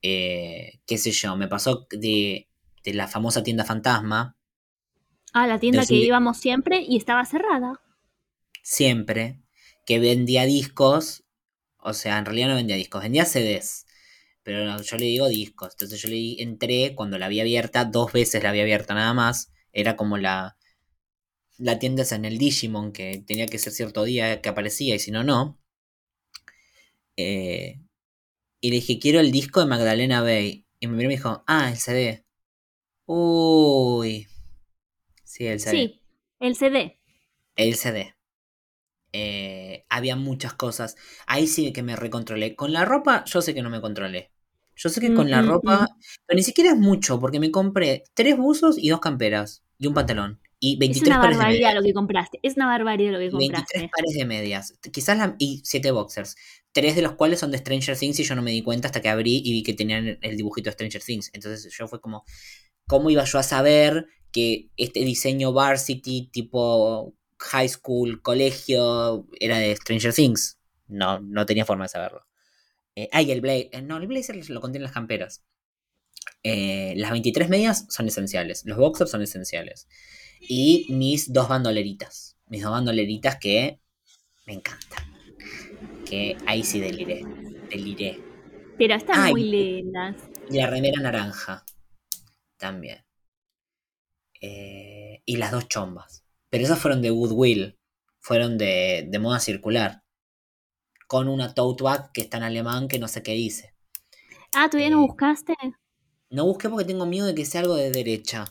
eh, 0.00 0.80
qué 0.86 0.98
sé 0.98 1.10
yo, 1.10 1.36
me 1.36 1.48
pasó 1.48 1.86
de, 1.90 2.48
la 2.84 3.08
famosa 3.08 3.42
tienda 3.42 3.64
fantasma. 3.64 4.36
Ah, 5.32 5.46
la 5.46 5.58
tienda 5.58 5.86
que 5.86 5.94
íbamos 5.94 6.36
siempre 6.36 6.82
y 6.82 6.96
estaba 6.96 7.24
cerrada. 7.24 7.80
Siempre. 8.62 9.40
Que 9.84 9.98
vendía 9.98 10.44
discos. 10.46 11.24
O 11.78 11.92
sea, 11.94 12.18
en 12.18 12.26
realidad 12.26 12.48
no 12.48 12.54
vendía 12.56 12.76
discos, 12.76 13.02
vendía 13.02 13.24
CDs. 13.24 13.86
Pero 14.42 14.80
yo 14.82 14.96
le 14.96 15.06
digo 15.06 15.28
discos. 15.28 15.72
Entonces 15.72 16.02
yo 16.02 16.08
le 16.08 16.42
entré 16.42 16.94
cuando 16.94 17.18
la 17.18 17.26
había 17.26 17.42
abierta, 17.42 17.84
dos 17.84 18.12
veces 18.12 18.42
la 18.42 18.50
había 18.50 18.62
abierta 18.62 18.94
nada 18.94 19.14
más. 19.14 19.52
Era 19.72 19.96
como 19.96 20.18
la, 20.18 20.56
la 21.58 21.78
tienda 21.78 22.04
en 22.10 22.24
el 22.24 22.38
Digimon, 22.38 22.92
que 22.92 23.22
tenía 23.26 23.46
que 23.46 23.58
ser 23.58 23.72
cierto 23.72 24.04
día 24.04 24.40
que 24.40 24.48
aparecía 24.48 24.94
y 24.94 24.98
si 24.98 25.10
no, 25.10 25.24
no. 25.24 25.60
Eh, 27.16 27.80
y 28.60 28.70
le 28.70 28.76
dije, 28.76 28.98
quiero 28.98 29.20
el 29.20 29.32
disco 29.32 29.60
de 29.60 29.66
Magdalena 29.66 30.22
Bay. 30.22 30.66
Y 30.80 30.86
me 30.86 30.96
miró 30.96 31.04
y 31.04 31.08
me 31.08 31.14
dijo, 31.16 31.44
ah, 31.46 31.70
el 31.70 31.76
CD. 31.76 32.24
Uy. 33.06 34.26
Sí, 35.24 35.46
el 35.46 35.60
CD. 35.60 35.76
Sí, 35.76 36.02
el 36.40 36.56
CD. 36.56 37.00
El 37.56 37.74
CD. 37.76 38.14
Eh, 39.12 39.84
había 39.88 40.16
muchas 40.16 40.54
cosas. 40.54 40.96
Ahí 41.26 41.46
sí 41.46 41.72
que 41.72 41.82
me 41.82 41.96
recontrolé. 41.96 42.56
Con 42.56 42.72
la 42.72 42.84
ropa, 42.84 43.24
yo 43.26 43.42
sé 43.42 43.54
que 43.54 43.62
no 43.62 43.70
me 43.70 43.80
controlé. 43.80 44.30
Yo 44.74 44.88
sé 44.88 45.00
que 45.00 45.12
con 45.12 45.30
la 45.30 45.42
ropa, 45.42 45.86
pero 46.26 46.36
ni 46.36 46.42
siquiera 46.42 46.70
es 46.70 46.78
mucho, 46.78 47.20
porque 47.20 47.38
me 47.38 47.50
compré 47.50 48.04
tres 48.14 48.36
buzos 48.38 48.78
y 48.78 48.88
dos 48.88 49.00
camperas 49.00 49.62
y 49.78 49.86
un 49.86 49.94
pantalón. 49.94 50.40
Y 50.58 50.76
23 50.78 51.02
es 51.02 51.06
una 51.08 51.20
pares 51.20 51.36
de 51.36 51.38
barbaridad 51.42 51.68
medias. 51.68 51.74
lo 51.74 51.82
que 51.82 51.92
compraste. 51.92 52.38
Es 52.42 52.56
una 52.56 52.66
barbaridad 52.66 53.12
lo 53.12 53.18
que 53.18 53.26
Y 53.26 53.28
23 53.50 53.82
compraste. 53.82 53.90
pares 53.94 54.14
de 54.14 54.24
medias. 54.24 54.74
Quizás 54.92 55.18
la, 55.18 55.34
y 55.38 55.60
7 55.64 55.90
boxers. 55.90 56.36
Tres 56.72 56.96
de 56.96 57.02
los 57.02 57.12
cuales 57.16 57.40
son 57.40 57.50
de 57.50 57.58
Stranger 57.58 57.98
Things 57.98 58.18
y 58.20 58.24
yo 58.24 58.34
no 58.34 58.42
me 58.42 58.52
di 58.52 58.62
cuenta 58.62 58.88
hasta 58.88 59.00
que 59.02 59.08
abrí 59.10 59.42
y 59.44 59.52
vi 59.52 59.62
que 59.62 59.74
tenían 59.74 60.18
el 60.22 60.36
dibujito 60.36 60.70
de 60.70 60.72
Stranger 60.74 61.02
Things. 61.02 61.30
Entonces 61.34 61.70
yo 61.76 61.86
fue 61.88 62.00
como, 62.00 62.24
¿cómo 62.86 63.10
iba 63.10 63.24
yo 63.24 63.38
a 63.38 63.42
saber 63.42 64.06
que 64.32 64.70
este 64.76 65.00
diseño 65.00 65.52
varsity 65.52 66.28
tipo 66.32 67.14
high 67.50 67.68
school, 67.68 68.22
colegio, 68.22 69.26
era 69.40 69.58
de 69.58 69.74
Stranger 69.76 70.14
Things? 70.14 70.58
No, 70.86 71.20
no 71.20 71.46
tenía 71.46 71.64
forma 71.64 71.84
de 71.84 71.88
saberlo. 71.88 72.26
Eh, 72.94 73.08
ah, 73.12 73.22
y 73.22 73.30
el 73.30 73.40
blazer. 73.40 73.82
No, 73.82 73.96
el 73.96 74.06
blazer 74.06 74.48
lo 74.50 74.60
contienen 74.60 74.84
las 74.84 74.92
camperas. 74.92 75.42
Eh, 76.42 76.94
las 76.96 77.10
23 77.10 77.48
medias 77.48 77.86
son 77.88 78.08
esenciales. 78.08 78.64
Los 78.64 78.78
boxers 78.78 79.10
son 79.10 79.22
esenciales. 79.22 79.88
Y 80.40 80.86
mis 80.90 81.32
dos 81.32 81.48
bandoleritas. 81.48 82.36
Mis 82.46 82.62
dos 82.62 82.72
bandoleritas 82.72 83.36
que 83.36 83.80
me 84.46 84.54
encantan. 84.54 85.04
Que 86.04 86.36
ahí 86.46 86.62
sí 86.62 86.80
deliré. 86.80 87.24
Deliré. 87.70 88.20
Pero 88.76 88.94
están 88.94 89.20
Ay. 89.20 89.32
muy 89.32 89.44
lindas. 89.44 90.16
Y 90.50 90.56
la 90.58 90.66
remera 90.66 91.00
naranja. 91.00 91.64
También. 92.56 93.04
Eh, 94.40 95.22
y 95.24 95.36
las 95.36 95.52
dos 95.52 95.68
chombas. 95.68 96.21
Pero 96.52 96.62
esas 96.64 96.78
fueron 96.80 97.02
de 97.02 97.10
Goodwill. 97.10 97.80
Fueron 98.20 98.58
de, 98.58 99.08
de 99.10 99.18
moda 99.18 99.40
circular. 99.40 100.04
Con 101.06 101.28
una 101.28 101.54
tote 101.54 101.84
bag 101.84 102.10
que 102.12 102.22
está 102.22 102.38
en 102.38 102.42
alemán 102.42 102.88
que 102.88 102.98
no 102.98 103.06
sé 103.06 103.22
qué 103.22 103.34
dice. 103.34 103.72
Ah, 104.54 104.68
¿todavía 104.70 104.90
no 104.90 105.00
Eh, 105.00 105.06
buscaste? 105.06 105.54
No 106.30 106.46
busqué 106.46 106.68
porque 106.68 106.84
tengo 106.84 107.06
miedo 107.06 107.26
de 107.28 107.34
que 107.36 107.44
sea 107.44 107.60
algo 107.60 107.76
de 107.76 107.92
derecha. 107.92 108.44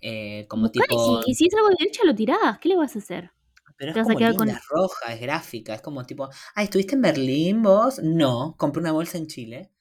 Eh, 0.00 0.46
como 0.48 0.70
Buscá, 0.76 0.84
tipo. 0.86 1.20
y 1.26 1.34
si 1.34 1.46
es 1.46 1.54
algo 1.54 1.68
de 1.70 1.76
derecha, 1.78 2.04
lo 2.04 2.14
tirás. 2.14 2.58
¿Qué 2.58 2.68
le 2.68 2.76
vas 2.76 2.94
a 2.96 2.98
hacer? 2.98 3.32
Pero 3.76 3.92
es 3.92 3.98
como 3.98 4.20
linda, 4.20 4.34
con- 4.36 4.50
es 4.52 4.66
roja, 4.68 5.12
es 5.14 5.20
gráfica, 5.20 5.74
es 5.74 5.82
como 5.82 6.04
tipo, 6.06 6.28
ah, 6.54 6.62
¿estuviste 6.62 6.94
en 6.94 7.02
Berlín 7.02 7.62
vos? 7.62 7.98
No, 8.02 8.54
compré 8.58 8.80
una 8.80 8.92
bolsa 8.92 9.18
en 9.18 9.26
Chile. 9.26 9.70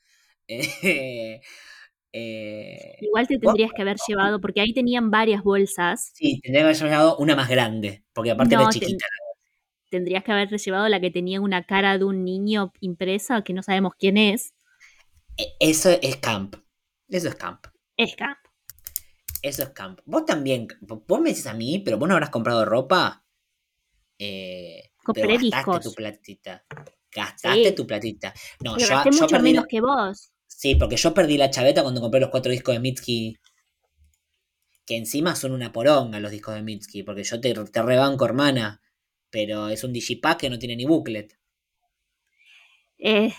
Eh, 0.49 1.41
eh, 2.13 2.95
Igual 3.01 3.27
te 3.27 3.37
tendrías 3.39 3.71
que 3.75 3.81
haber 3.81 3.97
llevado, 4.07 4.39
porque 4.39 4.61
ahí 4.61 4.73
tenían 4.73 5.09
varias 5.11 5.43
bolsas. 5.43 6.11
Sí, 6.13 6.39
tendría 6.41 6.61
que 6.61 6.65
haber 6.65 6.75
llevado 6.77 7.17
una 7.17 7.35
más 7.35 7.49
grande, 7.49 8.03
porque 8.13 8.31
aparte 8.31 8.55
No, 8.55 8.61
era 8.61 8.69
ten- 8.69 8.79
chiquita. 8.81 9.05
Tendrías 9.89 10.23
que 10.23 10.31
haberte 10.31 10.57
llevado 10.57 10.87
la 10.89 10.99
que 10.99 11.11
tenía 11.11 11.39
una 11.41 11.63
cara 11.65 11.97
de 11.97 12.05
un 12.05 12.23
niño 12.23 12.71
impresa 12.79 13.43
que 13.43 13.53
no 13.53 13.61
sabemos 13.61 13.93
quién 13.97 14.17
es. 14.17 14.53
Eh, 15.37 15.53
Eso 15.59 15.89
es 16.01 16.15
camp. 16.17 16.55
Eso 17.09 17.27
es 17.27 17.35
camp. 17.35 17.65
Es 17.97 18.15
Camp. 18.15 18.37
Eso 19.43 19.61
es 19.63 19.69
camp. 19.69 19.99
Vos 20.05 20.25
también, 20.25 20.67
vos 20.81 21.19
me 21.21 21.29
decís 21.29 21.45
a 21.47 21.53
mí, 21.53 21.79
pero 21.85 21.97
vos 21.99 22.07
no 22.07 22.15
habrás 22.15 22.29
comprado 22.31 22.63
ropa. 22.65 23.23
Eh, 24.17 24.91
Compré 25.03 25.23
pero 25.23 25.33
gastaste 25.33 25.55
discos. 25.57 25.83
tu 25.83 25.93
platita. 25.93 26.65
Gastaste 27.13 27.69
Sí. 27.69 27.75
tu 27.75 27.85
platita. 27.85 28.33
No, 28.63 28.73
Pero 28.75 28.87
yo, 28.87 28.95
gasté 28.95 29.11
yo 29.11 29.21
mucho 29.21 29.27
perdí 29.27 29.43
menos 29.51 29.63
la- 29.63 29.67
que 29.67 29.81
vos. 29.81 30.32
Sí, 30.61 30.75
porque 30.75 30.95
yo 30.95 31.13
perdí 31.13 31.37
la 31.37 31.49
chaveta 31.49 31.81
cuando 31.83 31.99
compré 31.99 32.21
los 32.21 32.29
cuatro 32.29 32.51
discos 32.51 32.73
de 32.75 32.79
Mitski. 32.79 33.37
Que 34.85 34.95
encima 34.95 35.35
son 35.35 35.51
una 35.51 35.73
poronga 35.73 36.21
los 36.21 36.31
discos 36.31 36.55
de 36.55 36.61
Mitski. 36.61 37.03
Porque 37.03 37.25
yo 37.25 37.41
te, 37.41 37.53
te 37.53 37.81
rebanco, 37.81 38.23
hermana. 38.23 38.81
Pero 39.29 39.67
es 39.67 39.83
un 39.83 39.91
digipack 39.91 40.39
que 40.39 40.49
no 40.49 40.57
tiene 40.57 40.77
ni 40.77 40.85
booklet. 40.85 41.37
Eh, 42.99 43.33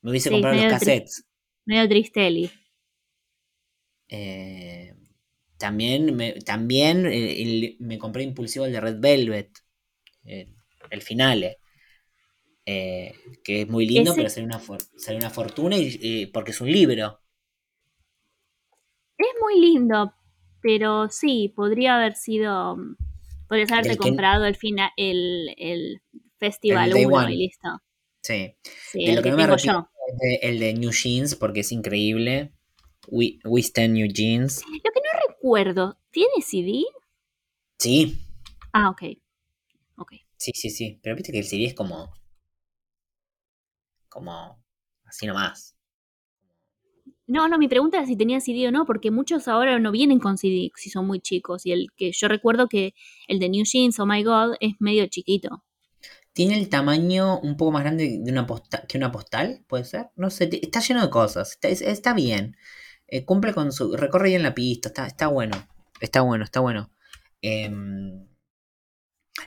Me 0.00 0.08
hubiese 0.10 0.30
Sí, 0.30 0.30
comprado 0.30 0.56
los 0.56 0.64
tri- 0.66 0.66
cassettes. 0.66 1.26
medio 1.66 1.88
tristeli. 1.88 2.50
Eh, 4.08 4.94
también 5.58 6.14
me, 6.16 6.32
también 6.34 7.06
eh, 7.06 7.42
el- 7.42 7.76
me 7.80 7.98
compré 7.98 8.22
impulsivo 8.22 8.66
el 8.66 8.72
de 8.72 8.80
Red 8.80 9.00
Velvet. 9.00 9.50
eh, 10.24 10.48
el 10.90 11.02
finale. 11.02 11.60
Eh, 12.66 13.14
que 13.44 13.62
es 13.62 13.68
muy 13.68 13.86
lindo, 13.86 14.10
Ese- 14.12 14.16
pero 14.20 14.28
sale 14.30 14.46
una, 14.46 14.58
for- 14.58 14.82
sale 14.96 15.18
una 15.18 15.30
fortuna 15.30 15.76
y, 15.76 15.96
y- 16.00 16.26
porque 16.26 16.50
es 16.50 16.60
un 16.60 16.70
libro. 16.70 17.20
Es 19.18 19.26
muy 19.40 19.60
lindo, 19.60 20.12
pero 20.60 21.08
sí, 21.08 21.52
podría 21.54 21.96
haber 21.96 22.14
sido. 22.14 22.76
mm, 22.76 22.96
Podrías 23.48 23.70
haberte 23.70 23.90
Del 23.90 23.98
que- 23.98 24.02
comprado 24.08 24.44
el, 24.44 24.56
el, 24.96 25.54
el 25.56 26.02
Festival 26.38 26.88
El 26.88 26.94
Day 26.94 27.04
1 27.06 27.16
One. 27.16 27.32
y 27.32 27.36
listo. 27.36 27.68
Sí. 28.22 28.56
Sí, 28.90 29.04
De 29.04 29.10
el 29.10 29.14
lo 29.16 29.22
que 29.22 29.26
que 29.26 29.30
no 29.30 29.36
me 29.36 29.42
yo. 29.58 29.88
es 30.08 30.18
de- 30.18 30.48
el 30.48 30.58
de 30.58 30.74
New 30.74 30.90
Jeans 30.90 31.36
porque 31.36 31.60
es 31.60 31.70
increíble. 31.70 32.52
We, 33.06 33.38
We 33.44 33.60
Stand 33.62 33.92
New 33.94 34.08
Jeans. 34.12 34.64
Lo 34.66 34.72
que 34.90 35.00
no 35.00 35.28
recuerdo, 35.28 35.96
¿tiene 36.10 36.42
CD? 36.42 36.82
Sí, 37.78 38.18
Ah, 38.72 38.90
ok. 38.90 39.02
Ok. 39.98 40.12
sí, 40.36 40.50
sí, 40.54 40.70
sí. 40.70 40.98
Pero 41.02 41.14
viste 41.14 41.30
que 41.30 41.38
el 41.38 41.44
CD 41.44 41.66
es 41.66 41.74
como. 41.74 42.12
Como. 44.16 44.64
Así 45.04 45.26
nomás. 45.26 45.76
No, 47.26 47.48
no, 47.48 47.58
mi 47.58 47.68
pregunta 47.68 47.98
era 47.98 48.06
si 48.06 48.16
tenía 48.16 48.40
CD 48.40 48.68
o 48.68 48.72
no, 48.72 48.86
porque 48.86 49.10
muchos 49.10 49.46
ahora 49.46 49.78
no 49.78 49.92
vienen 49.92 50.18
con 50.20 50.38
CD 50.38 50.70
si 50.74 50.88
son 50.88 51.06
muy 51.06 51.20
chicos. 51.20 51.66
Y 51.66 51.72
el 51.72 51.88
que 51.94 52.12
yo 52.12 52.28
recuerdo 52.28 52.66
que 52.66 52.94
el 53.28 53.38
de 53.40 53.50
New 53.50 53.64
Jeans, 53.70 54.00
oh 54.00 54.06
my 54.06 54.22
god, 54.24 54.54
es 54.60 54.72
medio 54.78 55.06
chiquito. 55.08 55.62
Tiene 56.32 56.58
el 56.58 56.70
tamaño 56.70 57.38
un 57.40 57.58
poco 57.58 57.72
más 57.72 57.82
grande 57.82 58.18
de 58.22 58.32
una 58.32 58.46
posta- 58.46 58.86
que 58.86 58.96
una 58.96 59.12
postal, 59.12 59.64
¿puede 59.68 59.84
ser? 59.84 60.06
No 60.16 60.30
sé, 60.30 60.48
está 60.62 60.80
lleno 60.80 61.02
de 61.02 61.10
cosas. 61.10 61.50
Está, 61.52 61.68
es- 61.68 61.82
está 61.82 62.14
bien. 62.14 62.56
Eh, 63.08 63.24
cumple 63.26 63.52
con 63.52 63.70
su. 63.70 63.94
Recorre 63.96 64.30
bien 64.30 64.42
la 64.42 64.54
pista. 64.54 64.88
Está, 64.88 65.06
está 65.06 65.26
bueno. 65.26 65.56
Está 66.00 66.22
bueno, 66.22 66.44
está 66.44 66.60
bueno. 66.60 66.90
Em, 67.42 68.26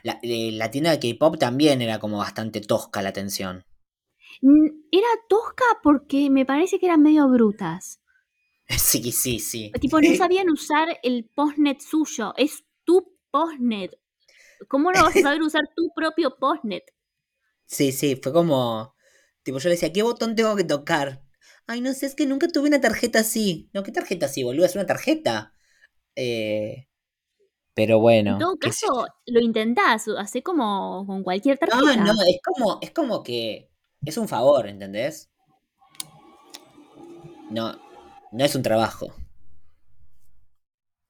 la, 0.04 0.20
eh, 0.22 0.52
la 0.52 0.70
tienda 0.72 0.92
de 0.96 1.00
K-pop 1.00 1.38
también 1.40 1.82
era 1.82 2.00
como 2.00 2.18
bastante 2.18 2.60
tosca 2.62 3.02
la 3.02 3.10
atención. 3.10 3.64
Mm, 4.42 4.68
Era 4.92 5.08
tosca 5.28 5.66
porque 5.84 6.30
me 6.30 6.46
parece 6.46 6.80
que 6.80 6.86
eran 6.86 7.04
medio 7.04 7.28
brutas. 7.30 8.02
Sí, 8.78 9.12
sí, 9.12 9.40
sí. 9.40 9.72
Tipo, 9.82 10.00
no 10.00 10.14
sabían 10.16 10.50
usar 10.50 11.00
el 11.02 11.26
postnet 11.36 11.80
suyo. 11.82 12.34
Es 12.38 12.64
tu 12.84 13.18
postnet. 13.32 14.00
¿Cómo 14.68 14.92
no 14.92 15.04
vas 15.04 15.16
a 15.16 15.22
saber 15.22 15.42
usar 15.42 15.64
tu 15.76 15.90
propio 15.96 16.36
postnet? 16.38 16.84
Sí, 17.66 17.92
sí, 17.92 18.16
fue 18.16 18.34
como. 18.34 18.96
Tipo, 19.44 19.60
yo 19.60 19.70
le 19.70 19.76
decía, 19.76 19.94
¿qué 19.94 20.02
botón 20.02 20.36
tengo 20.36 20.56
que 20.56 20.64
tocar? 20.64 21.22
Ay, 21.68 21.82
no 21.82 21.94
sé, 21.94 22.08
es 22.08 22.16
que 22.16 22.26
nunca 22.26 22.48
tuve 22.48 22.68
una 22.68 22.82
tarjeta 22.82 23.20
así. 23.20 23.70
No, 23.74 23.84
¿qué 23.84 23.92
tarjeta 23.92 24.26
así, 24.26 24.42
boludo? 24.44 24.66
Es 24.66 24.74
una 24.74 24.88
tarjeta. 24.88 25.54
Eh, 26.16 26.88
pero 27.76 28.00
bueno. 28.00 28.32
En 28.34 28.40
todo 28.40 28.58
caso, 28.58 29.06
lo 29.28 29.40
intentás, 29.40 30.08
hace 30.18 30.42
como 30.42 31.06
con 31.06 31.24
cualquier 31.24 31.60
tarjeta. 31.60 31.96
No, 31.96 32.14
no, 32.14 32.22
es 32.24 32.40
como, 32.44 32.80
es 32.82 32.92
como 32.92 33.22
que. 33.22 33.70
Es 34.06 34.18
un 34.18 34.28
favor, 34.28 34.68
¿entendés? 34.68 35.30
No, 37.52 37.78
no 38.32 38.46
es 38.46 38.56
un 38.56 38.64
trabajo. 38.64 39.14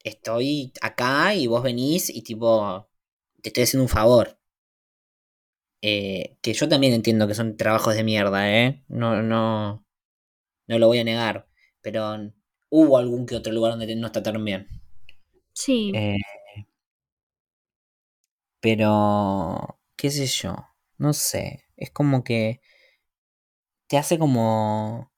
Estoy 0.03 0.73
acá 0.81 1.33
y 1.35 1.47
vos 1.47 1.63
venís 1.63 2.09
y 2.09 2.21
tipo. 2.21 2.87
Te 3.41 3.49
estoy 3.49 3.63
haciendo 3.63 3.83
un 3.83 3.89
favor. 3.89 4.37
Eh, 5.81 6.37
que 6.41 6.53
yo 6.53 6.67
también 6.67 6.93
entiendo 6.93 7.27
que 7.27 7.35
son 7.35 7.55
trabajos 7.57 7.95
de 7.95 8.03
mierda, 8.03 8.51
¿eh? 8.51 8.83
No, 8.89 9.21
no. 9.21 9.85
No 10.67 10.79
lo 10.79 10.87
voy 10.87 10.99
a 10.99 11.03
negar. 11.03 11.47
Pero 11.81 12.31
hubo 12.69 12.97
algún 12.97 13.25
que 13.25 13.35
otro 13.35 13.53
lugar 13.53 13.73
donde 13.73 13.95
nos 13.95 14.11
trataron 14.11 14.45
bien. 14.45 14.67
Sí. 15.53 15.91
Eh, 15.95 16.17
pero. 18.59 19.79
¿Qué 19.95 20.11
sé 20.11 20.27
yo? 20.27 20.55
No 20.97 21.13
sé. 21.13 21.65
Es 21.77 21.91
como 21.91 22.23
que. 22.23 22.61
Te 23.89 23.97
hace 23.97 24.19
como. 24.19 25.11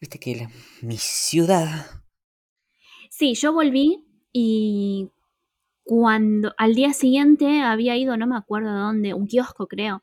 Viste 0.00 0.18
que 0.18 0.34
la- 0.36 0.50
mi 0.82 0.96
ciudad. 0.96 1.86
Sí, 3.10 3.34
yo 3.34 3.52
volví 3.52 4.06
y 4.32 5.10
cuando 5.84 6.54
al 6.56 6.74
día 6.74 6.94
siguiente 6.94 7.60
había 7.62 7.96
ido, 7.96 8.16
no 8.16 8.26
me 8.26 8.36
acuerdo 8.38 8.72
dónde, 8.72 9.12
un 9.14 9.26
kiosco 9.26 9.66
creo. 9.66 10.02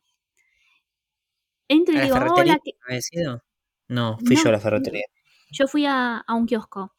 Entro 1.70 1.94
y 1.96 1.98
¿A 1.98 2.02
la 2.02 2.06
digo, 2.06 2.16
ferretería? 2.18 2.54
hola, 2.54 2.60
¿qué-?". 2.64 2.74
¿Había 2.88 3.02
sido? 3.02 3.44
No, 3.90 4.20
fui 4.26 4.36
No, 4.36 4.44
yo 4.44 4.50
a 4.50 4.52
la 4.52 4.60
ferretería. 4.60 5.06
yo 5.52 5.68
fui 5.68 5.86
a, 5.86 6.18
a 6.20 6.34
un 6.36 6.46
kiosco 6.46 6.94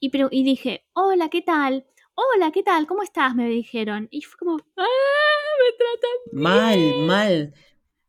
y, 0.00 0.10
dije, 0.44 0.84
hola, 0.94 1.28
¿qué 1.28 1.42
tal? 1.42 1.86
Hola, 2.14 2.50
¿qué 2.52 2.62
tal? 2.62 2.86
¿Cómo 2.86 3.02
estás? 3.02 3.34
Me 3.34 3.48
dijeron. 3.48 4.08
Y 4.10 4.22
fue 4.22 4.36
como, 4.38 4.56
¡ah! 4.76 4.84
Me 5.60 5.76
tratan. 5.78 6.18
Mal, 6.42 6.78
bien". 6.78 7.06
mal. 7.06 7.06
Mal, 7.06 7.54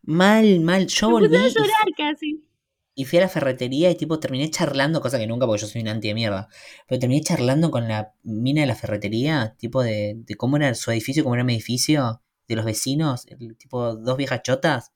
mal. 0.03 0.87
Yo 0.87 1.07
Me 1.07 1.13
volví 1.13 1.27
puse 1.29 1.39
a 1.39 1.47
y 1.47 1.53
llorar 1.53 1.87
casi. 1.97 2.49
Y 2.95 3.05
fui 3.05 3.17
a 3.17 3.23
la 3.23 3.29
ferretería 3.29 3.89
y 3.89 3.95
tipo 3.95 4.19
terminé 4.19 4.51
charlando, 4.51 5.01
cosa 5.01 5.17
que 5.17 5.25
nunca 5.25 5.47
porque 5.47 5.61
yo 5.61 5.67
soy 5.67 5.81
un 5.81 5.87
anti 5.87 6.09
de 6.09 6.13
mierda. 6.13 6.47
Pero 6.87 6.99
terminé 6.99 7.21
charlando 7.21 7.71
con 7.71 7.87
la 7.87 8.13
mina 8.21 8.61
de 8.61 8.67
la 8.67 8.75
ferretería, 8.75 9.55
tipo 9.57 9.81
de, 9.81 10.13
de 10.17 10.35
cómo 10.35 10.57
era 10.57 10.75
su 10.75 10.91
edificio, 10.91 11.23
cómo 11.23 11.33
era 11.33 11.43
mi 11.43 11.53
edificio, 11.53 12.21
de 12.47 12.55
los 12.55 12.65
vecinos, 12.65 13.25
el, 13.27 13.57
tipo 13.57 13.95
dos 13.95 14.17
viejas 14.17 14.41
chotas. 14.43 14.91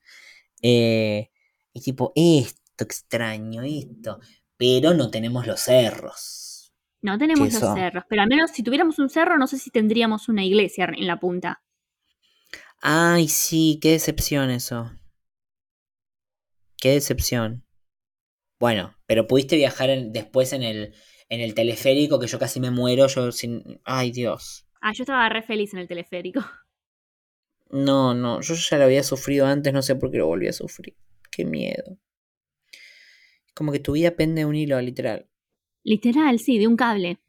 Eh, 0.62 1.30
y 1.72 1.80
tipo, 1.80 2.12
esto 2.14 2.84
extraño, 2.84 3.62
esto. 3.62 4.20
Pero 4.56 4.94
no 4.94 5.10
tenemos 5.10 5.46
los 5.46 5.60
cerros. 5.60 6.72
No 7.00 7.16
tenemos 7.16 7.52
los 7.52 7.74
cerros, 7.74 8.04
pero 8.08 8.22
al 8.22 8.28
menos 8.28 8.50
si 8.50 8.62
tuviéramos 8.64 8.98
un 8.98 9.08
cerro, 9.08 9.38
no 9.38 9.46
sé 9.46 9.56
si 9.58 9.70
tendríamos 9.70 10.28
una 10.28 10.44
iglesia 10.44 10.90
en 10.96 11.06
la 11.06 11.20
punta. 11.20 11.62
Ay, 12.80 13.28
sí, 13.28 13.78
qué 13.80 13.92
decepción 13.92 14.50
eso. 14.50 14.90
Qué 16.80 16.90
decepción. 16.90 17.64
Bueno, 18.60 18.96
pero 19.06 19.26
pudiste 19.26 19.56
viajar 19.56 19.90
después 20.10 20.52
en 20.52 20.62
el, 20.62 20.94
en 21.28 21.40
el 21.40 21.54
teleférico, 21.54 22.18
que 22.18 22.26
yo 22.26 22.38
casi 22.38 22.60
me 22.60 22.70
muero, 22.70 23.06
yo 23.06 23.32
sin... 23.32 23.80
Ay, 23.84 24.10
Dios. 24.10 24.66
Ah, 24.80 24.92
yo 24.92 25.02
estaba 25.02 25.28
re 25.28 25.42
feliz 25.42 25.72
en 25.74 25.80
el 25.80 25.88
teleférico. 25.88 26.40
No, 27.70 28.14
no, 28.14 28.40
yo 28.40 28.54
ya 28.54 28.78
lo 28.78 28.84
había 28.84 29.02
sufrido 29.02 29.46
antes, 29.46 29.74
no 29.74 29.82
sé 29.82 29.94
por 29.94 30.10
qué 30.10 30.16
lo 30.16 30.26
volví 30.26 30.48
a 30.48 30.54
sufrir. 30.54 30.96
Qué 31.30 31.44
miedo. 31.44 31.98
Como 33.54 33.72
que 33.72 33.78
tu 33.78 33.92
vida 33.92 34.12
pende 34.12 34.40
de 34.40 34.46
un 34.46 34.54
hilo, 34.54 34.80
literal. 34.80 35.28
Literal, 35.84 36.38
sí, 36.38 36.58
de 36.58 36.66
un 36.66 36.76
cable. 36.76 37.20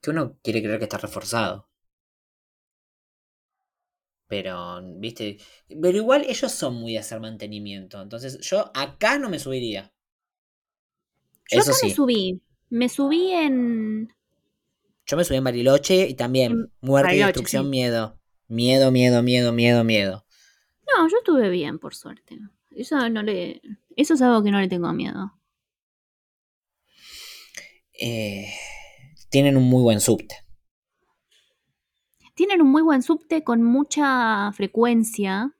Que 0.00 0.08
uno 0.08 0.38
quiere 0.42 0.62
creer 0.62 0.78
que 0.78 0.84
está 0.84 0.96
reforzado. 0.96 1.67
Pero, 4.28 4.82
viste, 4.98 5.38
pero 5.80 5.96
igual 5.96 6.24
ellos 6.28 6.52
son 6.52 6.74
muy 6.74 6.92
de 6.92 6.98
hacer 6.98 7.18
mantenimiento. 7.18 8.00
Entonces 8.00 8.38
yo 8.40 8.70
acá 8.74 9.18
no 9.18 9.30
me 9.30 9.38
subiría. 9.38 9.92
Yo 11.50 11.60
Eso 11.60 11.72
me 11.82 11.90
subí. 11.90 12.42
Me 12.68 12.88
subí 12.90 13.32
en. 13.32 14.12
Yo 15.06 15.16
me 15.16 15.24
subí 15.24 15.38
en 15.38 15.44
Bariloche 15.44 16.06
y 16.06 16.14
también 16.14 16.70
muerte 16.82 17.16
y 17.16 17.20
destrucción, 17.20 17.70
miedo. 17.70 18.20
Miedo, 18.46 18.90
miedo, 18.90 19.22
miedo, 19.22 19.52
miedo, 19.52 19.82
miedo. 19.82 20.26
No, 20.86 21.08
yo 21.08 21.16
estuve 21.18 21.48
bien, 21.48 21.78
por 21.78 21.94
suerte. 21.94 22.38
Eso 22.70 23.08
no 23.08 23.22
le. 23.22 23.62
Eso 23.96 24.14
es 24.14 24.22
algo 24.22 24.42
que 24.42 24.50
no 24.50 24.60
le 24.60 24.68
tengo 24.68 24.92
miedo. 24.92 25.32
Eh, 27.98 28.52
tienen 29.30 29.56
un 29.56 29.64
muy 29.64 29.82
buen 29.82 30.00
subte. 30.00 30.36
Tienen 32.38 32.62
un 32.62 32.70
muy 32.70 32.82
buen 32.82 33.02
subte 33.02 33.42
con 33.42 33.64
mucha 33.64 34.52
frecuencia. 34.52 35.56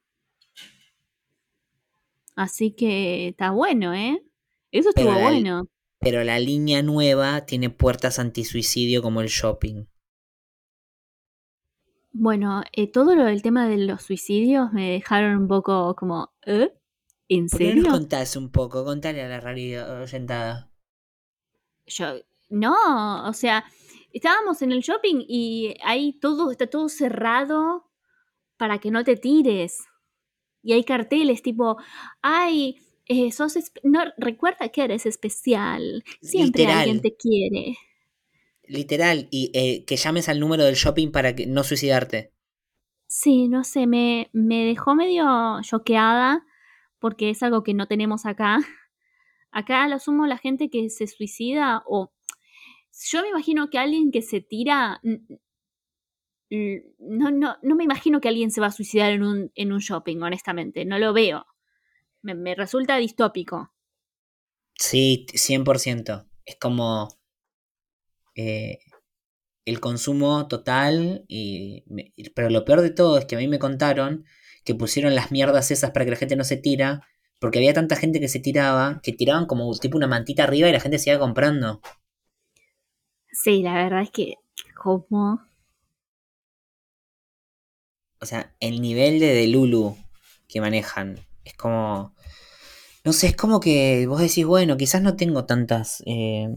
Así 2.37 2.71
que 2.71 3.27
está 3.31 3.51
bueno, 3.51 3.93
¿eh? 3.95 4.25
Eso 4.71 4.91
estuvo 4.91 5.13
bueno. 5.13 5.67
Pero 5.99 6.23
la 6.23 6.39
línea 6.39 6.85
nueva 6.85 7.47
tiene 7.47 7.69
puertas 7.69 8.21
antisuicidio 8.21 9.03
como 9.03 9.23
el 9.23 9.27
shopping. 9.27 9.87
Bueno, 12.13 12.63
eh, 12.71 12.87
todo 12.87 13.17
lo 13.17 13.25
del 13.25 13.43
tema 13.43 13.67
de 13.67 13.79
los 13.79 14.03
suicidios 14.03 14.73
me 14.73 14.93
dejaron 14.93 15.37
un 15.37 15.49
poco 15.49 15.97
como, 15.97 16.33
¿eh? 16.47 16.73
¿En 17.29 17.49
serio? 17.49 17.75
¿Por 17.75 17.83
qué 17.83 17.91
contás 17.91 18.37
un 18.37 18.53
poco? 18.53 18.85
Contale 18.85 19.21
a 19.25 19.29
la 19.29 19.41
realidad 19.41 20.07
sentada. 20.07 20.71
Yo, 21.87 22.21
no, 22.51 23.29
o 23.29 23.33
sea, 23.33 23.65
estábamos 24.13 24.63
en 24.63 24.73
el 24.73 24.81
shopping 24.81 25.25
y 25.29 25.75
ahí 25.85 26.19
todo, 26.21 26.51
está 26.51 26.67
todo 26.67 26.89
cerrado 26.89 27.91
para 28.57 28.79
que 28.79 28.91
no 28.91 29.05
te 29.05 29.17
tires. 29.17 29.85
Y 30.63 30.73
hay 30.73 30.85
carteles 30.85 31.43
tipo, 31.43 31.77
ay, 32.21 32.81
eh, 33.07 33.31
no, 33.85 34.01
recuerda 34.19 34.69
que 34.69 34.85
eres 34.85 35.07
especial. 35.07 36.05
Siempre 36.21 36.67
alguien 36.67 37.01
te 37.01 37.17
quiere. 37.17 37.77
Literal, 38.65 39.29
y 39.31 39.51
eh, 39.55 39.85
que 39.87 39.97
llames 39.97 40.29
al 40.29 40.41
número 40.41 40.65
del 40.65 40.75
shopping 40.75 41.11
para 41.11 41.35
que 41.35 41.47
no 41.47 41.65
suicidarte. 41.65 42.33
Sí, 43.07 43.49
no 43.49 43.65
sé, 43.65 43.87
me, 43.87 44.29
me 44.35 44.67
dejó 44.67 44.95
medio 44.95 45.25
choqueada 45.63 46.45
porque 46.99 47.31
es 47.31 47.43
algo 47.43 47.63
que 47.63 47.73
no 47.73 47.87
tenemos 47.87 48.27
acá. 48.27 48.59
Acá 49.51 49.89
lo 49.89 49.99
sumo 49.99 50.27
la 50.27 50.37
gente 50.37 50.69
que 50.69 50.91
se 50.91 51.07
suicida 51.07 51.83
o 51.87 52.13
yo 53.11 53.23
me 53.23 53.29
imagino 53.29 53.71
que 53.71 53.79
alguien 53.79 54.11
que 54.11 54.23
se 54.23 54.41
tira 54.41 55.01
no, 56.51 57.31
no, 57.31 57.57
no 57.63 57.75
me 57.75 57.85
imagino 57.85 58.21
que 58.21 58.29
alguien 58.29 58.51
se 58.51 58.61
va 58.61 58.69
a 58.69 58.73
suicidar 58.73 59.13
en 59.13 59.23
un, 59.23 59.53
en 59.55 59.73
un 59.73 59.81
shopping, 59.81 60.23
honestamente, 60.23 60.85
no 60.85 60.99
lo 60.99 61.13
veo. 61.13 61.47
Me, 62.23 62.35
me 62.35 62.55
resulta 62.55 62.97
distópico. 62.97 63.73
Sí, 64.75 65.27
100%. 65.35 66.27
Es 66.45 66.57
como 66.57 67.09
eh, 68.35 68.79
el 69.65 69.81
consumo 69.81 70.49
total, 70.49 71.25
y, 71.29 71.85
pero 72.35 72.49
lo 72.51 72.65
peor 72.65 72.81
de 72.81 72.91
todo 72.91 73.19
es 73.19 73.27
que 73.27 73.37
a 73.37 73.39
mí 73.39 73.49
me 73.49 73.59
contaron 73.59 74.25
que 74.65 74.75
pusieron 74.75 75.15
las 75.15 75.31
mierdas 75.31 75.71
esas 75.71 75.91
para 75.91 76.05
que 76.05 76.11
la 76.13 76.17
gente 76.17 76.37
no 76.37 76.45
se 76.45 76.57
tira, 76.57 77.07
porque 77.39 77.59
había 77.59 77.75
tanta 77.75 77.97
gente 77.97 78.21
que 78.21 78.29
se 78.29 78.41
tiraba, 78.41 79.01
que 79.03 79.13
tiraban 79.13 79.47
como 79.47 79.73
tipo 79.79 79.97
una 79.97 80.07
mantita 80.07 80.45
arriba 80.45 80.69
y 80.69 80.73
la 80.73 80.81
gente 80.81 80.99
se 80.99 81.11
iba 81.11 81.19
comprando. 81.19 81.81
Sí, 83.41 83.63
la 83.63 83.75
verdad 83.75 84.03
es 84.03 84.11
que 84.11 84.35
como... 84.75 85.41
O 88.21 88.27
sea, 88.27 88.53
el 88.59 88.81
nivel 88.81 89.21
de 89.21 89.47
Lulu 89.47 89.97
que 90.49 90.61
manejan 90.61 91.21
es 91.45 91.55
como... 91.55 92.17
No 93.05 93.13
sé, 93.13 93.29
es 93.29 93.37
como 93.37 93.61
que 93.61 94.07
vos 94.09 94.21
decís, 94.21 94.45
bueno, 94.45 94.77
quizás 94.77 95.03
no 95.03 95.15
tengo 95.15 95.45
tantas... 95.45 96.03
Eh, 96.05 96.53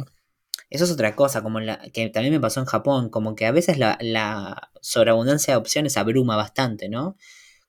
eso 0.72 0.86
es 0.86 0.92
otra 0.92 1.16
cosa, 1.16 1.44
como 1.44 1.60
la, 1.60 1.78
que 1.94 2.10
también 2.10 2.34
me 2.34 2.40
pasó 2.40 2.62
en 2.62 2.66
Japón, 2.66 3.10
como 3.10 3.36
que 3.36 3.46
a 3.46 3.52
veces 3.52 3.78
la, 3.78 4.72
sobreabundancia 4.82 5.54
de 5.54 5.60
opciones 5.60 5.98
abruma 5.98 6.36
bastante, 6.36 6.90
¿no? 6.90 7.16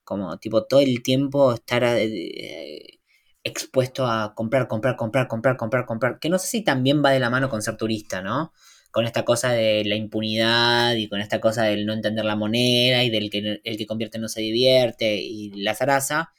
Como 0.04 0.38
tipo 0.38 0.64
todo 0.64 0.80
el 0.80 1.02
tiempo 1.02 1.52
estar 1.52 1.84
eh, 1.84 3.00
expuesto 3.44 4.06
a 4.06 4.34
comprar, 4.34 4.68
comprar, 4.68 4.96
comprar, 4.96 5.28
comprar, 5.28 5.58
comprar, 5.58 5.84
comprar, 5.84 6.18
que 6.18 6.30
no 6.30 6.38
sé 6.38 6.46
si 6.46 6.64
también 6.64 7.04
va 7.04 7.10
de 7.10 7.20
la 7.20 7.28
mano 7.28 7.50
con 7.50 7.60
ser 7.60 7.76
turista, 7.76 8.22
¿no? 8.22 8.52
Con 8.92 9.06
esta 9.06 9.24
cosa 9.24 9.52
de 9.52 9.84
la 9.84 9.96
impunidad 9.96 10.94
y 10.94 11.08
con 11.08 11.20
esta 11.20 11.40
cosa 11.40 11.64
del 11.64 11.86
no 11.86 11.92
entender 11.92 12.24
la 12.24 12.36
moneda 12.36 13.02
y 13.02 13.10
del 13.10 13.30
que 13.30 13.60
el 13.64 13.76
que 13.76 13.86
convierte 13.86 14.18
no 14.20 14.28
se 14.28 14.42
divierte 14.42 15.16
y 15.16 15.50
la 15.62 15.74
zaraza. 15.74 16.32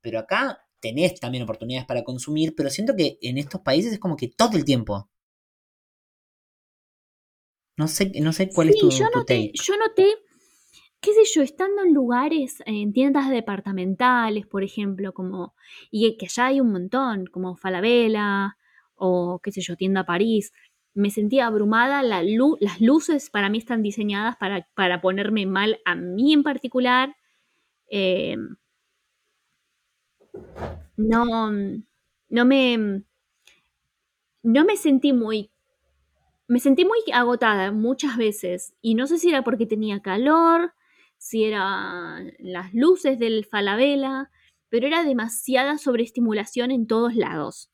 Pero 0.00 0.20
acá 0.20 0.66
tenés 0.80 1.18
también 1.18 1.42
oportunidades 1.42 1.86
para 1.86 2.04
consumir, 2.04 2.54
pero 2.54 2.70
siento 2.70 2.94
que 2.94 3.18
en 3.22 3.38
estos 3.38 3.62
países 3.62 3.94
es 3.94 3.98
como 3.98 4.16
que 4.16 4.28
todo 4.28 4.56
el 4.56 4.64
tiempo. 4.64 5.10
No 7.76 7.88
sé, 7.88 8.12
no 8.20 8.32
sé 8.32 8.48
cuál 8.48 8.70
es 8.70 8.78
tu, 8.78 8.90
yo 8.90 9.06
noté, 9.14 9.52
Yo 9.52 9.76
noté, 9.76 10.06
qué 11.00 11.12
sé 11.12 11.20
yo, 11.34 11.42
estando 11.42 11.82
en 11.82 11.92
lugares, 11.92 12.62
en 12.64 12.92
tiendas 12.92 13.28
departamentales, 13.30 14.46
por 14.46 14.64
ejemplo, 14.64 15.12
como, 15.12 15.54
y 15.90 16.16
que 16.16 16.26
allá 16.26 16.46
hay 16.46 16.60
un 16.60 16.72
montón, 16.72 17.26
como 17.26 17.56
Falabella, 17.56 18.56
o 18.94 19.40
qué 19.42 19.52
sé 19.52 19.60
yo, 19.60 19.76
tienda 19.76 20.06
París, 20.06 20.52
me 20.96 21.10
sentía 21.10 21.46
abrumada, 21.46 22.02
la 22.02 22.22
las 22.22 22.80
luces 22.80 23.28
para 23.28 23.50
mí 23.50 23.58
están 23.58 23.82
diseñadas 23.82 24.36
para, 24.36 24.66
para 24.74 25.02
ponerme 25.02 25.44
mal 25.44 25.78
a 25.84 25.94
mí 25.94 26.32
en 26.32 26.42
particular. 26.42 27.14
Em, 27.88 28.56
no, 30.96 31.50
no 32.30 32.44
me, 32.46 33.02
no 34.42 34.64
me 34.64 34.76
sentí 34.76 35.12
muy 35.12 35.50
me 36.48 36.60
sentí 36.60 36.84
muy 36.84 36.98
agotada 37.12 37.72
muchas 37.72 38.16
veces 38.16 38.74
y 38.80 38.94
no 38.94 39.06
sé 39.06 39.18
si 39.18 39.28
era 39.28 39.42
porque 39.42 39.66
tenía 39.66 40.00
calor, 40.00 40.72
si 41.18 41.44
eran 41.44 42.32
las 42.38 42.72
luces 42.72 43.18
del 43.18 43.44
Falabella, 43.44 44.30
pero 44.70 44.86
era 44.86 45.04
demasiada 45.04 45.76
sobreestimulación 45.76 46.70
en 46.70 46.86
todos 46.86 47.16
lados. 47.16 47.70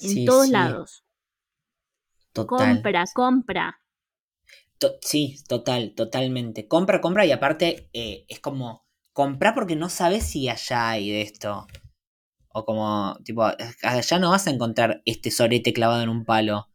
En 0.00 0.24
todos 0.24 0.50
lados. 0.50 1.04
Total. 2.46 2.74
Compra, 2.74 3.04
compra. 3.14 3.80
sí, 5.00 5.36
total, 5.48 5.94
totalmente. 5.94 6.66
Compra, 6.68 7.00
compra 7.00 7.26
y 7.26 7.32
aparte 7.32 7.88
eh, 7.92 8.24
es 8.28 8.40
como 8.40 8.86
compra 9.12 9.54
porque 9.54 9.76
no 9.76 9.88
sabes 9.88 10.24
si 10.24 10.48
allá 10.48 10.90
hay 10.90 11.10
de 11.10 11.22
esto. 11.22 11.66
O 12.52 12.64
como, 12.64 13.16
tipo, 13.24 13.44
allá 13.44 14.18
no 14.18 14.30
vas 14.30 14.46
a 14.46 14.50
encontrar 14.50 15.02
este 15.04 15.30
sorete 15.30 15.72
clavado 15.72 16.02
en 16.02 16.08
un 16.08 16.24
palo. 16.24 16.68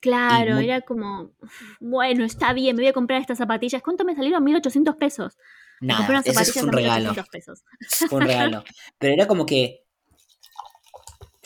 Claro, 0.00 0.58
era 0.58 0.82
como, 0.82 1.32
bueno, 1.80 2.24
está 2.24 2.52
bien, 2.52 2.76
me 2.76 2.82
voy 2.82 2.90
a 2.90 2.92
comprar 2.92 3.20
estas 3.20 3.38
zapatillas. 3.38 3.82
¿Cuánto 3.82 4.04
me 4.04 4.14
salieron? 4.14 4.44
1800 4.44 4.94
pesos. 4.94 5.36
Nada, 5.80 6.22
ese 6.24 6.42
es 6.42 6.56
un 6.56 6.72
regalo. 6.72 7.12
Pesos. 7.30 7.64
Fue 8.08 8.18
un 8.18 8.26
regalo. 8.26 8.64
Pero 8.98 9.14
era 9.14 9.26
como 9.26 9.46
que 9.46 9.87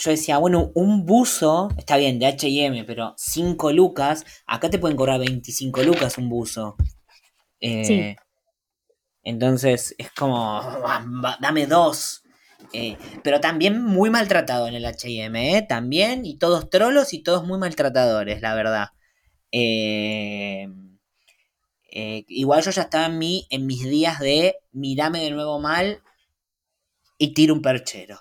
yo 0.02 0.10
decía, 0.10 0.38
bueno, 0.38 0.72
un 0.74 1.06
buzo, 1.06 1.68
está 1.78 1.96
bien, 1.96 2.18
de 2.18 2.26
HM, 2.26 2.84
pero 2.86 3.14
5 3.16 3.72
lucas, 3.72 4.24
acá 4.46 4.68
te 4.68 4.80
pueden 4.80 4.96
cobrar 4.96 5.20
25 5.20 5.82
lucas 5.84 6.18
un 6.18 6.28
buzo. 6.28 6.76
Eh, 7.60 7.84
sí. 7.84 8.16
Entonces 9.22 9.94
es 9.98 10.10
como, 10.10 10.60
dame 11.40 11.66
dos. 11.66 12.24
Eh, 12.72 12.96
pero 13.22 13.40
también 13.40 13.84
muy 13.84 14.10
maltratado 14.10 14.66
en 14.66 14.74
el 14.74 14.84
HM, 14.84 15.36
¿eh? 15.36 15.66
También, 15.68 16.26
y 16.26 16.36
todos 16.38 16.68
trolos 16.68 17.12
y 17.12 17.22
todos 17.22 17.46
muy 17.46 17.58
maltratadores, 17.58 18.40
la 18.40 18.54
verdad. 18.54 18.88
Eh, 19.52 20.66
igual 22.26 22.62
yo 22.62 22.72
ya 22.72 22.82
estaba 22.82 23.06
en, 23.06 23.18
mí, 23.18 23.46
en 23.50 23.66
mis 23.66 23.84
días 23.84 24.18
de 24.18 24.56
mirame 24.72 25.20
de 25.20 25.30
nuevo 25.30 25.60
mal 25.60 26.02
y 27.18 27.34
tiro 27.34 27.54
un 27.54 27.62
perchero. 27.62 28.20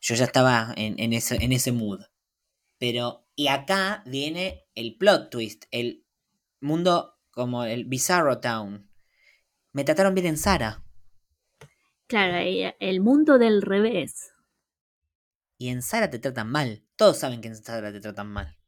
Yo 0.00 0.14
ya 0.14 0.24
estaba 0.24 0.72
en, 0.76 1.12
ese, 1.12 1.36
en 1.36 1.52
ese 1.52 1.72
mood. 1.72 2.00
Pero, 2.78 3.26
y 3.36 3.48
acá 3.48 4.02
viene 4.06 4.66
el 4.74 4.96
plot 4.96 5.30
twist, 5.30 5.64
el 5.70 6.04
mundo 6.60 7.18
como 7.30 7.64
el 7.64 7.84
Bizarro 7.84 8.40
Town. 8.40 8.90
Me 9.72 9.84
trataron 9.84 10.14
bien 10.14 10.26
en 10.26 10.38
Sara. 10.38 10.84
Claro, 12.06 12.38
el 12.80 13.00
mundo 13.00 13.38
del 13.38 13.62
revés. 13.62 14.32
Y 15.58 15.68
en 15.68 15.82
Sara 15.82 16.10
te 16.10 16.18
tratan 16.18 16.50
mal. 16.50 16.84
Todos 16.96 17.18
saben 17.18 17.40
que 17.40 17.48
en 17.48 17.56
Sara 17.56 17.92
te 17.92 18.00
tratan 18.00 18.28
mal. 18.28 18.58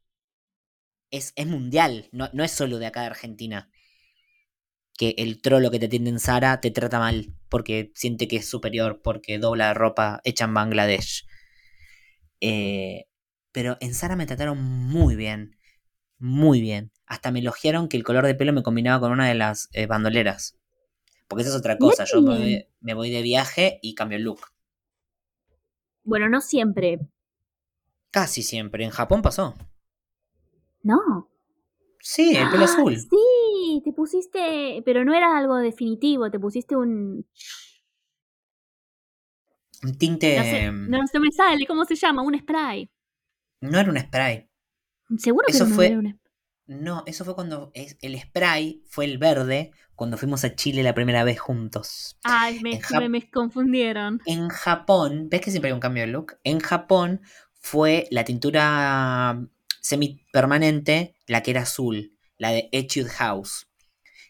Es, 1.09 1.33
es 1.35 1.45
mundial, 1.45 2.07
no, 2.11 2.29
no, 2.33 2.43
es 2.43 2.51
solo 2.51 2.79
de 2.79 2.85
acá 2.85 3.01
de 3.01 3.07
Argentina. 3.07 3.69
Que 4.97 5.15
el 5.17 5.41
trolo 5.41 5.71
que 5.71 5.79
te 5.79 5.87
atiende 5.87 6.09
en 6.09 6.19
Sara 6.19 6.61
te 6.61 6.71
trata 6.71 6.99
mal 6.99 7.33
porque 7.49 7.91
siente 7.95 8.27
que 8.27 8.37
es 8.37 8.47
superior, 8.47 9.01
porque 9.03 9.39
dobla 9.39 9.73
ropa 9.73 10.21
hecha 10.23 10.45
en 10.45 10.53
Bangladesh. 10.53 11.27
Eh, 12.41 13.05
pero 13.51 13.77
en 13.79 13.93
Sara 13.93 14.15
me 14.15 14.25
trataron 14.25 14.61
muy 14.61 15.15
bien. 15.15 15.55
Muy 16.17 16.61
bien. 16.61 16.91
Hasta 17.05 17.31
me 17.31 17.39
elogiaron 17.39 17.87
que 17.89 17.97
el 17.97 18.03
color 18.03 18.25
de 18.25 18.35
pelo 18.35 18.53
me 18.53 18.63
combinaba 18.63 18.99
con 18.99 19.11
una 19.11 19.27
de 19.27 19.35
las 19.35 19.69
eh, 19.73 19.85
bandoleras. 19.85 20.57
Porque 21.27 21.43
esa 21.43 21.51
es 21.51 21.57
otra 21.57 21.77
cosa. 21.77 22.05
Yo 22.05 22.21
me, 22.21 22.93
voy 22.93 23.11
de 23.11 23.21
viaje 23.21 23.79
y 23.81 23.95
cambio 23.95 24.17
el 24.17 24.23
look. 24.23 24.41
Bueno, 26.03 26.29
no 26.29 26.41
siempre. 26.41 26.99
Casi 28.11 28.43
siempre. 28.43 28.83
En 28.83 28.91
Japón 28.91 29.21
pasó. 29.21 29.55
No. 30.81 31.29
Sí, 31.99 32.35
el 32.35 32.49
pelo 32.49 32.65
azul. 32.65 32.97
Sí, 32.99 33.07
te 33.81 33.93
pusiste. 33.93 34.81
Pero 34.85 35.05
no 35.05 35.13
era 35.13 35.37
algo 35.37 35.57
definitivo, 35.57 36.29
te 36.29 36.39
pusiste 36.39 36.75
un. 36.75 37.25
Un 39.83 39.97
tinte. 39.97 40.71
No, 40.71 40.99
no 40.99 41.07
se 41.07 41.19
me 41.19 41.31
sale, 41.31 41.65
¿cómo 41.65 41.85
se 41.85 41.95
llama? 41.95 42.21
Un 42.21 42.37
spray. 42.39 42.89
No 43.61 43.79
era 43.79 43.89
un 43.89 43.99
spray. 43.99 44.49
Seguro 45.17 45.45
que 45.47 45.53
eso 45.53 45.67
no 45.67 45.75
fue, 45.75 45.87
era 45.87 45.99
un 45.99 46.09
spray. 46.09 46.23
No, 46.65 47.03
eso 47.05 47.25
fue 47.25 47.35
cuando 47.35 47.71
el 47.73 48.19
spray 48.19 48.83
fue 48.87 49.05
el 49.05 49.17
verde 49.17 49.71
cuando 49.95 50.17
fuimos 50.17 50.43
a 50.43 50.55
Chile 50.55 50.81
la 50.81 50.93
primera 50.93 51.23
vez 51.23 51.39
juntos. 51.39 52.17
Ay, 52.23 52.61
me, 52.61 52.79
me, 53.09 53.29
confundieron. 53.29 54.21
En 54.25 54.47
Japón, 54.49 55.27
¿ves 55.29 55.41
que 55.41 55.51
siempre 55.51 55.69
hay 55.69 55.73
un 55.73 55.81
cambio 55.81 56.03
de 56.03 56.11
look? 56.11 56.37
En 56.43 56.59
Japón 56.59 57.21
fue 57.53 58.07
la 58.11 58.23
tintura 58.23 59.45
semipermanente, 59.81 61.15
la 61.27 61.43
que 61.43 61.51
era 61.51 61.61
azul, 61.61 62.17
la 62.37 62.51
de 62.51 62.69
Etude 62.71 63.09
House. 63.09 63.67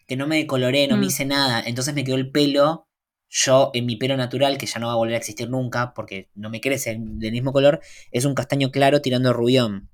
Que 0.08 0.16
no 0.16 0.28
me 0.28 0.38
decoloré, 0.38 0.88
no 0.88 0.97
me 0.97 1.06
mm. 1.06 1.10
hice 1.10 1.26
nada. 1.26 1.64
Entonces 1.66 1.93
me 1.93 2.04
quedó 2.04 2.16
el 2.16 2.32
pelo, 2.32 2.88
yo 3.30 3.72
en 3.74 3.86
mi 3.86 3.95
pelo 3.95 4.18
natural, 4.18 4.58
que 4.58 4.66
ya 4.66 4.80
no 4.80 4.88
va 4.88 4.93
a 4.93 4.97
volver 4.97 5.16
a 5.16 5.18
existir 5.18 5.49
nunca, 5.49 5.93
porque 5.93 6.30
no 6.36 6.49
me 6.49 6.62
crece 6.62 6.97
del 6.99 7.32
mismo 7.32 7.54
color, 7.54 7.82
es 8.12 8.26
un 8.26 8.36
castaño 8.36 8.72
claro 8.72 9.01
tirando 9.01 9.30
a 9.30 9.34
rubión 9.34 9.89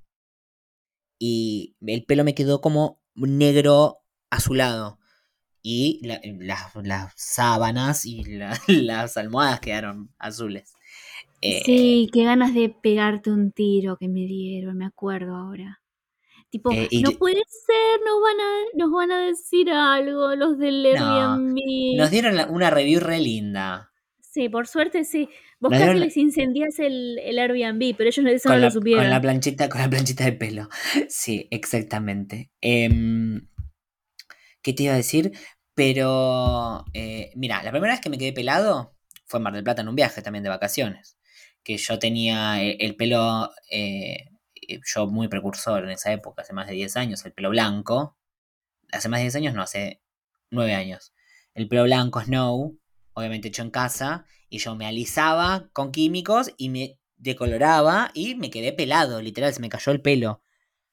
y 1.20 1.76
el 1.86 2.04
pelo 2.04 2.24
me 2.24 2.34
quedó 2.34 2.60
como 2.60 3.00
negro 3.14 3.98
azulado. 4.30 4.98
Y 5.62 6.00
las 6.02 7.12
sábanas 7.16 8.06
y 8.06 8.24
las 8.66 9.16
almohadas 9.18 9.60
quedaron 9.60 10.10
azules. 10.18 10.72
sí, 11.42 12.06
eh, 12.08 12.10
qué 12.10 12.24
ganas 12.24 12.54
de 12.54 12.70
pegarte 12.70 13.30
un 13.30 13.52
tiro 13.52 13.98
que 13.98 14.08
me 14.08 14.20
dieron, 14.20 14.78
me 14.78 14.86
acuerdo 14.86 15.36
ahora. 15.36 15.82
Tipo, 16.50 16.72
eh, 16.72 16.88
no 17.02 17.12
puede 17.12 17.40
ser, 17.48 18.00
nos 18.04 18.20
van, 18.20 18.40
a, 18.40 18.76
nos 18.76 18.90
van 18.90 19.12
a 19.12 19.26
decir 19.26 19.70
algo 19.70 20.34
los 20.34 20.58
del 20.58 20.84
Airbnb. 20.84 21.96
nos 21.96 22.10
dieron 22.10 22.36
una 22.50 22.70
review 22.70 23.00
re 23.00 23.20
linda. 23.20 23.92
Sí, 24.20 24.48
por 24.48 24.66
suerte 24.66 25.04
sí. 25.04 25.28
Vos 25.60 25.70
casi 25.70 25.98
les 25.98 26.16
incendias 26.16 26.78
el, 26.78 27.18
el, 27.18 27.38
Airbnb, 27.38 27.94
pero 27.96 28.08
ellos 28.08 28.24
eso 28.26 28.48
no 28.48 28.56
lo 28.56 28.70
supieron. 28.70 29.04
Con 29.04 29.10
la 29.10 29.20
planchita, 29.20 29.68
con 29.68 29.80
la 29.80 29.90
planchita 29.90 30.24
de 30.24 30.32
pelo. 30.32 30.68
Sí, 31.08 31.46
exactamente. 31.50 32.50
Em, 32.60 33.46
¿Qué 34.62 34.72
te 34.72 34.84
iba 34.84 34.94
a 34.94 34.96
decir? 34.96 35.32
Pero, 35.74 36.84
eh, 36.94 37.30
mira, 37.36 37.62
la 37.62 37.70
primera 37.70 37.92
vez 37.92 38.00
que 38.00 38.10
me 38.10 38.18
quedé 38.18 38.32
pelado 38.32 38.96
fue 39.26 39.38
en 39.38 39.44
Mar 39.44 39.52
del 39.52 39.64
Plata 39.64 39.82
en 39.82 39.88
un 39.88 39.94
viaje 39.94 40.22
también 40.22 40.42
de 40.42 40.50
vacaciones. 40.50 41.18
Que 41.62 41.76
yo 41.76 41.98
tenía 41.98 42.62
eh, 42.62 42.76
el, 42.80 42.96
pelo, 42.96 43.50
eh, 43.70 44.29
yo 44.84 45.06
muy 45.06 45.28
precursor 45.28 45.84
en 45.84 45.90
esa 45.90 46.12
época, 46.12 46.42
hace 46.42 46.52
más 46.52 46.66
de 46.68 46.74
10 46.74 46.96
años, 46.96 47.24
el 47.24 47.32
pelo 47.32 47.50
blanco. 47.50 48.16
Hace 48.92 49.08
más 49.08 49.20
de 49.20 49.24
10 49.24 49.36
años, 49.36 49.54
no, 49.54 49.62
hace 49.62 50.02
9 50.50 50.74
años. 50.74 51.12
El 51.54 51.68
pelo 51.68 51.84
blanco, 51.84 52.20
Snow, 52.20 52.78
obviamente 53.14 53.48
hecho 53.48 53.62
en 53.62 53.70
casa, 53.70 54.24
y 54.48 54.58
yo 54.58 54.74
me 54.76 54.86
alisaba 54.86 55.68
con 55.72 55.92
químicos 55.92 56.52
y 56.56 56.68
me 56.70 56.98
decoloraba 57.16 58.10
y 58.14 58.34
me 58.34 58.50
quedé 58.50 58.72
pelado, 58.72 59.20
literal, 59.22 59.52
se 59.52 59.60
me 59.60 59.68
cayó 59.68 59.92
el 59.92 60.02
pelo. 60.02 60.42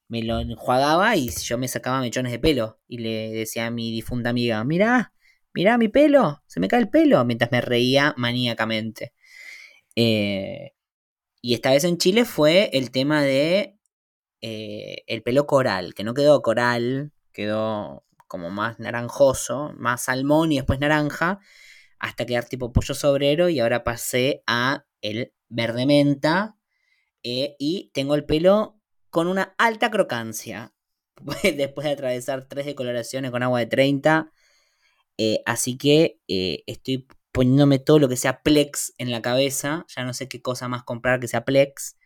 Me 0.10 0.24
lo 0.24 0.40
enjuagaba 0.40 1.16
y 1.16 1.30
yo 1.30 1.58
me 1.58 1.68
sacaba 1.68 2.02
mechones 2.02 2.32
de 2.32 2.40
pelo 2.40 2.80
y 2.88 3.00
le 3.00 3.32
decía 3.32 3.68
a 3.68 3.72
mi 3.72 3.92
difunta 3.92 4.30
amiga, 4.30 4.64
mirá, 4.64 5.14
mirá 5.54 5.78
mi 5.78 5.90
pelo, 5.90 6.44
se 6.48 6.60
me 6.60 6.68
cae 6.68 6.82
el 6.82 6.90
pelo, 6.90 7.24
mientras 7.26 7.52
me 7.52 7.62
reía 7.62 8.14
maníacamente. 8.18 9.14
Eh, 9.96 10.74
y 11.42 11.54
esta 11.54 11.72
vez 11.72 11.84
en 11.84 11.98
Chile 11.98 12.26
fue 12.26 12.70
el 12.74 12.92
tema 12.92 13.22
de 13.22 13.78
eh, 14.42 15.04
el 15.08 15.24
pelo 15.24 15.48
coral, 15.48 15.94
que 15.94 16.04
no 16.04 16.14
quedó 16.14 16.42
coral, 16.42 17.12
quedó 17.32 18.06
como 18.28 18.50
más 18.50 18.80
naranjoso, 18.80 19.74
más 19.78 20.04
salmón 20.06 20.52
y 20.52 20.58
después 20.58 20.80
naranja 20.80 21.40
hasta 22.00 22.26
quedar 22.26 22.46
tipo 22.46 22.72
pollo 22.72 22.94
sobrero 22.94 23.50
y 23.50 23.60
ahora 23.60 23.84
pasé 23.84 24.44
a 24.48 24.86
el 25.02 25.34
verde 25.50 25.86
menta 25.86 26.58
eh, 27.24 27.56
y 27.60 27.92
tengo 27.94 28.16
el 28.16 28.26
pelo 28.26 28.80
con 29.10 29.28
una 29.28 29.56
alta 29.58 29.90
crocancia 29.92 30.74
después 31.44 31.86
de 31.86 31.92
atravesar 31.92 32.48
tres 32.48 32.66
decoloraciones 32.68 33.32
con 33.32 33.44
agua 33.44 33.60
de 33.60 33.68
30 33.68 34.32
eh, 35.18 35.42
así 35.46 35.78
que 35.78 36.20
estoy 36.28 37.08
poniéndome 37.38 37.80
todo 37.80 38.00
lo 38.00 38.10
que 38.10 38.18
sea 38.18 38.42
plex 38.42 38.94
en 38.98 39.12
la 39.12 39.22
cabeza 39.22 39.86
ya 39.96 40.04
no 40.04 40.14
sé 40.14 40.28
qué 40.28 40.42
cosa 40.42 40.68
más 40.68 40.84
comprar 40.84 41.20
que 41.20 41.28
sea 41.28 41.46
plex 41.46 41.98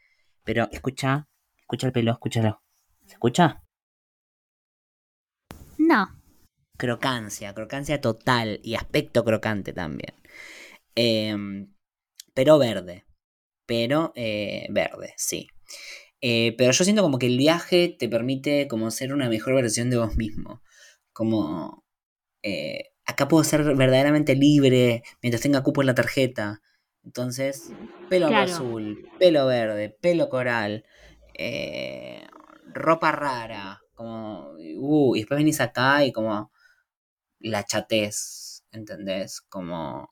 pero 0.44 0.68
escucha 0.72 1.28
escucha 1.58 1.88
el 1.88 1.94
pelo 1.94 2.12
escúchalo 2.12 2.62
¿se 3.06 3.14
escucha? 3.14 3.64
no 5.78 6.22
crocancia, 6.82 7.54
crocancia 7.54 8.02
total 8.02 8.60
y 8.64 8.74
aspecto 8.74 9.24
crocante 9.24 9.72
también. 9.72 10.16
Em, 10.96 11.74
pero 12.34 12.58
verde, 12.58 13.06
pero 13.68 14.14
eh, 14.16 14.68
verde, 14.72 15.14
sí. 15.18 15.48
Eh, 16.22 16.56
pero 16.58 16.72
yo 16.72 16.84
siento 16.84 17.04
como 17.04 17.20
que 17.20 17.28
el 17.28 17.38
viaje 17.38 17.96
te 18.00 18.10
permite 18.10 18.68
como 18.68 18.92
ser 18.92 19.14
una 19.14 19.30
mejor 19.30 19.56
versión 19.56 19.90
de 19.92 19.98
vos 19.98 20.16
mismo. 20.18 20.64
Como 21.14 21.86
eh, 22.44 22.91
acá 23.12 23.28
puedo 23.28 23.44
ser 23.44 23.64
verdaderamente 23.76 24.36
libre 24.36 25.04
mientras 25.22 25.42
tenga 25.42 25.64
cupo 25.64 25.82
en 25.82 25.88
la 25.88 25.96
tarjeta. 25.96 26.62
Entonces, 27.04 27.72
pelo 28.10 28.28
azul, 28.28 29.10
pelo 29.18 29.48
verde, 29.48 29.90
pelo 30.02 30.30
coral, 30.30 30.86
ropa 32.74 33.12
rara, 33.12 33.82
como, 33.96 34.52
uh, 34.54 35.16
y 35.16 35.20
después 35.20 35.38
venís 35.38 35.62
acá 35.62 36.06
y 36.06 36.12
como 36.12 36.52
la 37.40 37.64
chatez, 37.64 38.64
¿entendés? 38.72 39.42
Como... 39.42 40.10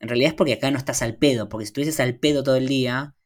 En 0.00 0.08
realidad 0.08 0.30
es 0.30 0.34
porque 0.34 0.52
acá 0.54 0.70
no 0.70 0.78
estás 0.78 1.02
al 1.02 1.16
pedo, 1.16 1.48
porque 1.48 1.66
si 1.66 1.70
estuvieses 1.70 2.00
al 2.00 2.18
pedo 2.18 2.42
todo 2.42 2.56
el 2.56 2.68
día, 2.68 3.16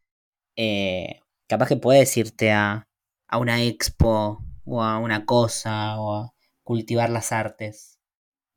eh, 0.56 1.20
capaz 1.46 1.68
que 1.68 1.76
puedes 1.76 2.16
irte 2.16 2.50
a, 2.52 2.88
a 3.28 3.38
una 3.38 3.62
expo 3.62 4.44
o 4.64 4.82
a 4.82 4.98
una 4.98 5.26
cosa 5.26 6.00
o 6.00 6.14
a 6.14 6.34
cultivar 6.62 7.10
las 7.10 7.32
artes. 7.32 7.91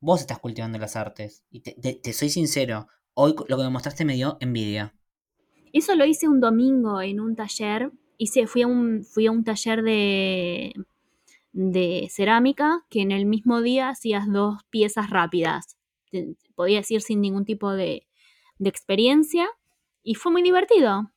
Vos 0.06 0.20
estás 0.20 0.38
cultivando 0.38 0.78
las 0.78 0.94
artes. 0.94 1.44
Y 1.50 1.60
te, 1.60 1.72
te, 1.72 2.12
soy 2.12 2.28
sincero, 2.28 2.86
hoy 3.14 3.34
lo 3.48 3.56
que 3.56 3.64
me 3.64 3.70
mostraste 3.70 4.04
me 4.04 4.14
dio 4.14 4.36
envidia. 4.40 4.94
Eso 5.72 5.96
lo 5.96 6.04
hice 6.04 6.28
un 6.28 6.40
domingo 6.40 7.02
en 7.02 7.18
un 7.18 7.34
taller. 7.34 7.90
Hice, 8.16 8.46
fui 8.46 8.62
a 8.62 8.68
un, 8.68 9.04
fui 9.04 9.26
a 9.26 9.32
un 9.32 9.42
taller 9.42 9.82
de 9.82 10.72
de 11.56 12.08
cerámica 12.10 12.84
que 12.90 13.00
en 13.00 13.10
el 13.10 13.24
mismo 13.24 13.62
día 13.62 13.88
hacías 13.88 14.30
dos 14.30 14.62
piezas 14.68 15.08
rápidas. 15.08 15.78
Podías 16.54 16.90
ir 16.90 17.00
sin 17.00 17.22
ningún 17.22 17.46
tipo 17.46 17.72
de, 17.72 18.06
experiencia 18.62 19.48
y 20.02 20.14
fue 20.14 20.32
muy 20.32 20.42
divertido. 20.42 21.10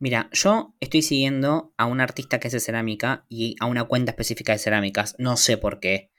Mira, 0.00 0.28
yo 0.32 0.74
estoy 0.80 1.02
siguiendo 1.02 1.72
a 1.76 1.86
un 1.86 2.00
artista 2.00 2.40
que 2.40 2.48
hace 2.48 2.60
cerámica 2.60 3.24
y 3.28 3.54
a 3.60 3.66
una 3.66 3.84
cuenta 3.84 4.10
específica 4.10 4.52
de 4.52 4.58
cerámicas. 4.58 5.14
No 5.18 5.36
sé 5.36 5.56
por 5.56 5.78
qué. 5.78 6.10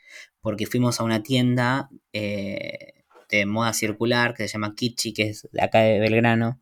Porque 0.41 0.65
fuimos 0.65 0.99
a 0.99 1.03
una 1.03 1.23
tienda 1.23 1.89
eh, 2.13 3.03
de 3.29 3.45
moda 3.45 3.73
circular 3.73 4.33
que 4.33 4.47
se 4.47 4.53
llama 4.53 4.75
Kichi, 4.75 5.13
que 5.13 5.29
es 5.29 5.47
de 5.51 5.61
acá 5.61 5.79
de 5.79 5.99
Belgrano. 5.99 6.61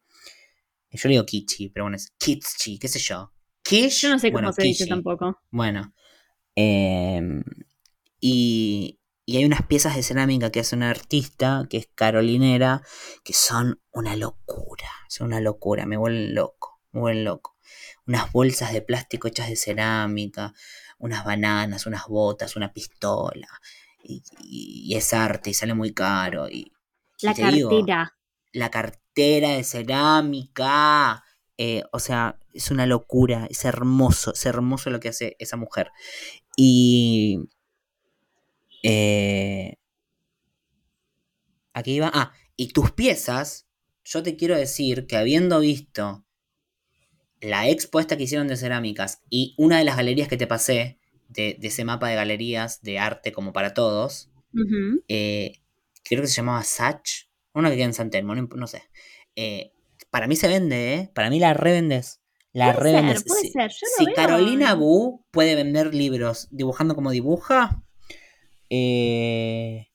Yo 0.91 1.09
le 1.09 1.15
digo 1.15 1.25
Kichi, 1.25 1.69
pero 1.69 1.83
bueno, 1.83 1.97
es 1.97 2.13
Kichi, 2.17 2.79
qué 2.79 2.87
sé 2.87 2.99
yo. 2.99 3.33
Kish, 3.63 4.01
yo 4.01 4.09
no 4.09 4.19
sé 4.19 4.31
cómo 4.31 4.53
se 4.53 4.63
dice 4.63 4.87
tampoco. 4.87 5.41
Bueno, 5.51 5.93
Em, 6.55 7.43
y, 8.19 8.99
hay 9.27 9.45
unas 9.45 9.63
piezas 9.63 9.95
de 9.95 10.03
cerámica 10.03 10.51
que 10.51 10.61
hace 10.61 10.75
una 10.75 10.89
artista, 10.89 11.65
que 11.69 11.77
es 11.77 11.89
Carolinera, 11.93 12.81
que 13.23 13.33
son 13.33 13.81
una 13.91 14.15
locura. 14.15 14.89
Son 15.09 15.27
una 15.27 15.41
locura, 15.41 15.85
me 15.85 15.97
vuelven 15.97 16.35
loco, 16.35 16.81
me 16.91 17.01
vuelven 17.01 17.25
loco. 17.25 17.57
unas 18.07 18.31
bolsas 18.31 18.73
de 18.73 18.81
plástico 18.81 19.27
hechas 19.27 19.49
de 19.49 19.55
cerámica, 19.55 20.53
unas 20.97 21.25
bananas, 21.25 21.85
unas 21.85 22.07
botas, 22.07 22.55
una 22.55 22.73
pistola. 22.73 23.47
Y, 24.03 24.93
es 24.95 25.13
arte 25.13 25.49
y 25.49 25.53
sale 25.53 25.73
muy 25.73 25.93
caro. 25.93 26.49
Y, 26.49 26.71
la 27.21 27.33
cartera. 27.33 28.17
la 28.51 28.69
cartera 28.69 29.49
de 29.49 29.63
cerámica. 29.63 31.23
Eh, 31.57 31.83
o 31.91 31.99
sea, 31.99 32.37
es 32.53 32.69
una 32.71 32.85
locura, 32.85 33.47
es 33.49 33.63
hermoso, 33.65 34.33
es 34.33 34.45
hermoso 34.45 34.89
lo 34.89 34.99
que 34.99 35.09
hace 35.09 35.35
esa 35.39 35.57
mujer. 35.57 35.91
Y... 36.55 37.39
Eh, 38.83 39.77
aquí 41.73 41.93
iba... 41.93 42.11
Ah, 42.13 42.33
y 42.57 42.69
tus 42.69 42.91
piezas, 42.91 43.67
yo 44.03 44.23
te 44.23 44.35
quiero 44.35 44.55
decir 44.55 45.07
que 45.07 45.17
habiendo 45.17 45.59
visto 45.59 46.24
la 47.41 47.69
expuesta 47.69 48.17
que 48.17 48.23
hicieron 48.23 48.47
de 48.47 48.57
cerámicas 48.57 49.21
y 49.29 49.53
una 49.57 49.77
de 49.77 49.83
las 49.83 49.97
galerías 49.97 50.27
que 50.27 50.37
te 50.37 50.47
pasé, 50.47 50.99
de, 51.29 51.57
ese 51.61 51.85
mapa 51.85 52.07
de 52.07 52.15
galerías 52.15 52.81
de 52.81 52.99
arte 52.99 53.31
como 53.31 53.53
para 53.53 53.73
todos, 53.73 54.29
eh, 55.07 55.59
creo 56.03 56.21
que 56.21 56.27
se 56.27 56.35
llamaba 56.35 56.63
Sach, 56.63 57.27
una 57.53 57.69
que 57.69 57.75
queda 57.75 57.85
en 57.85 57.93
San 57.93 58.09
Telmo, 58.09 58.35
no, 58.35 58.67
sé. 58.67 58.83
Eh, 59.35 59.71
para 60.09 60.27
mí 60.27 60.35
se 60.35 60.47
vende, 60.47 60.93
¿eh? 60.93 61.11
Para 61.13 61.29
mí 61.29 61.39
la 61.39 61.53
revendes. 61.53 62.21
La 62.53 62.71
revendes. 62.71 63.25
puede 63.25 63.49
ser. 63.49 63.71
si 63.71 64.05
Carolina 64.13 64.75
Bu 64.75 65.25
puede 65.31 65.55
vender 65.55 65.93
libros 65.93 66.47
dibujando 66.51 66.95
como 66.95 67.11
dibuja, 67.11 67.83
eh, 68.69 69.87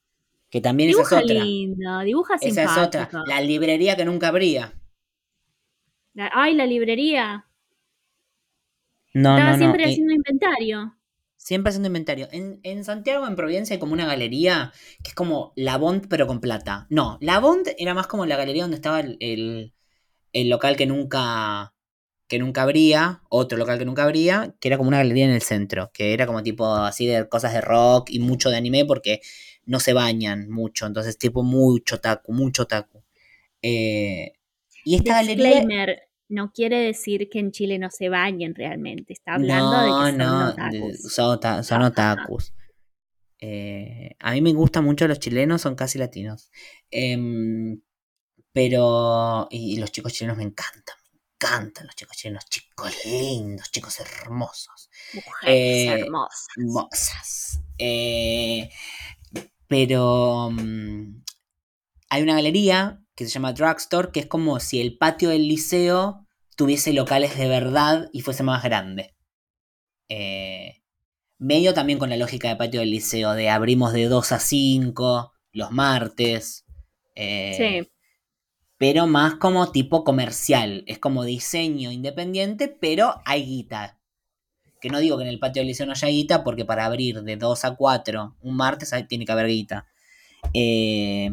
que 0.51 0.61
también 0.61 0.91
dibuja 0.91 1.17
esa 1.17 1.19
es 1.21 1.25
otra. 1.25 1.45
lindo, 1.45 2.01
dibuja 2.01 2.35
Esa 2.41 2.65
es 2.65 2.77
otra. 2.77 3.09
La 3.27 3.41
librería 3.41 3.97
que 3.97 4.05
nunca 4.05 4.29
abría. 4.29 4.75
Ay, 6.33 6.55
la 6.55 6.67
librería. 6.67 7.47
No, 9.15 9.37
Estaba 9.37 9.53
no, 9.53 9.59
siempre 9.59 9.85
no. 9.85 9.91
haciendo 9.91 10.13
inventario. 10.15 10.97
Siempre 11.37 11.71
haciendo 11.71 11.89
inventario. 11.89 12.29
En, 12.33 12.61
en, 12.63 12.85
Santiago, 12.85 13.27
en 13.27 13.35
Providencia, 13.35 13.75
hay 13.75 13.81
como 13.81 13.95
una 13.95 14.07
galería 14.07 14.73
que 15.03 15.11
es 15.11 15.15
como 15.15 15.53
la 15.57 15.79
Bond, 15.79 16.07
pero 16.09 16.27
con 16.27 16.41
plata. 16.41 16.87
No, 16.91 17.19
la 17.21 17.41
Bond 17.41 17.69
era 17.79 17.95
más 17.95 18.07
como 18.07 18.27
la 18.27 18.37
galería 18.37 18.63
donde 18.63 18.77
estaba 18.77 19.01
el, 19.01 19.73
el, 20.33 20.51
local 20.51 20.77
que 20.77 20.87
nunca 20.87 21.75
que 22.29 22.39
nunca 22.39 22.63
abría, 22.63 23.23
otro 23.29 23.59
local 23.59 23.77
que 23.77 23.85
nunca 23.85 24.05
abría, 24.05 24.55
que 24.61 24.69
era 24.69 24.77
como 24.77 24.87
una 24.87 24.99
galería 24.99 25.25
en 25.25 25.33
el 25.33 25.43
centro, 25.43 25.91
que 25.93 26.13
era 26.13 26.27
como 26.27 26.45
tipo 26.45 26.73
así 26.77 27.05
de 27.07 27.29
cosas 27.29 27.53
de 27.53 27.61
rock 27.61 28.09
y 28.11 28.21
mucho 28.21 28.51
de 28.51 28.57
anime 28.57 28.85
porque 28.85 29.21
no 29.65 29.81
se 29.81 29.95
bañan 29.95 30.49
mucho, 30.49 30.87
entonces 30.87 31.19
tipo 31.19 31.43
mucho 31.43 32.01
taku, 32.01 32.33
mucho 32.33 32.67
taku. 32.67 33.03
Eh, 33.63 34.35
y 34.85 34.97
esta 34.97 35.23
Disclaimer, 35.23 36.10
no 36.31 36.53
quiere 36.53 36.79
decir 36.79 37.29
que 37.29 37.41
en 37.41 37.51
Chile 37.51 37.79
no 37.79 37.91
se 37.91 38.09
bañen 38.09 38.55
realmente. 38.55 39.13
Está 39.13 39.35
hablando 39.35 39.81
de 39.81 39.87
que 39.87 40.11
son 40.11 40.19
no, 40.19 40.49
otakus. 40.51 41.13
Son, 41.13 41.65
son 41.65 41.83
otakus. 41.83 42.55
Eh, 43.41 44.17
a 44.19 44.33
mí 44.33 44.41
me 44.41 44.53
gustan 44.53 44.85
mucho 44.85 45.09
los 45.09 45.19
chilenos, 45.19 45.63
son 45.63 45.75
casi 45.75 45.99
latinos. 45.99 46.51
Em, 46.91 47.81
pero. 48.53 49.49
Y, 49.51 49.79
los 49.79 49.91
chicos 49.91 50.13
chilenos 50.13 50.37
me 50.37 50.45
encantan. 50.45 50.97
Me 51.13 51.21
encantan 51.35 51.87
los 51.87 51.97
chicos 51.97 52.17
chilenos. 52.17 52.45
Chicos 52.47 53.05
lindos, 53.05 53.71
chicos 53.73 53.99
hermosos. 53.99 54.89
Mujeres 55.15 55.47
eh, 55.47 56.01
hermosas. 56.01 56.47
Hermosas. 56.57 57.61
Eh, 57.77 58.71
pero. 59.67 60.51
Mm, 60.53 61.23
hay 62.11 62.23
una 62.23 62.35
galería 62.35 63.01
que 63.15 63.25
se 63.25 63.31
llama 63.31 63.53
Drugstore, 63.53 64.11
que 64.13 64.21
es 64.21 64.27
como 64.27 64.61
si 64.61 64.81
el 64.81 64.99
patio 64.99 65.31
del 65.31 65.49
liceo 65.49 66.27
tuviese 66.57 66.93
locales 66.93 67.39
de 67.39 67.49
verdad 67.49 68.11
y 68.13 68.21
fuese 68.21 68.43
más 68.43 68.63
grande. 68.63 69.15
Eh, 70.09 70.83
medio 71.39 71.73
también 71.73 71.99
con 71.99 72.11
la 72.11 72.17
lógica 72.17 72.49
de 72.49 72.57
patio 72.57 72.81
del 72.81 72.91
liceo, 72.91 73.33
de 73.33 73.49
abrimos 73.49 73.93
de 73.93 74.07
2 74.07 74.33
a 74.33 74.41
5 74.41 75.33
los 75.53 75.71
martes. 75.71 76.67
Eh, 77.15 77.55
sí. 77.57 77.91
Pero 78.77 79.07
más 79.07 79.35
como 79.35 79.71
tipo 79.71 80.03
comercial. 80.03 80.83
Es 80.87 80.99
como 80.99 81.25
diseño 81.25 81.93
independiente, 81.93 82.69
pero 82.69 83.21
hay 83.25 83.45
guita. 83.45 84.01
Que 84.81 84.89
no 84.89 84.99
digo 84.99 85.17
que 85.17 85.25
en 85.25 85.29
el 85.29 85.39
patio 85.39 85.61
del 85.61 85.69
liceo 85.69 85.87
no 85.87 85.93
haya 85.93 86.09
guita, 86.09 86.43
porque 86.43 86.65
para 86.65 86.87
abrir 86.87 87.23
de 87.23 87.37
2 87.37 87.65
a 87.65 87.77
4 87.77 88.37
un 88.41 88.57
martes 88.57 88.93
tiene 89.09 89.25
que 89.25 89.33
haber 89.33 89.47
guita. 89.47 89.87
Eh, 90.55 91.31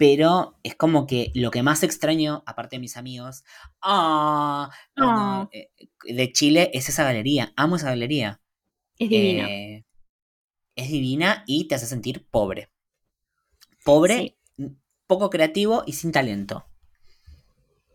pero 0.00 0.56
es 0.62 0.76
como 0.76 1.06
que 1.06 1.30
lo 1.34 1.50
que 1.50 1.62
más 1.62 1.82
extraño, 1.82 2.42
aparte 2.46 2.76
de 2.76 2.80
mis 2.80 2.96
amigos, 2.96 3.44
ah, 3.82 4.70
ah. 4.96 5.46
Eh, 5.52 5.68
de 6.04 6.32
Chile 6.32 6.70
es 6.72 6.88
esa 6.88 7.04
galería. 7.04 7.52
Amo 7.54 7.76
esa 7.76 7.90
galería. 7.90 8.40
Es 8.98 9.10
divina. 9.10 9.50
Eh, 9.50 9.84
es 10.74 10.88
divina 10.88 11.44
y 11.46 11.68
te 11.68 11.74
hace 11.74 11.84
sentir 11.84 12.26
pobre. 12.30 12.70
Pobre, 13.84 14.38
poco 15.06 15.28
creativo 15.28 15.84
y 15.86 15.92
sin 15.92 16.12
talento. 16.12 16.64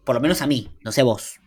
Por 0.04 0.14
lo 0.14 0.22
menos 0.22 0.44
a 0.44 0.46
mí, 0.46 0.70
no 0.84 0.92
sé 0.92 1.02
vos. 1.02 1.40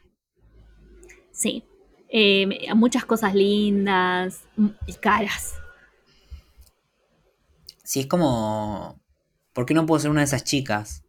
Sí. 1.31 1.63
Eh, 2.09 2.75
muchas 2.75 3.05
cosas 3.05 3.33
lindas 3.33 4.43
y 4.89 4.95
caras. 4.95 5.55
Sí, 7.85 8.01
es 8.01 8.07
como 8.09 9.01
¿Por 9.59 9.67
qué 9.67 9.75
no 9.75 9.87
puedo 9.87 9.99
ser 9.99 10.13
una 10.13 10.21
de 10.21 10.27
esas 10.27 10.45
chicas? 10.45 11.05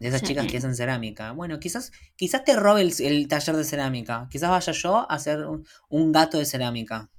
De 0.00 0.08
esas 0.08 0.24
chicas 0.24 0.44
que 0.48 0.56
hacen 0.56 0.74
cerámica. 0.74 1.30
Bueno, 1.30 1.60
quizás, 1.60 1.92
quizás 2.16 2.42
te 2.42 2.56
robe 2.56 2.80
el, 2.82 3.28
taller 3.28 3.54
de 3.54 3.62
cerámica. 3.62 4.26
Quizás 4.28 4.50
vaya 4.50 4.72
yo 4.72 4.96
a 4.96 5.04
hacer 5.04 5.46
un, 5.88 6.10
gato 6.10 6.36
de 6.36 6.46
cerámica. 6.46 7.12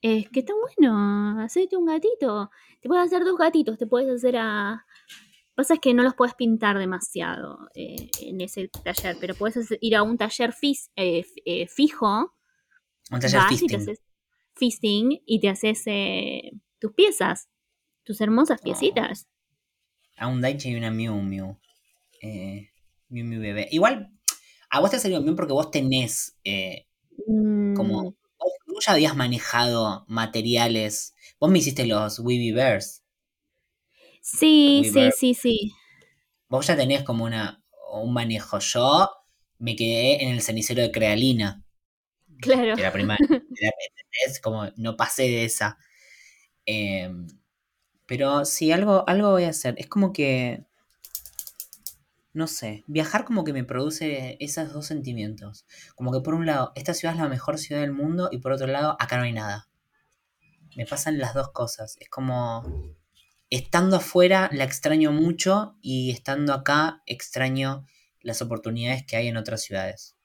Es 0.00 0.30
que 0.30 0.40
está 0.40 0.54
bueno. 0.54 1.42
Hacerte 1.42 1.76
un 1.76 1.84
gatito. 1.84 2.50
Te 2.80 2.88
puedes 2.88 3.04
hacer 3.04 3.22
dos 3.22 3.36
gatitos. 3.36 3.76
Te 3.76 3.86
puedes 3.86 4.08
hacer 4.08 4.38
a. 4.38 4.86
Pasa 5.54 5.74
es 5.74 5.80
que 5.80 5.92
no 5.92 6.02
los 6.02 6.14
puedes 6.14 6.34
pintar 6.34 6.78
demasiado 6.78 7.68
eh, 7.74 8.08
en 8.22 8.40
ese 8.40 8.70
taller, 8.82 9.18
pero 9.20 9.34
puedes 9.34 9.58
ir 9.82 9.94
a 9.94 10.04
un 10.04 10.16
taller 10.16 10.54
eh, 10.62 11.26
eh, 11.44 11.66
fijo. 11.68 12.34
Un 13.10 13.20
taller 13.20 13.42
fisting. 13.50 13.90
Y 13.90 13.94
fisting 14.54 15.22
y 15.26 15.38
te 15.38 15.50
haces 15.50 15.84
tus 16.78 16.94
piezas 16.94 17.50
tus 18.08 18.22
hermosas 18.22 18.62
piecitas. 18.62 19.28
A 20.16 20.28
un 20.28 20.40
Daichi 20.40 20.70
y 20.70 20.76
una 20.76 20.90
Miu 20.90 21.14
Miu. 21.16 21.58
Eh, 22.22 22.70
Miu 23.10 23.22
Miu 23.26 23.38
bebé. 23.38 23.68
Igual, 23.70 24.10
a 24.70 24.80
vos 24.80 24.90
te 24.90 24.98
salió 24.98 25.22
bien 25.22 25.36
porque 25.36 25.52
vos 25.52 25.70
tenés 25.70 26.34
eh, 26.42 26.86
como. 27.76 28.10
Mm. 28.10 28.14
Vos 28.72 28.86
ya 28.86 28.92
habías 28.92 29.14
manejado 29.14 30.06
materiales. 30.08 31.14
Vos 31.38 31.50
me 31.50 31.58
hiciste 31.58 31.84
los 31.84 32.20
Weeby 32.20 32.52
Bears. 32.52 33.02
Sí, 34.22 34.88
sí, 34.90 35.10
sí, 35.14 35.34
sí. 35.34 35.72
Vos 36.48 36.66
ya 36.66 36.76
tenés 36.76 37.02
como 37.02 37.24
una, 37.24 37.62
un 37.92 38.14
manejo. 38.14 38.58
Yo 38.58 39.10
me 39.58 39.76
quedé 39.76 40.22
en 40.22 40.30
el 40.30 40.40
cenicero 40.40 40.80
de 40.80 40.92
Crealina. 40.92 41.62
Claro. 42.40 42.74
Era 42.78 42.90
primaria. 42.90 43.18
Es 44.26 44.40
como 44.40 44.66
no 44.76 44.96
pasé 44.96 45.24
de 45.24 45.44
esa. 45.44 45.76
Eh, 46.64 47.10
pero 48.08 48.46
sí, 48.46 48.72
algo, 48.72 49.04
algo 49.06 49.32
voy 49.32 49.44
a 49.44 49.50
hacer. 49.50 49.74
Es 49.76 49.86
como 49.86 50.14
que. 50.14 50.64
No 52.32 52.46
sé. 52.46 52.82
Viajar 52.86 53.26
como 53.26 53.44
que 53.44 53.52
me 53.52 53.64
produce 53.64 54.38
esos 54.40 54.72
dos 54.72 54.86
sentimientos. 54.86 55.66
Como 55.94 56.10
que 56.10 56.20
por 56.20 56.34
un 56.34 56.46
lado, 56.46 56.72
esta 56.74 56.94
ciudad 56.94 57.14
es 57.14 57.20
la 57.20 57.28
mejor 57.28 57.58
ciudad 57.58 57.82
del 57.82 57.92
mundo. 57.92 58.30
Y 58.32 58.38
por 58.38 58.52
otro 58.52 58.66
lado, 58.66 58.96
acá 58.98 59.18
no 59.18 59.24
hay 59.24 59.34
nada. 59.34 59.68
Me 60.74 60.86
pasan 60.86 61.18
las 61.18 61.34
dos 61.34 61.50
cosas. 61.52 61.98
Es 62.00 62.08
como. 62.08 62.64
Estando 63.50 63.96
afuera 63.96 64.48
la 64.54 64.64
extraño 64.64 65.12
mucho. 65.12 65.76
Y 65.82 66.10
estando 66.10 66.54
acá 66.54 67.02
extraño 67.04 67.84
las 68.22 68.40
oportunidades 68.40 69.04
que 69.04 69.16
hay 69.16 69.28
en 69.28 69.36
otras 69.36 69.60
ciudades. 69.60 70.16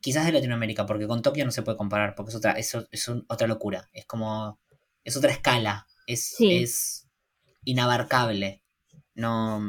Quizás 0.00 0.26
de 0.26 0.32
Latinoamérica, 0.32 0.86
porque 0.86 1.06
con 1.06 1.22
Tokio 1.22 1.44
no 1.44 1.52
se 1.52 1.62
puede 1.62 1.78
comparar, 1.78 2.16
porque 2.16 2.30
es 2.30 2.36
otra, 2.36 2.52
es, 2.52 2.76
es 2.90 3.08
otra 3.28 3.46
locura. 3.46 3.88
Es 3.92 4.06
como. 4.06 4.58
Es 5.04 5.16
otra 5.16 5.30
escala 5.30 5.86
es, 6.06 7.06
inabarcable. 7.64 8.62
No. 9.14 9.60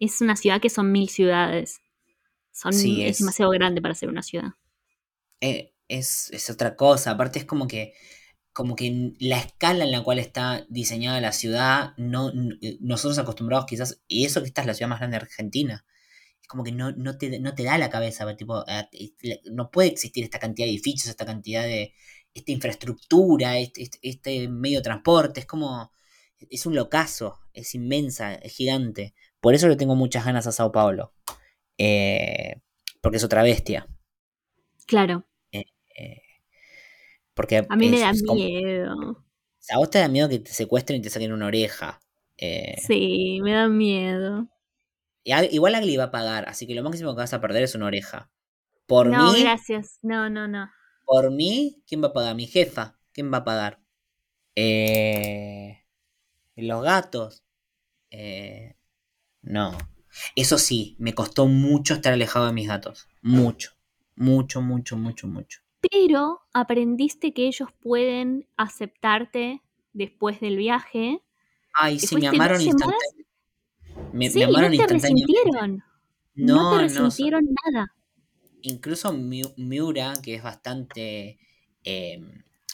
Es 0.00 0.20
una 0.20 0.36
ciudad 0.36 0.60
que 0.60 0.70
son 0.70 0.92
mil 0.92 1.08
ciudades. 1.08 1.80
Son, 2.52 2.72
es, 2.74 3.18
demasiado 3.18 3.50
grande 3.52 3.80
para 3.80 3.94
ser 3.94 4.08
una 4.08 4.22
ciudad. 4.22 4.50
Eh, 5.40 5.74
es, 5.86 6.50
otra 6.50 6.76
cosa. 6.76 7.12
Aparte 7.12 7.38
es 7.38 7.44
como 7.44 7.66
que. 7.66 7.94
Como 8.52 8.74
que 8.74 9.12
la 9.20 9.38
escala 9.38 9.84
en 9.84 9.92
la 9.92 10.02
cual 10.02 10.18
está 10.18 10.66
diseñada 10.68 11.20
la 11.20 11.30
ciudad, 11.30 11.92
no, 11.96 12.32
eh, 12.60 12.76
nosotros 12.80 13.16
acostumbrados 13.18 13.66
quizás, 13.66 14.02
y 14.08 14.24
eso 14.24 14.40
que 14.40 14.48
esta 14.48 14.62
es 14.62 14.66
la 14.66 14.74
ciudad 14.74 14.88
más 14.88 14.98
grande 14.98 15.16
de 15.16 15.22
Argentina, 15.22 15.84
es 16.42 16.48
como 16.48 16.64
que 16.64 16.72
no, 16.72 16.90
no, 16.90 17.16
te, 17.18 17.38
no 17.38 17.54
te 17.54 17.62
da 17.62 17.78
la 17.78 17.88
cabeza, 17.88 18.36
tipo, 18.36 18.64
no 19.52 19.70
puede 19.70 19.90
existir 19.90 20.24
esta 20.24 20.40
cantidad 20.40 20.66
de 20.66 20.72
edificios, 20.72 21.06
esta 21.06 21.24
cantidad 21.24 21.62
de, 21.62 21.94
esta 22.38 22.52
infraestructura, 22.52 23.58
este, 23.58 23.88
este, 24.02 24.48
medio 24.48 24.78
de 24.78 24.84
transporte, 24.84 25.40
es 25.40 25.46
como, 25.46 25.92
es 26.38 26.66
un 26.66 26.74
locazo, 26.74 27.38
es 27.52 27.74
inmensa, 27.74 28.34
es 28.34 28.54
gigante. 28.54 29.14
Por 29.40 29.54
eso 29.54 29.68
le 29.68 29.76
tengo 29.76 29.94
muchas 29.94 30.24
ganas 30.24 30.46
a 30.46 30.52
Sao 30.52 30.72
Paulo. 30.72 31.12
Eh, 31.76 32.60
porque 33.00 33.18
es 33.18 33.24
otra 33.24 33.42
bestia. 33.42 33.86
Claro. 34.86 35.24
Eh, 35.52 35.64
eh, 35.96 36.22
porque 37.34 37.64
A 37.68 37.76
mí 37.76 37.88
me 37.88 38.00
da 38.00 38.12
como- 38.26 38.34
miedo. 38.34 39.24
a 39.70 39.78
vos 39.78 39.90
te 39.90 39.98
da 39.98 40.08
miedo 40.08 40.28
que 40.28 40.38
te 40.40 40.52
secuestren 40.52 40.98
y 40.98 41.02
te 41.02 41.10
saquen 41.10 41.32
una 41.32 41.46
oreja. 41.46 42.00
Eh, 42.36 42.76
Sí, 42.86 43.40
me 43.42 43.52
da 43.52 43.68
miedo. 43.68 44.48
y 45.24 45.32
a- 45.32 45.44
igual 45.44 45.74
Agli 45.74 45.96
va 45.96 46.04
a 46.04 46.10
pagar, 46.10 46.48
así 46.48 46.66
que 46.66 46.74
lo 46.74 46.82
máximo 46.82 47.14
que 47.14 47.18
vas 47.20 47.34
a 47.34 47.40
perder 47.40 47.62
es 47.64 47.74
una 47.74 47.86
oreja. 47.86 48.30
Por 48.86 49.08
no, 49.08 49.32
mí, 49.34 49.42
gracias. 49.42 49.98
No, 50.02 50.30
no, 50.30 50.48
no. 50.48 50.70
Por 51.08 51.30
mí, 51.30 51.82
¿quién 51.86 52.02
va 52.02 52.08
a 52.08 52.12
pagar? 52.12 52.36
Mi 52.36 52.46
jefa. 52.46 52.98
¿Quién 53.12 53.32
va 53.32 53.38
a 53.38 53.44
pagar? 53.44 53.80
Eh, 54.54 55.78
los 56.54 56.82
gatos. 56.82 57.42
Eh, 58.10 58.76
no. 59.40 59.78
Eso 60.36 60.58
sí, 60.58 60.96
me 60.98 61.14
costó 61.14 61.46
mucho 61.46 61.94
estar 61.94 62.12
alejado 62.12 62.46
de 62.46 62.52
mis 62.52 62.68
gatos. 62.68 63.08
Mucho. 63.22 63.72
Mucho, 64.16 64.60
mucho, 64.60 64.98
mucho, 64.98 65.26
mucho. 65.28 65.60
Pero 65.90 66.42
aprendiste 66.52 67.32
que 67.32 67.46
ellos 67.46 67.70
pueden 67.80 68.46
aceptarte 68.58 69.62
después 69.94 70.40
del 70.40 70.58
viaje. 70.58 71.22
Ay, 71.72 71.94
¿Y 71.94 72.00
sí, 72.00 72.16
me 72.16 72.28
amaron 72.28 72.60
instantáneamente. 72.60 73.26
Me, 74.12 74.28
sí, 74.28 74.40
me 74.40 74.44
amaron 74.44 74.76
no 74.76 74.86
te 74.86 74.92
resintieron. 74.92 75.84
No, 76.34 76.54
No, 76.54 76.70
te 76.70 76.94
no, 76.94 77.04
resintieron 77.04 77.44
nada. 77.64 77.94
Incluso 78.62 79.12
Miu- 79.12 79.54
Miura, 79.56 80.14
que 80.22 80.34
es 80.36 80.42
bastante, 80.42 81.38
eh, 81.84 82.20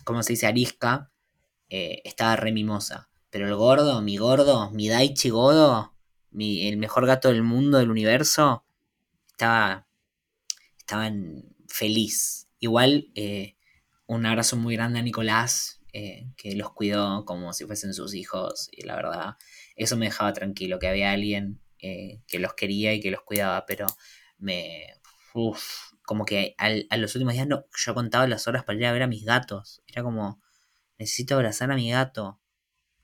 ¿cómo 0.04 0.22
se 0.22 0.34
dice? 0.34 0.46
Arisca, 0.46 1.10
eh, 1.70 2.02
estaba 2.04 2.36
re 2.36 2.52
mimosa. 2.52 3.10
Pero 3.30 3.48
el 3.48 3.56
gordo, 3.56 4.02
mi 4.02 4.16
gordo, 4.18 4.70
mi 4.72 4.88
Daichi 4.88 5.30
Godo, 5.30 5.94
mi, 6.30 6.68
el 6.68 6.76
mejor 6.78 7.06
gato 7.06 7.28
del 7.28 7.42
mundo, 7.42 7.78
del 7.78 7.90
universo, 7.90 8.64
estaba, 9.28 9.88
estaban 10.78 11.44
feliz. 11.68 12.48
Igual, 12.60 13.10
eh, 13.14 13.56
un 14.06 14.26
abrazo 14.26 14.56
muy 14.56 14.76
grande 14.76 15.00
a 15.00 15.02
Nicolás, 15.02 15.80
eh, 15.92 16.28
que 16.36 16.54
los 16.56 16.72
cuidó 16.72 17.24
como 17.24 17.52
si 17.52 17.64
fuesen 17.66 17.94
sus 17.94 18.14
hijos. 18.14 18.68
Y 18.72 18.82
la 18.84 18.96
verdad, 18.96 19.36
eso 19.76 19.96
me 19.96 20.06
dejaba 20.06 20.32
tranquilo, 20.32 20.78
que 20.78 20.88
había 20.88 21.12
alguien 21.12 21.60
que 21.78 22.38
los 22.38 22.54
quería 22.54 22.94
y 22.94 23.00
que 23.00 23.10
los 23.10 23.20
cuidaba, 23.22 23.66
pero 23.66 23.86
me... 24.38 24.86
Uf, 25.34 25.92
como 26.06 26.24
que 26.24 26.54
al- 26.58 26.86
a 26.90 26.96
los 26.96 27.14
últimos 27.14 27.34
días 27.34 27.46
no, 27.48 27.66
yo 27.76 27.94
contaba 27.94 28.26
las 28.28 28.46
horas 28.48 28.64
para 28.64 28.78
ir 28.78 28.86
a 28.86 28.92
ver 28.92 29.02
a 29.02 29.06
mis 29.06 29.24
gatos. 29.24 29.82
Era 29.86 30.02
como, 30.02 30.40
necesito 30.98 31.34
abrazar 31.36 31.70
a 31.72 31.76
mi 31.76 31.90
gato. 31.90 32.40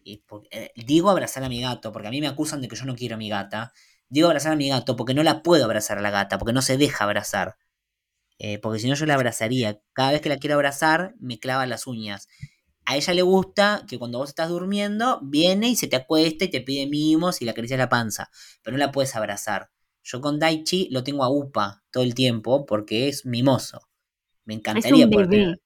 Y 0.04 0.24
eh, 0.52 0.72
digo 0.76 1.10
abrazar 1.10 1.44
a 1.44 1.48
mi 1.50 1.60
gato, 1.62 1.92
porque 1.92 2.08
a 2.08 2.12
mí 2.12 2.20
me 2.20 2.28
acusan 2.28 2.62
de 2.62 2.68
que 2.68 2.76
yo 2.76 2.86
no 2.86 2.96
quiero 2.96 3.16
a 3.16 3.18
mi 3.18 3.28
gata. 3.30 3.72
Digo 4.08 4.28
abrazar 4.28 4.52
a 4.52 4.56
mi 4.56 4.68
gato 4.70 4.96
porque 4.96 5.14
no 5.14 5.22
la 5.24 5.42
puedo 5.42 5.64
abrazar 5.64 5.98
a 5.98 6.02
la 6.02 6.10
gata, 6.10 6.38
porque 6.38 6.52
no 6.54 6.62
se 6.62 6.78
deja 6.78 7.04
abrazar. 7.04 7.56
Eh, 8.38 8.58
porque 8.60 8.80
si 8.80 8.88
no 8.88 8.94
yo 8.96 9.06
la 9.06 9.14
abrazaría. 9.14 9.80
Cada 9.94 10.12
vez 10.12 10.20
que 10.22 10.28
la 10.30 10.38
quiero 10.38 10.56
abrazar, 10.56 11.14
me 11.20 11.38
clava 11.40 11.66
las 11.66 11.86
uñas. 11.86 12.28
A 12.86 12.96
ella 12.96 13.14
le 13.14 13.22
gusta 13.22 13.84
que 13.88 13.98
cuando 13.98 14.18
vos 14.18 14.30
estás 14.30 14.48
durmiendo, 14.50 15.20
viene 15.22 15.68
y 15.70 15.76
se 15.76 15.88
te 15.88 15.96
acuesta 15.96 16.44
y 16.46 16.50
te 16.50 16.60
pide 16.62 16.86
mimos 16.88 17.42
y 17.42 17.46
le 17.46 17.52
acaricia 17.52 17.76
la 17.78 17.88
panza. 17.90 18.30
Pero 18.62 18.76
no 18.76 18.84
la 18.84 18.92
puedes 18.92 19.16
abrazar. 19.16 19.70
Yo 20.12 20.20
con 20.20 20.40
Daichi 20.40 20.88
lo 20.90 21.04
tengo 21.04 21.22
a 21.22 21.30
UPA 21.30 21.84
todo 21.92 22.02
el 22.02 22.14
tiempo 22.14 22.66
porque 22.66 23.06
es 23.06 23.26
mimoso. 23.26 23.88
Me 24.44 24.54
encantaría 24.54 25.08
poder 25.08 25.28
bebé. 25.28 25.42
tener, 25.44 25.60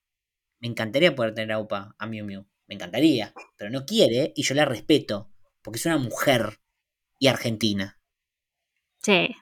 me 0.61 0.69
encantaría 0.69 1.15
poder 1.15 1.33
tener 1.33 1.53
a 1.53 1.61
UPA, 1.61 1.95
a 1.99 2.07
Miu 2.07 2.27
Miu. 2.27 2.45
Me 2.67 2.75
encantaría. 2.75 3.33
Pero 3.57 3.71
no 3.71 3.87
quiere 3.87 4.35
y 4.37 4.43
yo 4.43 4.55
la 4.55 4.67
respeto. 4.67 5.31
Porque 5.63 5.79
es 5.79 5.87
una 5.87 5.97
mujer 5.97 6.61
y 7.19 7.29
argentina. 7.29 7.99
Che. 9.03 9.35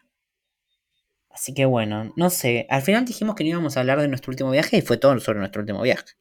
Así 1.30 1.52
que 1.52 1.64
bueno, 1.64 2.12
no 2.14 2.30
sé. 2.30 2.66
Al 2.70 2.82
final 2.82 3.04
dijimos 3.04 3.34
que 3.34 3.42
no 3.42 3.50
íbamos 3.50 3.76
a 3.76 3.80
hablar 3.80 4.00
de 4.00 4.06
nuestro 4.06 4.30
último 4.30 4.52
viaje 4.52 4.76
y 4.76 4.82
fue 4.82 4.98
todo 4.98 5.18
sobre 5.18 5.40
nuestro 5.40 5.62
último 5.62 5.82
viaje. 5.82 6.14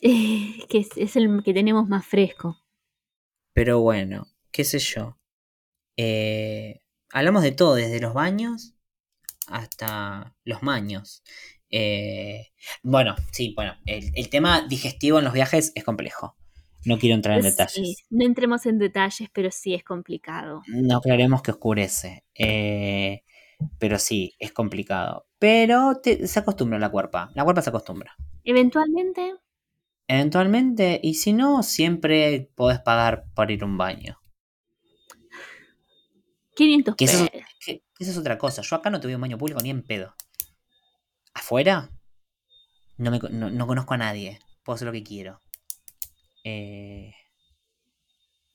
eh, 0.00 0.66
que 0.68 0.78
es, 0.78 0.88
es 0.96 1.14
el 1.14 1.42
que 1.44 1.54
tenemos 1.54 1.88
más 1.88 2.04
fresco. 2.04 2.58
Pero 3.52 3.80
bueno, 3.80 4.26
qué 4.50 4.64
sé 4.64 4.80
yo. 4.80 5.18
Eh, 5.96 6.81
hablamos 7.12 7.42
de 7.42 7.52
todo, 7.52 7.74
desde 7.74 8.00
los 8.00 8.14
baños 8.14 8.74
hasta 9.48 10.34
los 10.44 10.62
maños. 10.62 11.22
Eh, 11.70 12.48
bueno, 12.82 13.16
sí, 13.32 13.54
bueno, 13.56 13.74
el, 13.86 14.12
el 14.14 14.30
tema 14.30 14.62
digestivo 14.68 15.18
en 15.18 15.24
los 15.26 15.34
viajes 15.34 15.72
es 15.74 15.84
complejo. 15.84 16.36
No 16.84 16.98
quiero 16.98 17.14
entrar 17.16 17.36
en 17.38 17.44
Sí, 17.44 17.44
detalles. 17.44 18.04
no 18.10 18.24
entremos 18.24 18.66
en 18.66 18.78
detalles, 18.78 19.28
pero 19.32 19.50
sí 19.50 19.74
es 19.74 19.84
complicado. 19.84 20.62
No 20.66 20.96
aclaremos 20.96 21.42
que 21.42 21.52
oscurece. 21.52 22.24
Eh, 22.34 23.22
pero 23.78 23.98
sí, 23.98 24.34
es 24.38 24.52
complicado. 24.52 25.28
Pero 25.38 26.00
te- 26.02 26.26
se 26.26 26.38
acostumbra 26.40 26.78
la 26.78 26.90
cuerpa. 26.90 27.30
La 27.34 27.44
cuerpa 27.44 27.62
se 27.62 27.70
acostumbra. 27.70 28.14
Eventualmente, 28.44 29.34
Eventualmente, 30.06 31.00
y 31.02 31.14
si 31.14 31.32
no, 31.32 31.64
siempre 31.64 32.48
podés 32.54 32.78
pagar 32.78 33.24
por 33.34 33.50
ir 33.50 33.64
a 33.64 33.66
un 33.66 33.76
baño. 33.78 34.20
500 36.54 36.96
Que 36.96 37.04
eso, 37.04 37.26
pesos. 37.26 37.30
que- 37.64 37.78
que 37.94 38.04
eso 38.04 38.10
es 38.12 38.18
otra 38.18 38.38
cosa. 38.38 38.62
Yo 38.62 38.76
acá 38.76 38.90
no 38.90 39.00
tuve 39.00 39.14
un 39.14 39.20
baño 39.20 39.38
público 39.38 39.60
ni 39.62 39.70
en 39.70 39.82
pedo. 39.82 40.14
Afuera, 41.34 41.90
no, 42.98 43.10
me, 43.10 43.18
no, 43.30 43.50
no 43.50 43.66
conozco 43.66 43.94
a 43.94 43.98
nadie. 43.98 44.38
Puedo 44.64 44.74
hacer 44.76 44.86
lo 44.86 44.92
que 44.92 45.02
quiero. 45.02 45.40
Eh, 46.44 47.14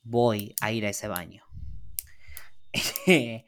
voy 0.04 0.56
a 0.62 0.72
ir 0.72 0.86
a 0.86 0.90
ese 0.90 1.08
baño. 1.08 1.44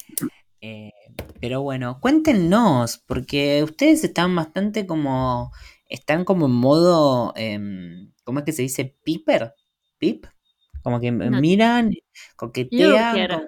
Eh, 0.61 0.91
pero 1.39 1.61
bueno, 1.61 2.01
cuéntenos, 2.01 2.97
porque 2.97 3.63
ustedes 3.63 4.03
están 4.03 4.35
bastante 4.35 4.85
como. 4.85 5.53
Están 5.87 6.25
como 6.25 6.47
en 6.47 6.51
modo. 6.51 7.31
em, 7.37 8.11
¿Cómo 8.25 8.39
es 8.39 8.45
que 8.45 8.51
se 8.51 8.63
dice? 8.63 8.97
¿Piper? 9.05 9.53
¿Pip? 9.97 10.25
Como 10.83 10.99
que 10.99 11.11
No. 11.11 11.39
miran, 11.39 11.93
coquetean. 12.35 13.29
Como- 13.29 13.47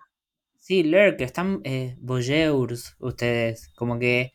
Sí, 0.62 0.84
lurker, 0.84 1.24
están 1.24 1.59
eh, 1.64 1.97
voyeurs 1.99 2.95
ustedes, 2.99 3.70
como 3.76 3.97
que... 3.97 4.34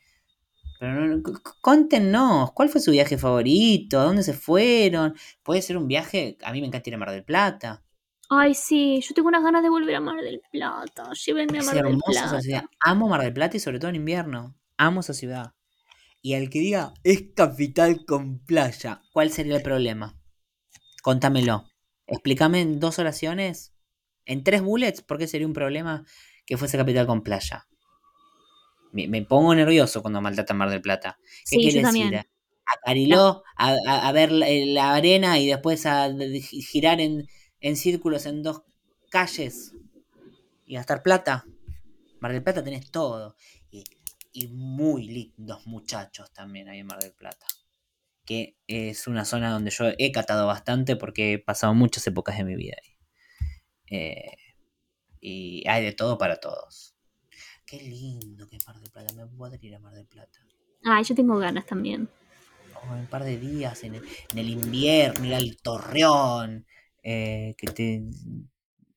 Pero 0.77 0.93
no, 1.07 1.23
cuéntenos, 1.61 2.51
¿cuál 2.51 2.67
fue 2.67 2.81
su 2.81 2.91
viaje 2.91 3.17
favorito? 3.17 3.97
¿A 3.97 4.03
dónde 4.03 4.23
se 4.23 4.33
fueron? 4.33 5.15
Puede 5.41 5.61
ser 5.61 5.77
un 5.77 5.87
viaje, 5.87 6.37
a 6.43 6.51
mí 6.51 6.59
me 6.59 6.67
encanta 6.67 6.89
ir 6.89 6.95
a 6.95 6.97
Mar 6.99 7.11
del 7.11 7.23
Plata. 7.23 7.81
Ay, 8.29 8.53
sí, 8.55 8.99
yo 9.01 9.15
tengo 9.15 9.29
unas 9.29 9.41
ganas 9.41 9.63
de 9.63 9.69
volver 9.69 9.95
a 9.95 10.01
Mar 10.01 10.21
del 10.21 10.41
Plata. 10.51 11.11
Llévenme 11.13 11.59
a 11.59 11.61
Es 11.61 11.65
Mar 11.65 11.75
del 11.75 11.95
esa 12.09 12.23
Plata. 12.27 12.41
ciudad. 12.41 12.65
Amo 12.81 13.07
Mar 13.07 13.21
del 13.21 13.33
Plata 13.33 13.55
y 13.55 13.61
sobre 13.61 13.79
todo 13.79 13.89
en 13.89 13.95
invierno. 13.95 14.53
Amo 14.75 14.99
esa 14.99 15.13
ciudad. 15.13 15.53
Y 16.21 16.33
al 16.33 16.49
que 16.49 16.59
diga, 16.59 16.93
es 17.05 17.23
capital 17.35 18.03
con 18.05 18.39
playa, 18.45 19.01
¿cuál 19.13 19.31
sería 19.31 19.55
el 19.55 19.63
problema? 19.63 20.19
Contámelo. 21.01 21.63
Explícame 22.05 22.59
en 22.59 22.81
dos 22.81 22.99
oraciones, 22.99 23.73
en 24.27 24.43
tres 24.43 24.61
bullets, 24.61 25.01
por 25.01 25.17
qué 25.17 25.27
sería 25.27 25.47
un 25.47 25.53
problema 25.53 26.05
que 26.45 26.57
fuese 26.57 26.77
capital 26.77 27.07
con 27.07 27.23
playa. 27.23 27.67
Me, 28.91 29.07
me 29.07 29.21
pongo 29.23 29.53
nervioso 29.55 30.01
cuando 30.01 30.21
maltratan 30.21 30.57
Mar 30.57 30.69
del 30.69 30.81
Plata. 30.81 31.19
¿Qué 31.49 31.59
Sí, 31.59 31.59
quiere 31.59 31.79
yo 31.79 31.81
también. 31.81 32.15
decir? 32.15 32.27
A 32.65 32.79
Cariló, 32.85 33.43
a, 33.55 33.75
a- 33.87 34.07
a 34.07 34.11
ver 34.11 34.31
la, 34.31 34.47
la 34.49 34.93
arena 34.95 35.39
y 35.39 35.47
después 35.47 35.85
a 35.85 36.09
girar 36.71 36.99
en, 37.01 37.27
en 37.61 37.75
círculos 37.77 38.25
en 38.25 38.43
dos 38.43 38.63
calles 39.09 39.75
y 40.65 40.75
gastar 40.75 41.03
plata. 41.03 41.49
Mar 42.19 42.33
del 42.33 42.43
Plata 42.43 42.63
tenés 42.63 42.91
todo. 42.91 43.35
Y, 43.71 43.83
y 44.33 44.47
muy 44.49 45.07
lindos 45.07 45.67
muchachos 45.67 46.33
también 46.33 46.69
hay 46.69 46.79
en 46.79 46.87
Mar 46.87 46.99
del 47.01 47.13
Plata. 47.13 47.47
Que 48.25 48.57
es 48.67 49.07
una 49.07 49.25
zona 49.25 49.51
donde 49.51 49.71
yo 49.71 49.85
he 49.97 50.11
catado 50.13 50.47
bastante 50.47 50.95
porque 50.97 51.33
he 51.33 51.39
pasado 51.39 51.73
muchas 51.75 52.07
épocas 52.07 52.37
de 52.37 52.45
mi 52.45 52.55
vida 52.55 52.75
ahí. 52.83 52.96
Eh, 53.89 54.31
y 55.21 55.67
hay 55.67 55.83
de 55.85 55.93
todo 55.93 56.17
para 56.17 56.37
todos. 56.39 56.95
Qué 57.67 57.77
lindo 57.79 58.47
que 58.47 58.55
es 58.55 58.65
Mar 58.65 58.79
del 58.79 58.89
Plata. 58.89 59.13
Me 59.13 59.27
podría 59.27 59.59
ir 59.69 59.75
a 59.75 59.79
Mar 59.79 59.93
del 59.93 60.07
Plata. 60.07 60.39
Ay, 60.83 61.03
yo 61.03 61.13
tengo 61.13 61.37
ganas 61.37 61.67
también. 61.67 62.09
Oh, 62.73 62.93
un 62.93 63.07
par 63.07 63.23
de 63.23 63.37
días 63.37 63.83
en 63.83 63.95
el, 63.95 64.03
en 64.31 64.37
el 64.37 64.49
invierno, 64.49 65.25
ir 65.25 65.35
al 65.35 65.57
torreón. 65.57 66.65
eh, 67.03 67.55
que 67.57 67.67
te, 67.69 68.03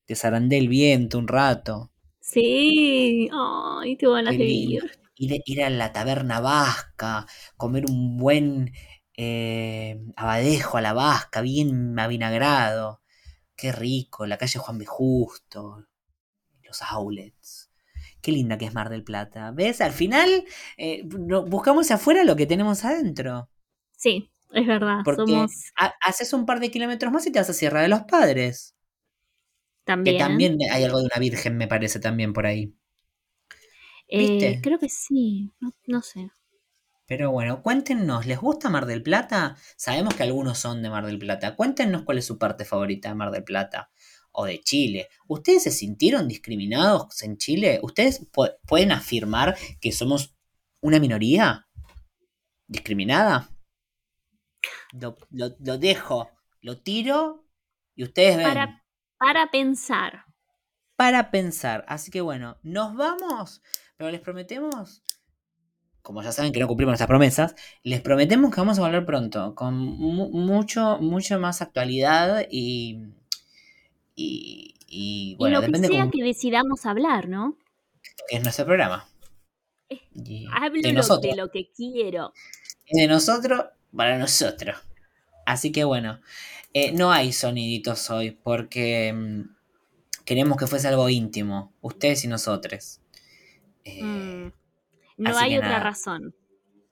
te 0.05 0.15
zarandee 0.15 0.59
el 0.59 0.67
viento 0.69 1.17
un 1.19 1.27
rato. 1.27 1.91
Sí. 2.19 3.29
Ay, 3.33 3.95
tengo 3.97 4.13
ganas 4.13 4.35
Qué 4.35 4.37
de 4.37 4.45
lindo. 4.45 4.79
ir. 4.79 4.91
Ir, 5.15 5.41
ir 5.45 5.63
a 5.63 5.69
la 5.69 5.91
taberna 5.93 6.39
vasca, 6.39 7.25
comer 7.57 7.85
un 7.85 8.17
buen 8.17 8.71
eh, 9.17 9.99
abadejo 10.15 10.77
a 10.77 10.81
la 10.81 10.93
vasca, 10.93 11.41
bien 11.41 11.97
avinagrado. 11.99 13.00
Qué 13.61 13.71
rico, 13.71 14.25
la 14.25 14.37
calle 14.37 14.59
Juan 14.59 14.77
B. 14.79 14.85
Justo, 14.85 15.85
los 16.63 16.81
outlets. 16.83 17.71
Qué 18.21 18.31
linda 18.33 18.57
que 18.57 18.65
es 18.65 18.73
Mar 18.73 18.89
del 18.89 19.03
Plata. 19.03 19.51
¿Ves? 19.51 19.81
Al 19.81 19.91
final 19.93 20.45
eh, 20.77 21.03
no- 21.05 21.45
buscamos 21.45 21.91
afuera 21.91 22.23
lo 22.25 22.35
que 22.37 22.47
tenemos 22.47 22.85
adentro. 22.85 23.49
Sí, 23.97 24.31
es 24.53 24.67
verdad. 24.67 24.99
Porque 25.05 25.21
Somos 25.31 25.51
ha- 25.79 25.93
haces 26.05 26.33
un 26.33 26.45
par 26.45 26.59
de 26.59 26.71
kilómetros 26.71 27.11
más 27.13 27.25
y 27.27 27.31
te 27.31 27.39
vas 27.39 27.49
a 27.49 27.53
Sierra 27.53 27.81
de 27.81 27.87
los 27.89 28.01
Padres. 28.03 28.75
también. 29.83 30.15
Que 30.17 30.23
también 30.23 30.57
hay 30.71 30.83
algo 30.85 30.97
de 30.99 31.05
una 31.05 31.19
virgen, 31.19 31.55
me 31.57 31.67
parece, 31.67 31.99
también 31.99 32.33
por 32.33 32.45
ahí. 32.47 32.73
Eh, 34.07 34.17
¿viste? 34.17 34.61
creo 34.61 34.79
que 34.79 34.89
sí. 34.89 35.51
No, 35.59 35.71
no 35.87 36.01
sé. 36.01 36.29
Pero 37.11 37.29
bueno, 37.29 37.61
cuéntenos, 37.61 38.25
¿les 38.25 38.39
gusta 38.39 38.69
Mar 38.69 38.85
del 38.85 39.03
Plata? 39.03 39.57
Sabemos 39.75 40.13
que 40.13 40.23
algunos 40.23 40.57
son 40.57 40.81
de 40.81 40.89
Mar 40.89 41.05
del 41.05 41.19
Plata. 41.19 41.57
Cuéntenos 41.57 42.03
cuál 42.03 42.19
es 42.19 42.25
su 42.25 42.37
parte 42.37 42.63
favorita 42.63 43.09
de 43.09 43.15
Mar 43.15 43.31
del 43.31 43.43
Plata 43.43 43.91
o 44.31 44.45
de 44.45 44.61
Chile. 44.61 45.09
¿Ustedes 45.27 45.63
se 45.63 45.71
sintieron 45.71 46.29
discriminados 46.29 47.21
en 47.23 47.35
Chile? 47.35 47.81
¿Ustedes 47.83 48.25
pueden 48.65 48.93
afirmar 48.93 49.57
que 49.81 49.91
somos 49.91 50.37
una 50.79 50.99
minoría 50.99 51.67
discriminada? 52.67 53.49
Lo, 54.93 55.17
dejo, 55.77 56.29
lo 56.61 56.81
tiro 56.81 57.45
y 57.93 58.05
ustedes 58.05 58.37
ven. 58.37 58.47
Para, 58.47 58.85
para 59.17 59.51
pensar. 59.51 60.23
Para 60.95 61.29
pensar. 61.29 61.83
Así 61.89 62.09
que 62.09 62.21
bueno, 62.21 62.57
nos 62.63 62.95
vamos, 62.95 63.61
pero 63.97 64.11
les 64.11 64.21
prometemos 64.21 65.03
como 66.01 66.23
ya 66.23 66.31
saben 66.31 66.51
que 66.51 66.59
no 66.59 66.67
cumplimos 66.67 66.91
nuestras 66.91 67.07
promesas, 67.07 67.55
les 67.83 68.01
prometemos 68.01 68.53
que 68.53 68.61
vamos 68.61 68.77
a 68.79 68.81
volver 68.81 69.05
pronto, 69.05 69.55
con 69.55 69.75
mucho, 69.75 70.97
mucho 70.99 71.39
más 71.39 71.61
actualidad 71.61 72.45
y. 72.49 72.99
Y, 74.93 75.35
bueno, 75.39 75.61
lo 75.61 75.71
que 75.71 75.79
sea 75.87 76.09
que 76.11 76.21
decidamos 76.21 76.85
hablar, 76.85 77.29
¿no? 77.29 77.57
Es 78.29 78.43
nuestro 78.43 78.65
programa. 78.65 79.07
Eh, 79.89 80.45
hablo 80.51 80.81
de, 80.81 80.93
de 80.93 81.35
lo 81.35 81.49
que 81.49 81.71
quiero. 81.71 82.33
De 82.91 83.07
nosotros 83.07 83.65
para 83.95 84.17
nosotros. 84.17 84.77
Así 85.45 85.71
que 85.71 85.83
bueno, 85.83 86.19
eh, 86.73 86.91
no 86.91 87.11
hay 87.11 87.33
soniditos 87.33 88.09
hoy 88.09 88.31
porque 88.31 89.13
mm, 89.13 89.41
queremos 90.25 90.57
que 90.57 90.67
fuese 90.67 90.87
algo 90.87 91.09
íntimo, 91.09 91.73
ustedes 91.81 92.23
y 92.23 92.27
nosotros. 92.27 93.01
Eh, 93.83 94.03
mm. 94.03 94.51
No 95.21 95.37
hay 95.37 95.57
otra 95.57 95.79
razón. 95.79 96.35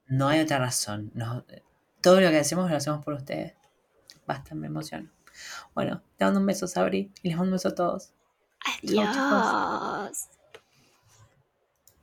No 0.07 0.27
hay 0.27 0.39
otra 0.41 0.59
razón. 0.59 1.11
todo 2.01 2.21
lo 2.21 2.29
que 2.29 2.37
hacemos 2.37 2.69
lo 2.69 2.77
hacemos 2.77 3.03
por 3.03 3.15
ustedes. 3.15 3.55
Basta, 4.25 4.55
me 4.55 4.67
emociono. 4.67 5.09
Bueno, 5.73 6.03
te 6.17 6.25
mando 6.25 6.39
un 6.39 6.45
beso, 6.45 6.67
Sabri, 6.67 7.11
y 7.23 7.29
les 7.29 7.37
mando 7.37 7.51
un 7.51 7.55
beso 7.55 7.69
a 7.69 7.75
todos. 7.75 8.13
Adiós. 8.83 10.29